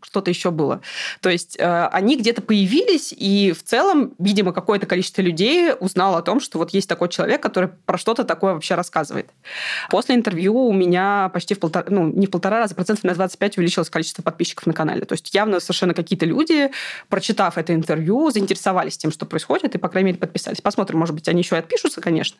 [0.05, 0.81] что-то еще было.
[1.19, 6.21] То есть э, они где-то появились, и в целом, видимо, какое-то количество людей узнало о
[6.21, 9.29] том, что вот есть такой человек, который про что-то такое вообще рассказывает.
[9.89, 13.57] После интервью у меня почти в полтора, ну, не в полтора раза, процентов на 25
[13.57, 15.05] увеличилось количество подписчиков на канале.
[15.05, 16.71] То есть явно совершенно какие-то люди,
[17.09, 20.61] прочитав это интервью, заинтересовались тем, что происходит, и, по крайней мере, подписались.
[20.61, 22.37] Посмотрим, может быть, они еще и отпишутся, конечно.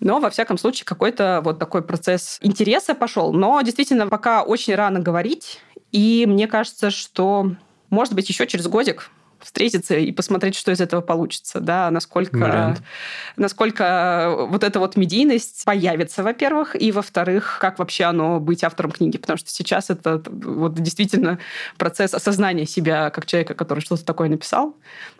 [0.00, 3.32] Но, во всяком случае, какой-то вот такой процесс интереса пошел.
[3.32, 5.60] Но действительно, пока очень рано говорить,
[5.94, 7.52] и мне кажется, что,
[7.88, 12.76] может быть, еще через годик встретиться и посмотреть, что из этого получится, да, насколько,
[13.36, 19.18] насколько вот эта вот медийность появится, во-первых, и, во-вторых, как вообще оно быть автором книги,
[19.18, 21.38] потому что сейчас это вот действительно
[21.76, 24.74] процесс осознания себя как человека, который что-то такое написал,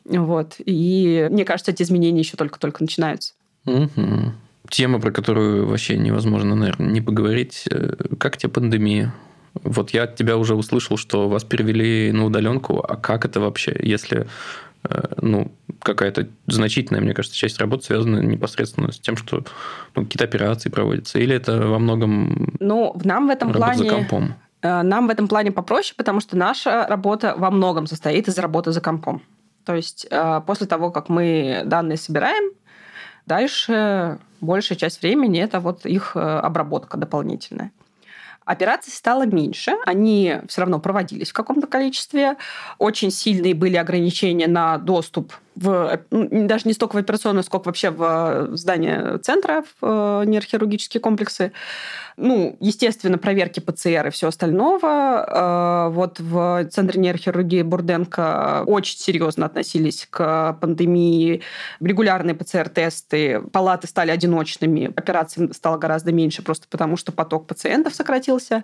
[0.05, 3.35] вот, и мне кажется, эти изменения еще только-только начинаются.
[3.67, 4.33] Угу.
[4.71, 7.65] Тема, про которую вообще невозможно, наверное, не поговорить.
[7.71, 9.15] Э, как тебе пандемия?
[9.63, 12.81] Вот я от тебя уже услышал, что вас перевели на удаленку.
[12.81, 14.27] А как это вообще, если
[14.83, 19.45] э, ну, какая-то значительная, мне кажется, часть работы связана непосредственно с тем, что
[19.95, 21.19] ну, какие-то операции проводятся?
[21.19, 23.79] Или это во многом Ну, нам в этом плане...
[23.79, 24.35] за компом?
[24.63, 28.73] Э, нам в этом плане попроще, потому что наша работа во многом состоит из работы
[28.73, 29.23] за компом.
[29.65, 32.53] То есть э, после того, как мы данные собираем,
[33.27, 37.71] дальше большая часть времени это вот их обработка дополнительная.
[38.45, 42.37] Операций стало меньше, они все равно проводились в каком-то количестве.
[42.79, 48.57] Очень сильные были ограничения на доступ в, даже не столько в операционную, сколько вообще в
[48.57, 51.53] здание центра, в э, нейрохирургические комплексы.
[52.17, 55.89] Ну, естественно, проверки ПЦР и все остального.
[55.89, 61.43] Э, вот в Центре нейрохирургии Бурденко очень серьезно относились к пандемии.
[61.81, 68.63] Регулярные ПЦР-тесты, палаты стали одиночными, операций стало гораздо меньше, просто потому что поток пациентов сократился.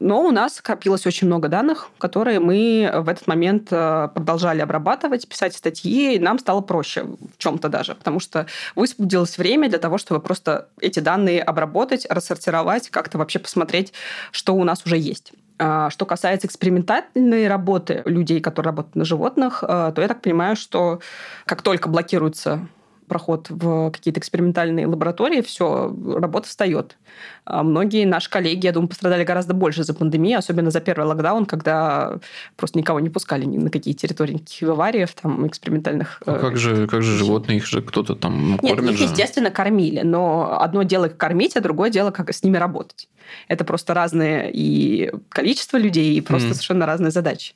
[0.00, 5.28] Но у нас копилось очень много данных, которые мы в этот момент э, продолжали обрабатывать,
[5.28, 10.20] писать статьи, нам стало проще в чем-то даже, потому что высвободилось время для того, чтобы
[10.20, 13.92] просто эти данные обработать, рассортировать, как-то вообще посмотреть,
[14.30, 15.32] что у нас уже есть.
[15.58, 20.54] А, что касается экспериментальной работы людей, которые работают на животных, э, то я так понимаю,
[20.54, 21.00] что
[21.46, 22.68] как только блокируется
[23.06, 26.96] проход в какие-то экспериментальные лаборатории, все, работа встает.
[27.44, 31.46] А многие наши коллеги, я думаю, пострадали гораздо больше за пандемию, особенно за первый локдаун,
[31.46, 32.18] когда
[32.56, 36.22] просто никого не пускали ни на какие территории, никаких авариев, там, экспериментальных.
[36.26, 39.04] А как же, как же животные, их же кто-то там Нет, их, же.
[39.04, 43.08] естественно, кормили, но одно дело кормить, а другое дело, как с ними работать.
[43.48, 46.52] Это просто разное и количество людей, и просто mm.
[46.52, 47.54] совершенно разные задачи.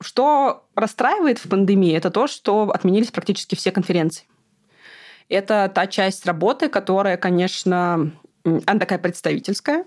[0.00, 4.24] Что расстраивает в пандемии, это то, что отменились практически все конференции.
[5.32, 8.12] Это та часть работы, которая, конечно,
[8.44, 9.84] она такая представительская.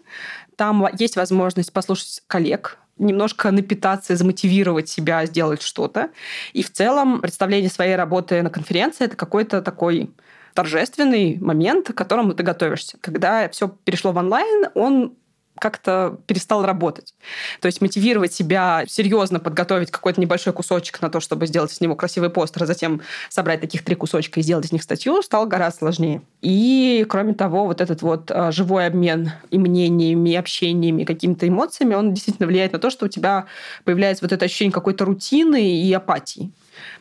[0.56, 6.10] Там есть возможность послушать коллег, немножко напитаться замотивировать себя сделать что-то.
[6.54, 10.12] И в целом представление своей работы на конференции– это какой-то такой
[10.54, 12.98] торжественный момент, к которому ты готовишься.
[13.02, 15.16] Когда все перешло в онлайн, он
[15.60, 17.14] как-то перестал работать.
[17.62, 21.96] То есть мотивировать себя серьезно подготовить какой-то небольшой кусочек на то, чтобы сделать из него
[21.96, 25.80] красивый постер, а затем собрать таких три кусочка и сделать из них статью, стало гораздо
[25.80, 26.22] сложнее.
[26.42, 31.96] И, кроме того, вот этот вот а, живой обмен и мнениями, и общениями, какими-то эмоциями,
[31.96, 33.46] он действительно влияет на то, что у тебя
[33.84, 36.52] появляется вот это ощущение какой-то рутины и апатии.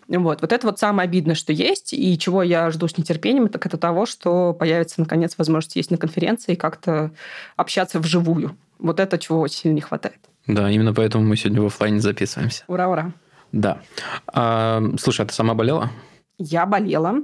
[0.08, 0.40] Вот.
[0.42, 3.76] вот это вот самое обидное, что есть, и чего я жду с нетерпением, так это
[3.76, 7.10] того, что появится, наконец, возможность есть на конференции и как-то
[7.56, 8.56] общаться вживую.
[8.78, 10.18] Вот это чего очень сильно не хватает.
[10.46, 12.64] Да, именно поэтому мы сегодня в офлайне записываемся.
[12.68, 13.12] Ура, ура.
[13.52, 13.78] Да.
[14.26, 15.90] А, слушай, а ты сама болела?
[16.38, 17.22] Я болела.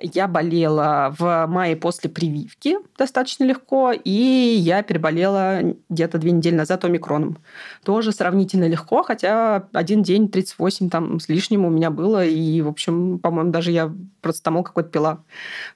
[0.00, 6.84] Я болела в мае после прививки достаточно легко, и я переболела где-то две недели назад
[6.84, 7.38] омикроном.
[7.84, 12.68] Тоже сравнительно легко, хотя один день 38 там с лишним у меня было, и, в
[12.68, 15.18] общем, по-моему, даже я процетамол какой-то пила.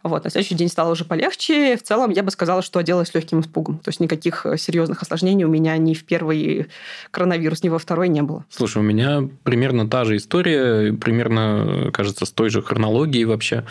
[0.03, 0.25] Вот.
[0.25, 1.77] На следующий день стало уже полегче.
[1.77, 3.79] В целом, я бы сказала, что оделась легким испугом.
[3.79, 6.69] То есть никаких серьезных осложнений у меня ни в первый
[7.11, 8.45] коронавирус, ни во второй не было.
[8.49, 13.65] Слушай, у меня примерно та же история, примерно, кажется, с той же хронологией вообще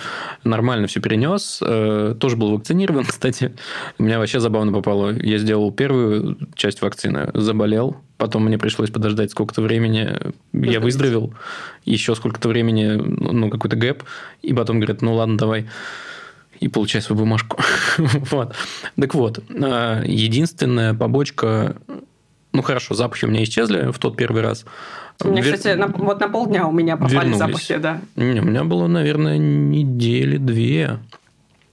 [0.44, 1.60] нормально все перенес.
[1.62, 3.56] Э, тоже был вакцинирован, кстати.
[3.98, 5.12] У меня вообще забавно попало.
[5.12, 10.18] Я сделал первую часть вакцины, заболел, Потом мне пришлось подождать сколько-то времени.
[10.52, 11.34] Я выздоровел.
[11.86, 14.04] Еще сколько-то времени, ну, какой-то гэп.
[14.42, 15.70] И потом говорят, ну, ладно, давай.
[16.60, 17.60] И получай свою бумажку.
[17.98, 18.56] вот.
[19.00, 21.78] Так вот, э, единственная побочка...
[22.54, 24.66] Ну, хорошо, запахи у меня исчезли в тот первый раз.
[25.24, 25.56] У меня, Вер...
[25.56, 27.38] кстати, на, вот на полдня у меня пропали Вернулись.
[27.38, 28.02] запахи, да.
[28.16, 31.00] Не, у меня было, наверное, недели две.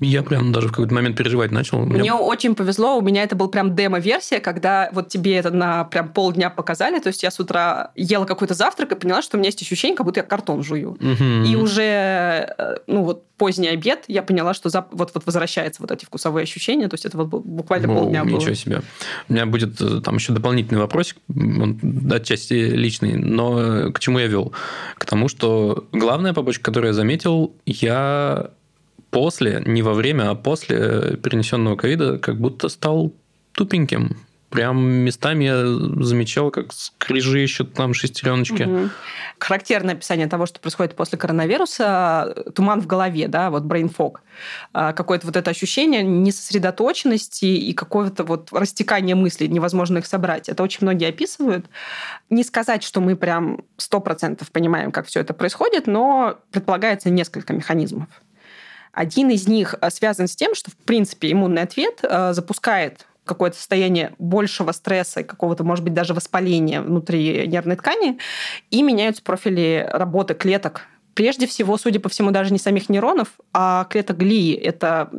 [0.00, 1.78] Я прям даже в какой-то момент переживать начал.
[1.86, 2.16] Мне меня...
[2.16, 6.50] очень повезло, у меня это был прям демо-версия, когда вот тебе это на прям полдня
[6.50, 9.62] показали, то есть я с утра ела какой-то завтрак и поняла, что у меня есть
[9.62, 10.92] ощущение, как будто я картон жую.
[10.92, 11.46] Угу.
[11.46, 11.82] И уже,
[12.58, 14.88] э, ну вот поздний обед, я поняла, что зап...
[14.92, 18.38] вот, вот возвращаются вот эти вкусовые ощущения, то есть это вот буквально О, полдня ничего
[18.38, 18.40] было.
[18.40, 18.82] Ничего себе.
[19.28, 21.78] У меня будет э, там еще дополнительный вопросик, он
[22.12, 24.52] отчасти личный, но к чему я вел?
[24.96, 28.50] К тому, что главная побочка, которую я заметил, я
[29.14, 33.12] после, не во время, а после перенесенного ковида как будто стал
[33.52, 34.16] тупеньким.
[34.50, 35.64] Прям местами я
[36.04, 38.64] замечал, как скрежещут там шестереночки.
[38.64, 38.90] Угу.
[39.38, 44.16] Характерное описание того, что происходит после коронавируса, туман в голове, да, вот brain fog.
[44.72, 50.48] А, какое-то вот это ощущение несосредоточенности и какого-то вот растекания мыслей, невозможно их собрать.
[50.48, 51.66] Это очень многие описывают.
[52.30, 57.52] Не сказать, что мы прям сто процентов понимаем, как все это происходит, но предполагается несколько
[57.52, 58.08] механизмов.
[58.94, 63.56] Один из них э, связан с тем, что, в принципе, иммунный ответ э, запускает какое-то
[63.56, 68.18] состояние большего стресса и какого-то, может быть, даже воспаления внутри нервной ткани,
[68.70, 73.84] и меняются профили работы клеток Прежде всего, судя по всему, даже не самих нейронов, а
[73.84, 74.54] клеток глии.
[74.54, 75.10] Это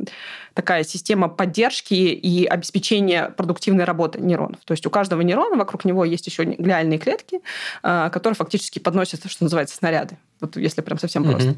[0.52, 4.60] такая система поддержки и обеспечения продуктивной работы нейронов.
[4.64, 7.40] То есть у каждого нейрона вокруг него есть еще глиальные клетки,
[7.82, 10.18] а, которые фактически подносят, что называется, снаряды.
[10.40, 11.30] Вот если прям совсем mm-hmm.
[11.30, 11.56] просто.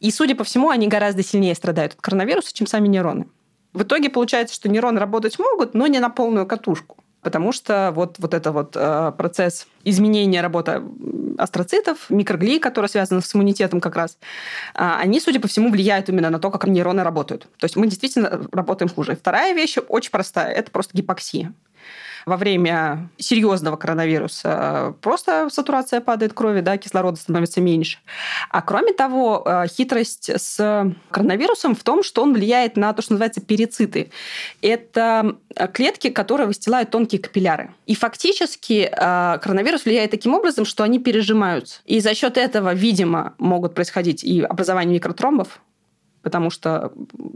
[0.00, 3.26] И, судя по всему, они гораздо сильнее страдают от коронавируса, чем сами нейроны.
[3.72, 6.96] В итоге получается, что нейроны работать могут, но не на полную катушку
[7.26, 10.80] потому что вот, вот это вот э, процесс изменения работы
[11.38, 14.16] астроцитов, микроглий, которые связаны с иммунитетом как раз,
[14.76, 17.48] э, они, судя по всему, влияют именно на то, как нейроны работают.
[17.58, 19.16] То есть мы действительно работаем хуже.
[19.16, 21.52] Вторая вещь очень простая, это просто гипоксия
[22.26, 27.98] во время серьезного коронавируса просто сатурация падает крови, да, кислорода становится меньше.
[28.50, 33.12] А кроме того, э, хитрость с коронавирусом в том, что он влияет на то, что
[33.12, 34.10] называется перициты.
[34.60, 35.36] Это
[35.72, 37.72] клетки, которые выстилают тонкие капилляры.
[37.86, 41.80] И фактически э, коронавирус влияет таким образом, что они пережимаются.
[41.84, 45.60] И за счет этого, видимо, могут происходить и образование микротромбов,
[46.26, 46.92] потому что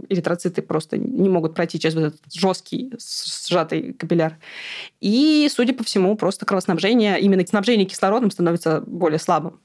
[0.09, 2.93] эритроциты просто не могут пройти через вот этот жесткий
[3.49, 4.37] сжатый капилляр.
[5.01, 9.61] И, судя по всему, просто кровоснабжение, именно снабжение кислородом становится более слабым.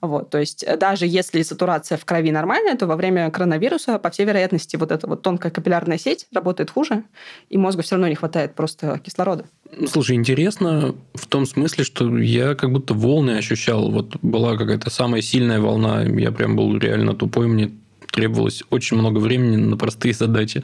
[0.00, 4.10] Вот, то есть э, даже если сатурация в крови нормальная, то во время коронавируса, по
[4.10, 7.04] всей вероятности, вот эта вот тонкая капиллярная сеть работает хуже,
[7.48, 9.44] и мозгу все равно не хватает просто кислорода.
[9.86, 13.92] Слушай, интересно в том смысле, что я как будто волны ощущал.
[13.92, 17.70] Вот была какая-то самая сильная волна, я прям был реально тупой, мне
[18.10, 20.62] требовалось очень много времени на простые задачи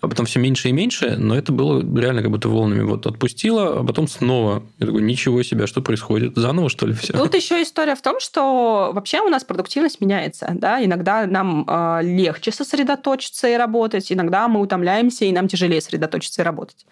[0.00, 2.82] а потом все меньше и меньше, но это было реально как будто волнами.
[2.82, 4.62] Вот отпустила, а потом снова.
[4.78, 6.36] Я такой, ничего себе, что происходит?
[6.36, 7.12] Заново, что ли, все?
[7.12, 10.50] Тут еще история в том, что вообще у нас продуктивность меняется.
[10.54, 10.84] Да?
[10.84, 16.44] Иногда нам э, легче сосредоточиться и работать, иногда мы утомляемся, и нам тяжелее сосредоточиться и
[16.44, 16.86] работать.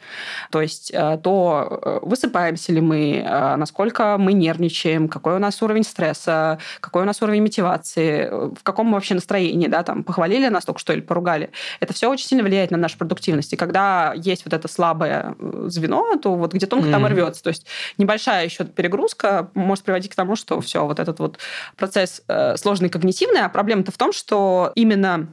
[0.50, 5.62] То есть э, то э, высыпаемся ли мы, э, насколько мы нервничаем, какой у нас
[5.62, 10.48] уровень стресса, какой у нас уровень мотивации, в каком мы вообще настроении, да, там, похвалили
[10.48, 11.50] нас только что или поругали.
[11.80, 13.56] Это все очень сильно влияет на наш нашей продуктивности.
[13.56, 16.92] Когда есть вот это слабое э, звено, то вот где тонко mm.
[16.92, 17.42] там и рвется.
[17.42, 17.66] То есть
[17.98, 21.38] небольшая еще перегрузка может приводить к тому, что все, вот этот вот
[21.76, 25.28] процесс э, сложный когнитивный, а проблема-то в том, что именно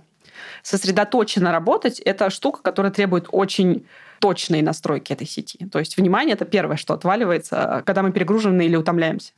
[0.63, 3.85] сосредоточенно работать– это штука, которая требует очень
[4.19, 5.67] точной настройки этой сети.
[5.71, 9.33] То есть внимание– это первое, что отваливается, когда мы перегружены или утомляемся.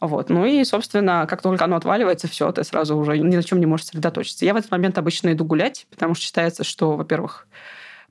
[0.00, 0.28] Вот.
[0.28, 3.66] Ну и, собственно, как только оно отваливается, все, ты сразу уже ни на чем не
[3.66, 4.44] можешь сосредоточиться.
[4.44, 7.46] Я в этот момент обычно иду гулять, потому что считается, что, во-первых,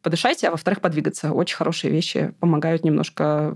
[0.02, 1.32] подышать, а во-вторых, подвигаться.
[1.32, 3.56] Очень хорошие вещи помогают немножко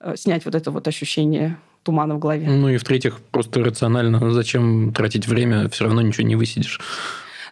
[0.00, 2.48] э, снять вот это вот ощущение тумана в голове.
[2.48, 6.80] Ну и в-третьих, просто рационально, зачем тратить время, все равно ничего не высидишь.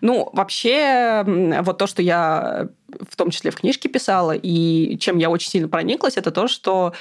[0.02, 1.24] Ну, вообще,
[1.62, 2.68] вот то, что я
[3.08, 6.92] в том числе в книжке писала, и чем я очень сильно прониклась, это то, что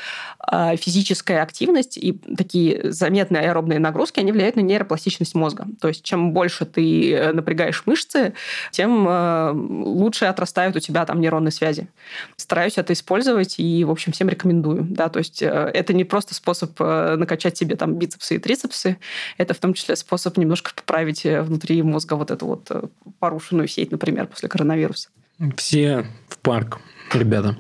[0.52, 5.68] э, физическая активность и такие заметные аэробные нагрузки, они влияют на нейропластичность мозга.
[5.80, 8.34] То есть чем больше ты э, напрягаешь мышцы,
[8.72, 11.88] тем э, лучше отрастают у тебя там нейронные связи.
[12.36, 14.84] Стараюсь это использовать и, в общем, всем рекомендую.
[14.90, 18.98] Да, то есть это не просто способ накачать себе там бицепсы и трицепсы,
[19.38, 24.28] это в том числе способ немножко поправить внутри мозга вот эту вот порушенную сеть, например,
[24.28, 25.10] после коронавируса.
[25.58, 26.80] Все в парк,
[27.14, 27.58] ребята.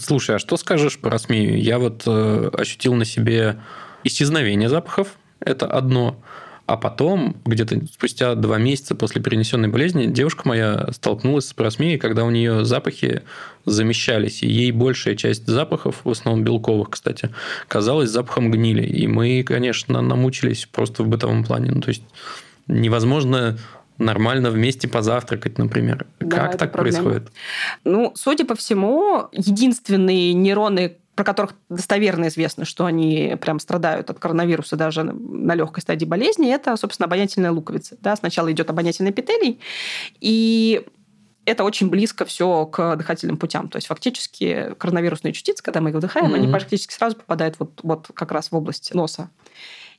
[0.00, 1.58] Слушай, а что скажешь про СМИ?
[1.60, 3.60] Я вот э, ощутил на себе
[4.02, 5.16] исчезновение запахов.
[5.38, 6.20] Это одно.
[6.66, 12.24] А потом, где-то спустя два месяца после перенесенной болезни, девушка моя столкнулась с просмией, когда
[12.24, 13.22] у нее запахи
[13.64, 17.30] замещались, и ей большая часть запахов, в основном белковых, кстати,
[17.68, 18.82] казалась запахом гнили.
[18.82, 21.70] И мы, конечно, намучились просто в бытовом плане.
[21.70, 22.02] Ну, то есть
[22.66, 23.56] невозможно
[23.98, 26.06] нормально вместе позавтракать, например.
[26.20, 27.02] Да, как так проблема.
[27.02, 27.32] происходит?
[27.84, 34.18] Ну, судя по всему, единственные нейроны, про которых достоверно известно, что они прям страдают от
[34.18, 37.96] коронавируса даже на легкой стадии болезни, это, собственно, обонятельная луковица.
[38.00, 39.58] Да, сначала идет обонятельный эпителий,
[40.20, 40.86] и
[41.44, 43.68] это очень близко все к дыхательным путям.
[43.68, 46.36] То есть фактически коронавирусные частицы, когда мы их вдыхаем, mm-hmm.
[46.36, 49.30] они практически сразу попадают вот, вот как раз в область носа.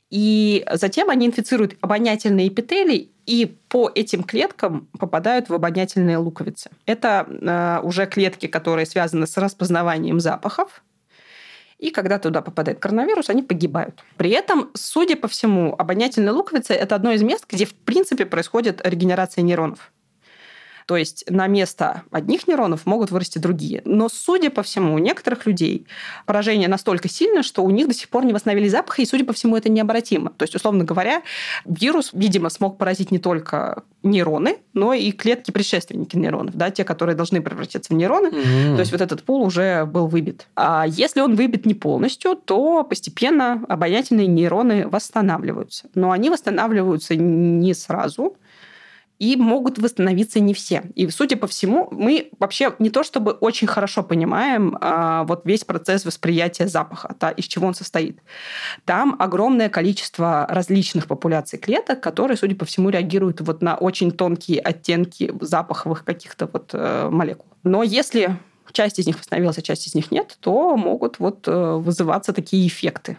[0.10, 6.72] И затем они инфицируют обонятельные эпителий, и по этим клеткам попадают в обонятельные луковицы.
[6.88, 10.84] Это э, уже клетки, которые связаны с распознаванием запахов.
[11.78, 14.04] И когда туда попадает коронавирус, они погибают.
[14.18, 18.82] При этом, судя по всему, обонятельная луковица– это одно из мест, где, в принципе, происходит
[18.84, 19.92] регенерация нейронов.
[20.90, 23.84] То есть на место одних нейронов могут вырасти другие.
[23.86, 25.86] Но, судя по всему, у некоторых людей
[26.26, 29.32] поражение настолько сильно, что у них до сих пор не восстановили запаха, и, судя по
[29.32, 30.32] всему, это необратимо.
[30.32, 31.22] То есть, условно говоря,
[31.64, 37.16] вирус, видимо, смог поразить не только нейроны, но и клетки предшественники нейронов, да, те, которые
[37.16, 38.30] должны превратиться в нейроны.
[38.30, 38.74] Mm-hmm.
[38.74, 40.48] То есть вот этот пул уже был выбит.
[40.56, 45.88] А если он выбит не полностью, то постепенно обонятельные нейроны восстанавливаются.
[45.94, 48.38] Но они восстанавливаются не сразу,
[49.20, 50.84] и могут восстановиться не все.
[50.96, 55.66] И, судя по всему, мы вообще не то чтобы очень хорошо понимаем а, вот весь
[55.66, 58.20] процесс восприятия запаха, да, из чего он состоит.
[58.86, 64.62] Там огромное количество различных популяций клеток, которые, судя по всему, реагируют вот на очень тонкие
[64.62, 67.46] оттенки запаховых каких-то вот э, молекул.
[67.64, 68.38] Но если
[68.72, 72.66] часть из них восстановилась, а часть из них нет, то могут вот э, вызываться такие
[72.68, 73.18] эффекты.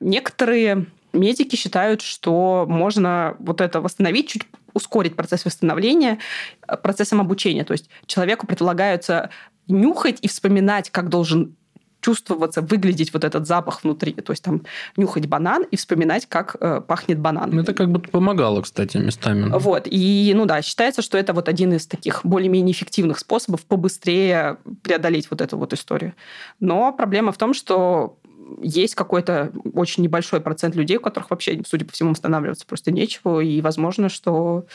[0.00, 6.18] Некоторые медики считают, что можно вот это восстановить, чуть ускорить процесс восстановления
[6.66, 7.64] э, процессом обучения.
[7.64, 9.30] То есть человеку предлагается
[9.68, 11.56] нюхать и вспоминать, как должен
[12.00, 14.12] чувствоваться, выглядеть вот этот запах внутри.
[14.12, 14.62] То есть там
[14.96, 17.58] нюхать банан и вспоминать, как э, пахнет банан.
[17.58, 19.50] Это как будто помогало, кстати, местами.
[19.50, 19.86] Вот.
[19.86, 25.30] И, ну да, считается, что это вот один из таких более-менее эффективных способов побыстрее преодолеть
[25.30, 26.14] вот эту вот историю.
[26.58, 28.16] Но проблема в том, что
[28.60, 33.40] есть какой-то очень небольшой процент людей, у которых вообще, судя по всему, останавливаться просто нечего,
[33.40, 34.66] и возможно, что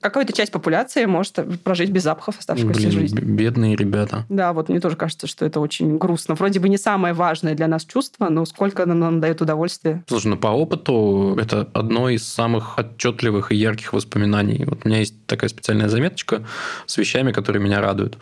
[0.00, 3.20] какая-то часть популяции может прожить без запахов оставшуюся Блин, жизнь.
[3.20, 4.24] бедные ребята.
[4.28, 6.34] Да, вот мне тоже кажется, что это очень грустно.
[6.34, 10.04] Вроде бы не самое важное для нас чувство, но сколько нам, нам дает удовольствие.
[10.08, 14.64] Слушай, ну по опыту это одно из самых отчетливых и ярких воспоминаний.
[14.64, 16.44] Вот у меня есть такая специальная заметочка
[16.86, 18.18] с вещами, которые меня радуют.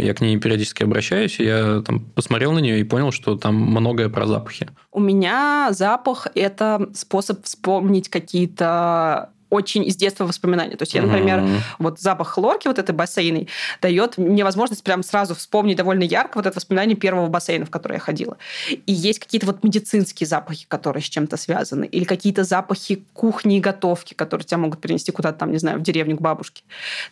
[0.00, 3.54] Я к ней периодически обращаюсь, и я там посмотрел на нее и понял, что там
[3.54, 4.68] многое про запахи.
[4.92, 10.76] У меня запах– это способ вспомнить какие-то очень из детства воспоминания.
[10.76, 11.60] То есть я, например, mm-hmm.
[11.78, 13.48] вот запах хлорки вот этой бассейной
[13.82, 17.94] дает мне возможность прям сразу вспомнить довольно ярко вот это воспоминание первого бассейна, в который
[17.94, 18.36] я ходила.
[18.70, 23.60] И есть какие-то вот медицинские запахи, которые с чем-то связаны, или какие-то запахи кухни и
[23.60, 26.62] готовки, которые тебя могут перенести куда-то там, не знаю, в деревню к бабушке.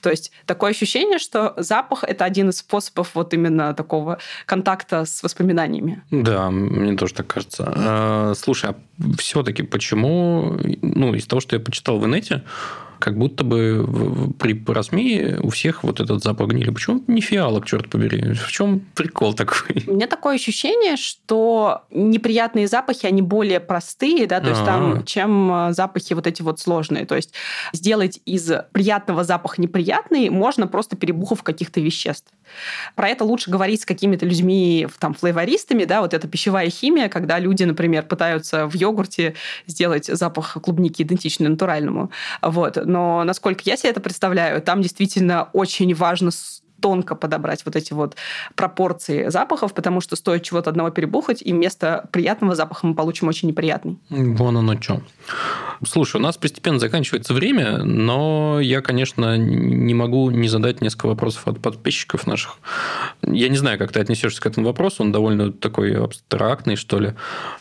[0.00, 5.22] То есть такое ощущение, что запах– это один из способов вот именно такого контакта с
[5.22, 6.02] воспоминаниями.
[6.10, 7.72] Да, мне тоже так кажется.
[7.76, 8.74] А, слушай, а
[9.18, 12.40] все-таки почему, ну, из того, что я почитал в инете, Wiecie,
[12.98, 16.70] как будто бы при просми у всех вот этот запах гнили.
[16.70, 18.32] Почему не фиалок, черт побери?
[18.34, 19.84] В чем прикол такой?
[19.86, 24.66] У меня такое ощущение, что неприятные запахи, они более простые, да, то есть А-а-а.
[24.66, 27.06] там, чем э, запахи вот эти вот сложные.
[27.06, 27.32] То есть
[27.72, 32.32] сделать из приятного запах неприятный можно просто перебухав каких-то веществ.
[32.94, 37.38] Про это лучше говорить с какими-то людьми, там, флейвористами, да, вот эта пищевая химия, когда
[37.38, 39.34] люди, например, пытаются в йогурте
[39.66, 42.10] сделать запах клубники идентичный натуральному.
[42.42, 46.30] Вот но насколько я себе это представляю, там действительно очень важно
[46.80, 48.16] тонко подобрать вот эти вот
[48.54, 53.48] пропорции запахов, потому что стоит чего-то одного перебухать, и вместо приятного запаха мы получим очень
[53.48, 53.98] неприятный.
[54.10, 55.02] Вон оно что.
[55.86, 61.46] Слушай, у нас постепенно заканчивается время, но я, конечно, не могу не задать несколько вопросов
[61.46, 62.58] от подписчиков наших.
[63.22, 67.14] Я не знаю, как ты отнесешься к этому вопросу, он довольно такой абстрактный, что ли.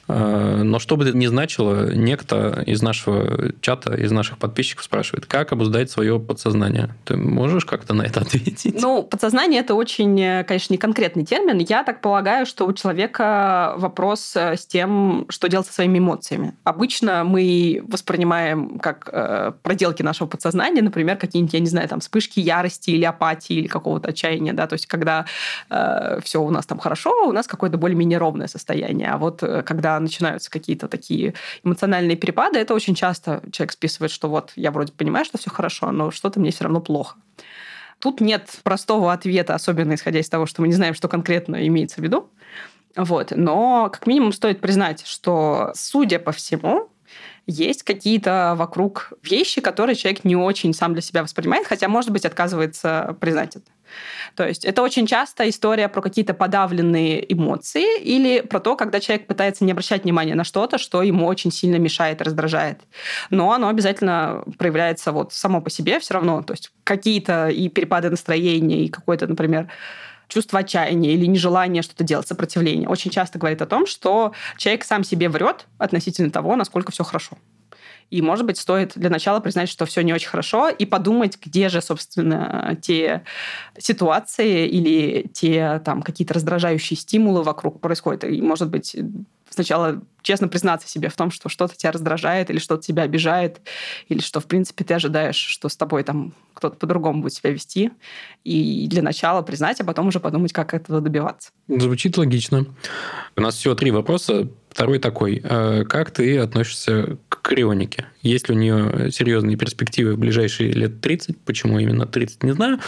[0.07, 5.25] А, но что бы это ни значило, некто из нашего чата, из наших подписчиков спрашивает,
[5.25, 6.95] как обуздать свое подсознание.
[7.05, 8.81] Ты можешь как-то на это ответить?
[8.81, 11.57] Ну, подсознание– это очень, конечно, не конкретный термин.
[11.59, 16.55] Я так полагаю, что у человека вопрос с тем, что делать со своими эмоциями.
[16.63, 22.39] Обычно мы воспринимаем как э, проделки нашего подсознания, например, какие-нибудь, я не знаю, там вспышки
[22.39, 25.25] ярости или апатии или какого-то отчаяния, да, то есть когда
[25.69, 29.63] э, все у нас там хорошо, у нас какое-то более-менее ровное состояние, а вот э,
[29.63, 34.93] когда начинаются какие-то такие эмоциональные перепады, это очень часто человек списывает, что вот я вроде
[34.93, 37.15] понимаю, что все хорошо, но что-то мне все равно плохо.
[38.07, 41.99] Тут нет простого ответа, особенно исходя из того, что мы не знаем, что конкретно имеется
[41.99, 42.29] в виду.
[42.95, 43.33] Вот.
[43.35, 46.87] Но как минимум стоит признать, что, судя по всему,
[47.47, 52.23] есть какие-то вокруг вещи, которые человек не очень сам для себя воспринимает, хотя, может быть,
[52.23, 53.69] отказывается признать это.
[54.35, 59.27] То есть это очень часто история про какие-то подавленные эмоции или про то, когда человек
[59.27, 62.81] пытается не обращать внимания на что-то, что ему очень сильно мешает, раздражает.
[63.29, 66.41] Но оно обязательно проявляется вот само по себе все равно.
[66.43, 69.69] То есть какие-то и перепады настроения, и какой-то, например,
[70.27, 75.03] чувство отчаяния или нежелание что-то делать, сопротивление, очень часто говорит о том, что человек сам
[75.03, 77.37] себе врет относительно того, насколько все хорошо.
[78.09, 81.69] И, может быть, стоит для начала признать, что все не очень хорошо, и подумать, где
[81.69, 83.23] же, собственно, те
[83.77, 88.23] ситуации или те там какие-то раздражающие стимулы вокруг происходят.
[88.23, 88.95] И, может быть,
[89.49, 93.59] сначала честно признаться себе в том, что что-то тебя раздражает или что-то тебя обижает,
[94.07, 97.91] или что, в принципе, ты ожидаешь, что с тобой там кто-то по-другому будет себя вести.
[98.43, 101.51] И для начала признать, а потом уже подумать, как этого добиваться.
[101.67, 102.65] Звучит логично.
[103.35, 104.47] У нас всего три вопроса.
[104.69, 105.41] Второй такой.
[105.43, 108.05] Э, как ты относишься к крионике?
[108.21, 111.37] Есть ли у нее серьезные перспективы в ближайшие лет 30?
[111.39, 112.79] Почему именно 30, не знаю.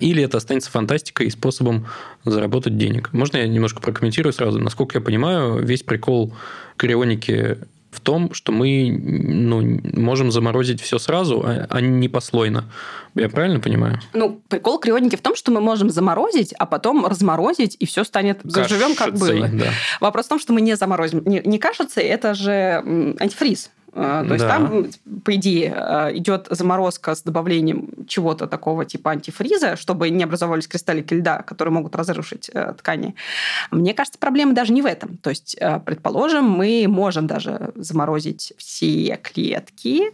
[0.00, 1.86] Или это останется фантастикой и способом
[2.24, 3.12] заработать денег?
[3.12, 4.58] Можно я немножко прокомментирую сразу?
[4.58, 6.34] Насколько я понимаю, весь прикол
[6.76, 7.58] крионики
[7.98, 12.64] в том, что мы ну, можем заморозить все сразу, а, а не послойно.
[13.16, 14.00] Я правильно понимаю?
[14.12, 18.38] Ну, прикол крионики в том, что мы можем заморозить, а потом разморозить, и все станет...
[18.44, 19.48] Заживем, как было.
[19.48, 19.72] Да.
[20.00, 21.22] Вопрос в том, что мы не заморозим.
[21.24, 22.84] Не, не кашицей, это же
[23.18, 23.70] антифриз.
[24.00, 24.58] А, то есть да.
[24.58, 24.86] там,
[25.24, 31.14] по идее, а, идет заморозка с добавлением чего-то такого типа антифриза, чтобы не образовались кристаллики
[31.14, 33.16] льда, которые могут разрушить э, ткани.
[33.72, 35.16] Мне кажется, проблема даже не в этом.
[35.16, 40.12] То есть, э, предположим, мы можем даже заморозить все клетки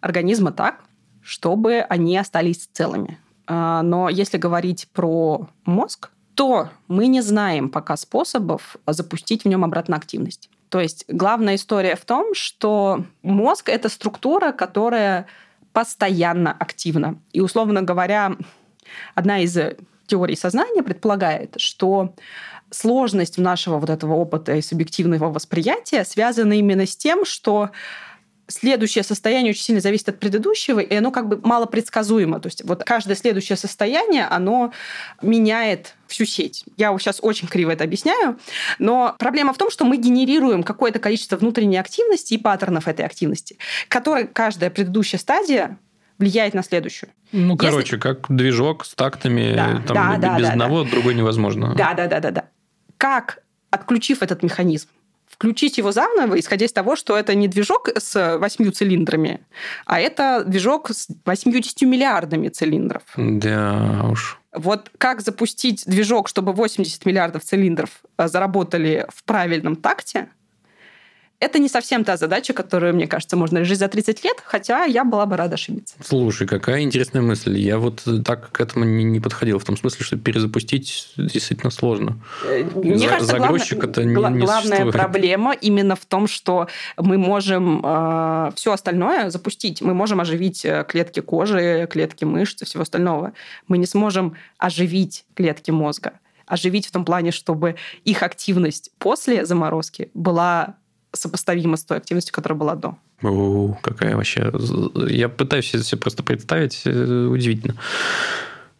[0.00, 0.80] организма так,
[1.20, 3.18] чтобы они остались целыми.
[3.48, 9.96] Но если говорить про мозг, то мы не знаем пока способов запустить в нем обратно
[9.96, 10.50] активность.
[10.68, 15.26] То есть главная история в том, что мозг— это структура, которая
[15.72, 17.20] постоянно активна.
[17.32, 18.36] И, условно говоря,
[19.14, 19.56] одна из
[20.06, 22.14] теорий сознания предполагает, что
[22.70, 27.70] сложность нашего вот этого опыта и субъективного восприятия связана именно с тем, что
[28.48, 32.40] следующее состояние очень сильно зависит от предыдущего, и оно как бы мало предсказуемо.
[32.40, 34.72] То есть вот каждое следующее состояние, оно
[35.22, 36.64] меняет всю сеть.
[36.76, 38.38] Я сейчас очень криво это объясняю,
[38.78, 43.58] но проблема в том, что мы генерируем какое-то количество внутренней активности и паттернов этой активности,
[43.88, 45.78] которые каждая предыдущая стадия
[46.18, 47.10] влияет на следующую.
[47.32, 47.66] Ну, Если...
[47.66, 50.90] короче, как движок с тактами, да, там, да, без да, одного да.
[50.90, 51.74] другой невозможно.
[51.76, 52.44] Да, да, да, да, да.
[52.96, 54.88] Как, отключив этот механизм,
[55.38, 59.40] включить его заново, исходя из того, что это не движок с восьмью цилиндрами,
[59.86, 63.02] а это движок с 80 миллиардами цилиндров.
[63.16, 64.40] Да уж.
[64.52, 70.28] Вот как запустить движок, чтобы 80 миллиардов цилиндров э, заработали в правильном такте,
[71.40, 75.04] это не совсем та задача, которую, мне кажется, можно решить за 30 лет, хотя я
[75.04, 75.94] была бы рада ошибиться.
[76.02, 77.56] Слушай, какая интересная мысль.
[77.56, 79.60] Я вот так к этому не, не подходил.
[79.60, 82.18] В том смысле, что перезапустить действительно сложно.
[82.44, 84.94] Э, мне За, кажется, загрузчик главное, это не, не Главная существует.
[84.94, 86.66] проблема именно в том, что
[86.96, 89.80] мы можем э, все остальное запустить.
[89.80, 93.32] Мы можем оживить э, клетки кожи, клетки мышц и всего остального.
[93.68, 96.14] Мы не сможем оживить клетки мозга
[96.46, 100.76] оживить в том плане, чтобы их активность после заморозки была
[101.12, 102.96] сопоставимо с той активностью, которая была до.
[103.22, 104.52] О, какая вообще...
[105.08, 107.74] Я пытаюсь себе просто представить, э, удивительно.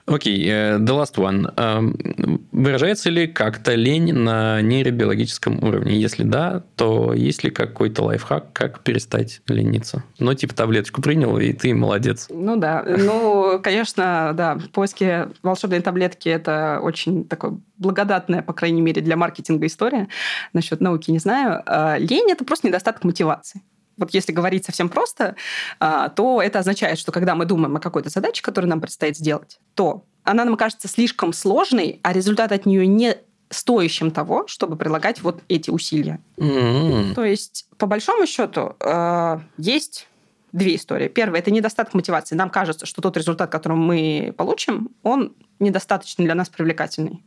[0.09, 1.55] Окей, okay, the last one.
[1.56, 5.98] Um, выражается ли как-то лень на нейробиологическом уровне?
[5.98, 10.02] Если да, то есть ли какой-то лайфхак, как перестать лениться?
[10.18, 12.26] Ну, типа таблеточку принял, и ты молодец.
[12.30, 12.85] Ну да.
[12.86, 14.59] Ну, конечно, да.
[14.72, 20.09] Поиски волшебной таблетки– это очень такой благодатная, по крайней мере, для маркетинга история.
[20.52, 21.62] Насчет науки не знаю.
[21.66, 23.62] А, лень– это просто недостаток мотивации
[23.98, 25.36] вот если говорить совсем просто,
[25.78, 29.60] а, то это означает, что когда мы думаем о какой-то задаче, которую нам предстоит сделать,
[29.74, 33.16] то она нам кажется слишком сложной, а результат от нее не
[33.50, 36.20] стоящим того, чтобы прилагать вот эти усилия.
[36.36, 37.14] Mm-hmm.
[37.14, 40.06] То есть, по большому счету, а, есть
[40.52, 41.08] две истории.
[41.08, 42.34] Первая– это недостаток мотивации.
[42.34, 47.22] Нам кажется, что тот результат, который мы получим, он недостаточно для нас привлекательный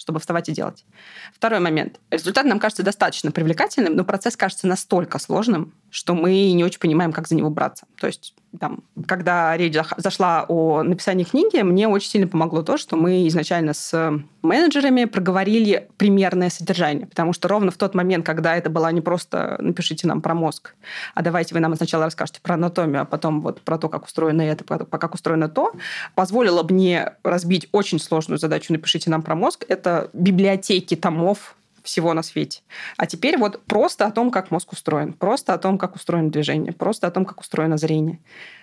[0.00, 0.86] чтобы вставать и делать.
[1.34, 2.00] Второй момент.
[2.10, 7.12] Результат нам кажется достаточно привлекательным, но процесс кажется настолько сложным, что мы не очень понимаем,
[7.12, 7.86] как за него браться.
[7.98, 12.96] То есть, там, когда речь зашла о написании книги, мне очень сильно помогло то, что
[12.96, 17.06] мы изначально с менеджерами проговорили примерное содержание.
[17.06, 20.74] Потому что ровно в тот момент, когда это была не просто «напишите нам про мозг»,
[21.14, 24.42] а давайте вы нам сначала расскажете про анатомию, а потом вот про то, как устроено
[24.42, 25.72] это, про как устроено то,
[26.14, 29.64] позволило мне разбить очень сложную задачу «напишите нам про мозг».
[29.68, 31.57] Это библиотеки томов
[31.88, 32.60] всего на свете.
[32.96, 36.72] А теперь вот просто о том, как мозг устроен, просто о том, как устроено движение,
[36.72, 38.20] просто о том, как устроено зрение.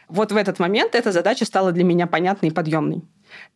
[0.07, 3.02] Вот в этот момент эта задача стала для меня понятной и подъемной.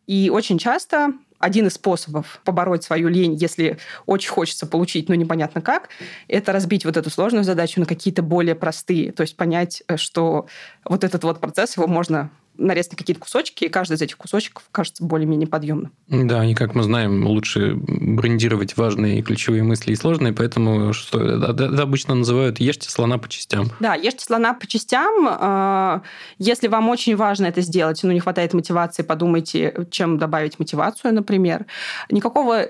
[0.06, 5.62] И очень часто один из способов побороть свою лень, если очень хочется получить, но непонятно
[5.62, 5.88] как,
[6.26, 9.12] это разбить вот эту сложную задачу на какие-то более простые.
[9.12, 10.46] То есть понять, э, что
[10.84, 14.64] вот этот вот процесс, его можно нарезать на какие-то кусочки, и каждый из этих кусочков
[14.70, 15.92] кажется более-менее подъемным.
[16.08, 21.82] Да, и как мы знаем, лучше брендировать важные ключевые мысли и сложные, поэтому что это
[21.82, 23.68] обычно называют «ешьте слона по частям».
[23.80, 25.26] Да, ешьте слона по частям.
[25.28, 26.02] А,
[26.38, 31.66] если вам очень важно это сделать, но не хватает мотивации, подумайте, чем добавить мотивацию, например.
[32.10, 32.68] Никакого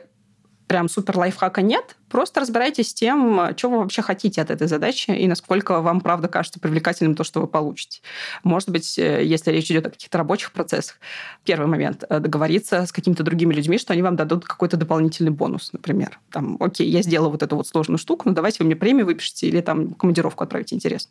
[0.70, 1.96] прям супер лайфхака нет.
[2.08, 6.28] Просто разбирайтесь с тем, что вы вообще хотите от этой задачи и насколько вам, правда,
[6.28, 8.02] кажется привлекательным то, что вы получите.
[8.44, 11.00] Может быть, э, если речь идет о каких-то рабочих процессах,
[11.42, 15.72] первый момент э,– договориться с какими-то другими людьми, что они вам дадут какой-то дополнительный бонус,
[15.72, 16.20] например.
[16.30, 19.48] Там, окей, я сделала вот эту вот сложную штуку, но давайте вы мне премию выпишите
[19.48, 21.10] или там командировку отправите, интересно.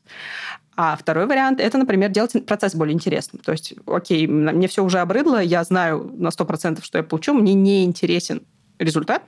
[0.77, 3.41] А второй вариант– это, например, делать процесс более интересным.
[3.44, 7.53] То есть, окей, мне все уже обрыдло, я знаю на 100%, что я получу, мне
[7.56, 8.44] не интересен
[8.80, 9.23] результат,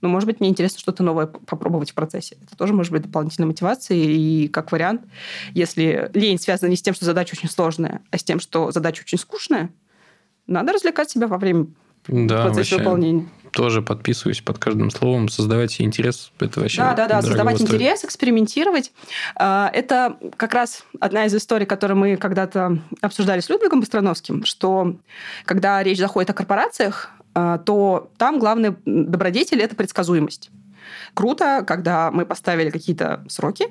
[0.00, 2.36] но, может быть, мне интересно что-то новое попробовать в процессе.
[2.42, 4.44] Это тоже может быть дополнительной мотивацией.
[4.44, 5.02] И как вариант,
[5.52, 9.02] если лень связана не с тем, что задача очень сложная, а с тем, что задача
[9.02, 9.70] очень скучная,
[10.46, 11.66] надо развлекать себя во время
[12.08, 13.26] да, процесса выполнения.
[13.52, 15.28] Тоже подписываюсь под каждым словом.
[15.28, 17.22] Создавать интерес– это вообще Да, да, да.
[17.22, 17.70] Создавать стоит.
[17.70, 18.92] интерес, экспериментировать.
[19.34, 24.96] А, это как раз одна из историй, которую мы когда-то обсуждали с Людвигом Быстроновским, что
[25.46, 30.50] когда речь заходит о корпорациях, то там главный добродетель– это предсказуемость.
[31.12, 33.66] Круто, когда мы поставили какие-то сроки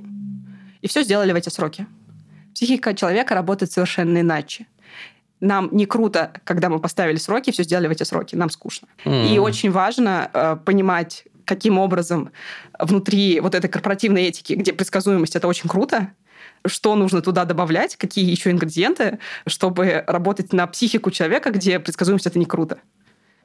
[0.82, 1.88] и все сделали в эти сроки.
[2.54, 4.68] Психика человека работает совершенно иначе.
[5.40, 8.36] Нам не круто, когда мы поставили сроки, и все сделали в эти сроки.
[8.36, 8.88] Нам скучно.
[9.04, 9.34] Mm.
[9.34, 12.32] И очень важно э, понимать, каким образом
[12.80, 16.12] внутри вот этой корпоративной этики, где предсказуемость это очень круто,
[16.66, 22.40] что нужно туда добавлять, какие еще ингредиенты, чтобы работать на психику человека, где предсказуемость это
[22.40, 22.78] не круто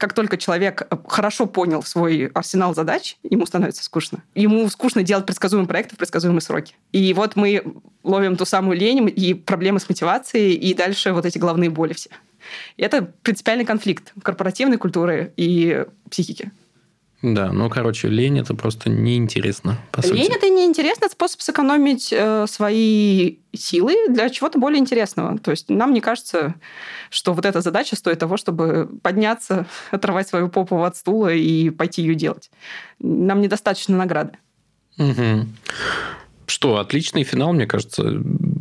[0.00, 4.22] как только человек э, хорошо понял свой арсенал задач, ему становится скучно.
[4.34, 6.74] Ему скучно делать предсказуемые проекты в предсказуемые сроки.
[6.90, 7.62] И вот мы
[8.02, 12.08] ловим ту самую лень и проблемы с мотивацией, и дальше вот эти головные боли все.
[12.78, 16.50] И это принципиальный конфликт корпоративной культуры и психики.
[17.22, 20.36] Да, ну, короче, лень это просто неинтересно, по лень сути.
[20.36, 25.38] это неинтересно, это способ сэкономить э, свои силы для чего-то более интересного.
[25.38, 26.54] То есть нам не кажется,
[27.10, 32.00] что вот эта задача стоит того, чтобы подняться, оторвать свою попу от стула и пойти
[32.00, 32.50] ее делать.
[32.98, 34.32] Нам недостаточно награды.
[34.96, 35.46] Угу.
[36.46, 38.02] Что, отличный финал, мне кажется.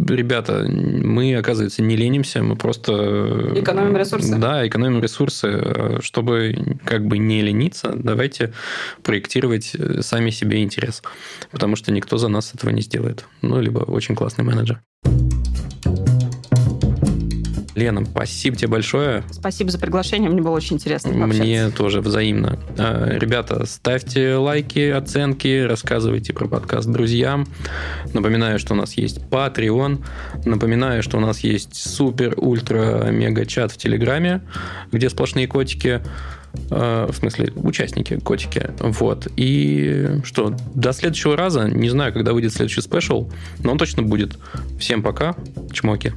[0.10, 3.54] Ребята, мы, оказывается, не ленимся, мы просто...
[3.56, 4.36] Экономим ресурсы.
[4.38, 6.00] Да, экономим ресурсы.
[6.02, 8.54] Чтобы как бы не лениться, давайте
[9.04, 11.04] проектировать сами себе интерес.
[11.52, 13.26] Потому что никто за нас этого не сделает.
[13.42, 14.82] Ну, либо очень классный менеджер.
[17.80, 19.24] Лена, спасибо тебе большое.
[19.32, 21.44] Спасибо за приглашение, мне было очень интересно пообщаться.
[21.44, 22.60] Мне тоже взаимно.
[22.78, 27.48] А, ребята, ставьте лайки, оценки, рассказывайте про подкаст друзьям.
[28.14, 30.04] Напоминаю, что у нас есть Patreon.
[30.46, 34.42] Напоминаю, что у нас есть супер, ультра, мега чат в Телеграме,
[34.92, 36.02] где сплошные котики
[36.72, 38.72] а, в смысле, участники, котики.
[38.80, 39.28] Вот.
[39.38, 41.70] И что, до следующего раза.
[41.70, 43.30] Не знаю, когда выйдет следующий спешл,
[43.64, 44.38] но он точно будет.
[44.80, 45.36] Всем пока.
[45.72, 46.14] Чмоки.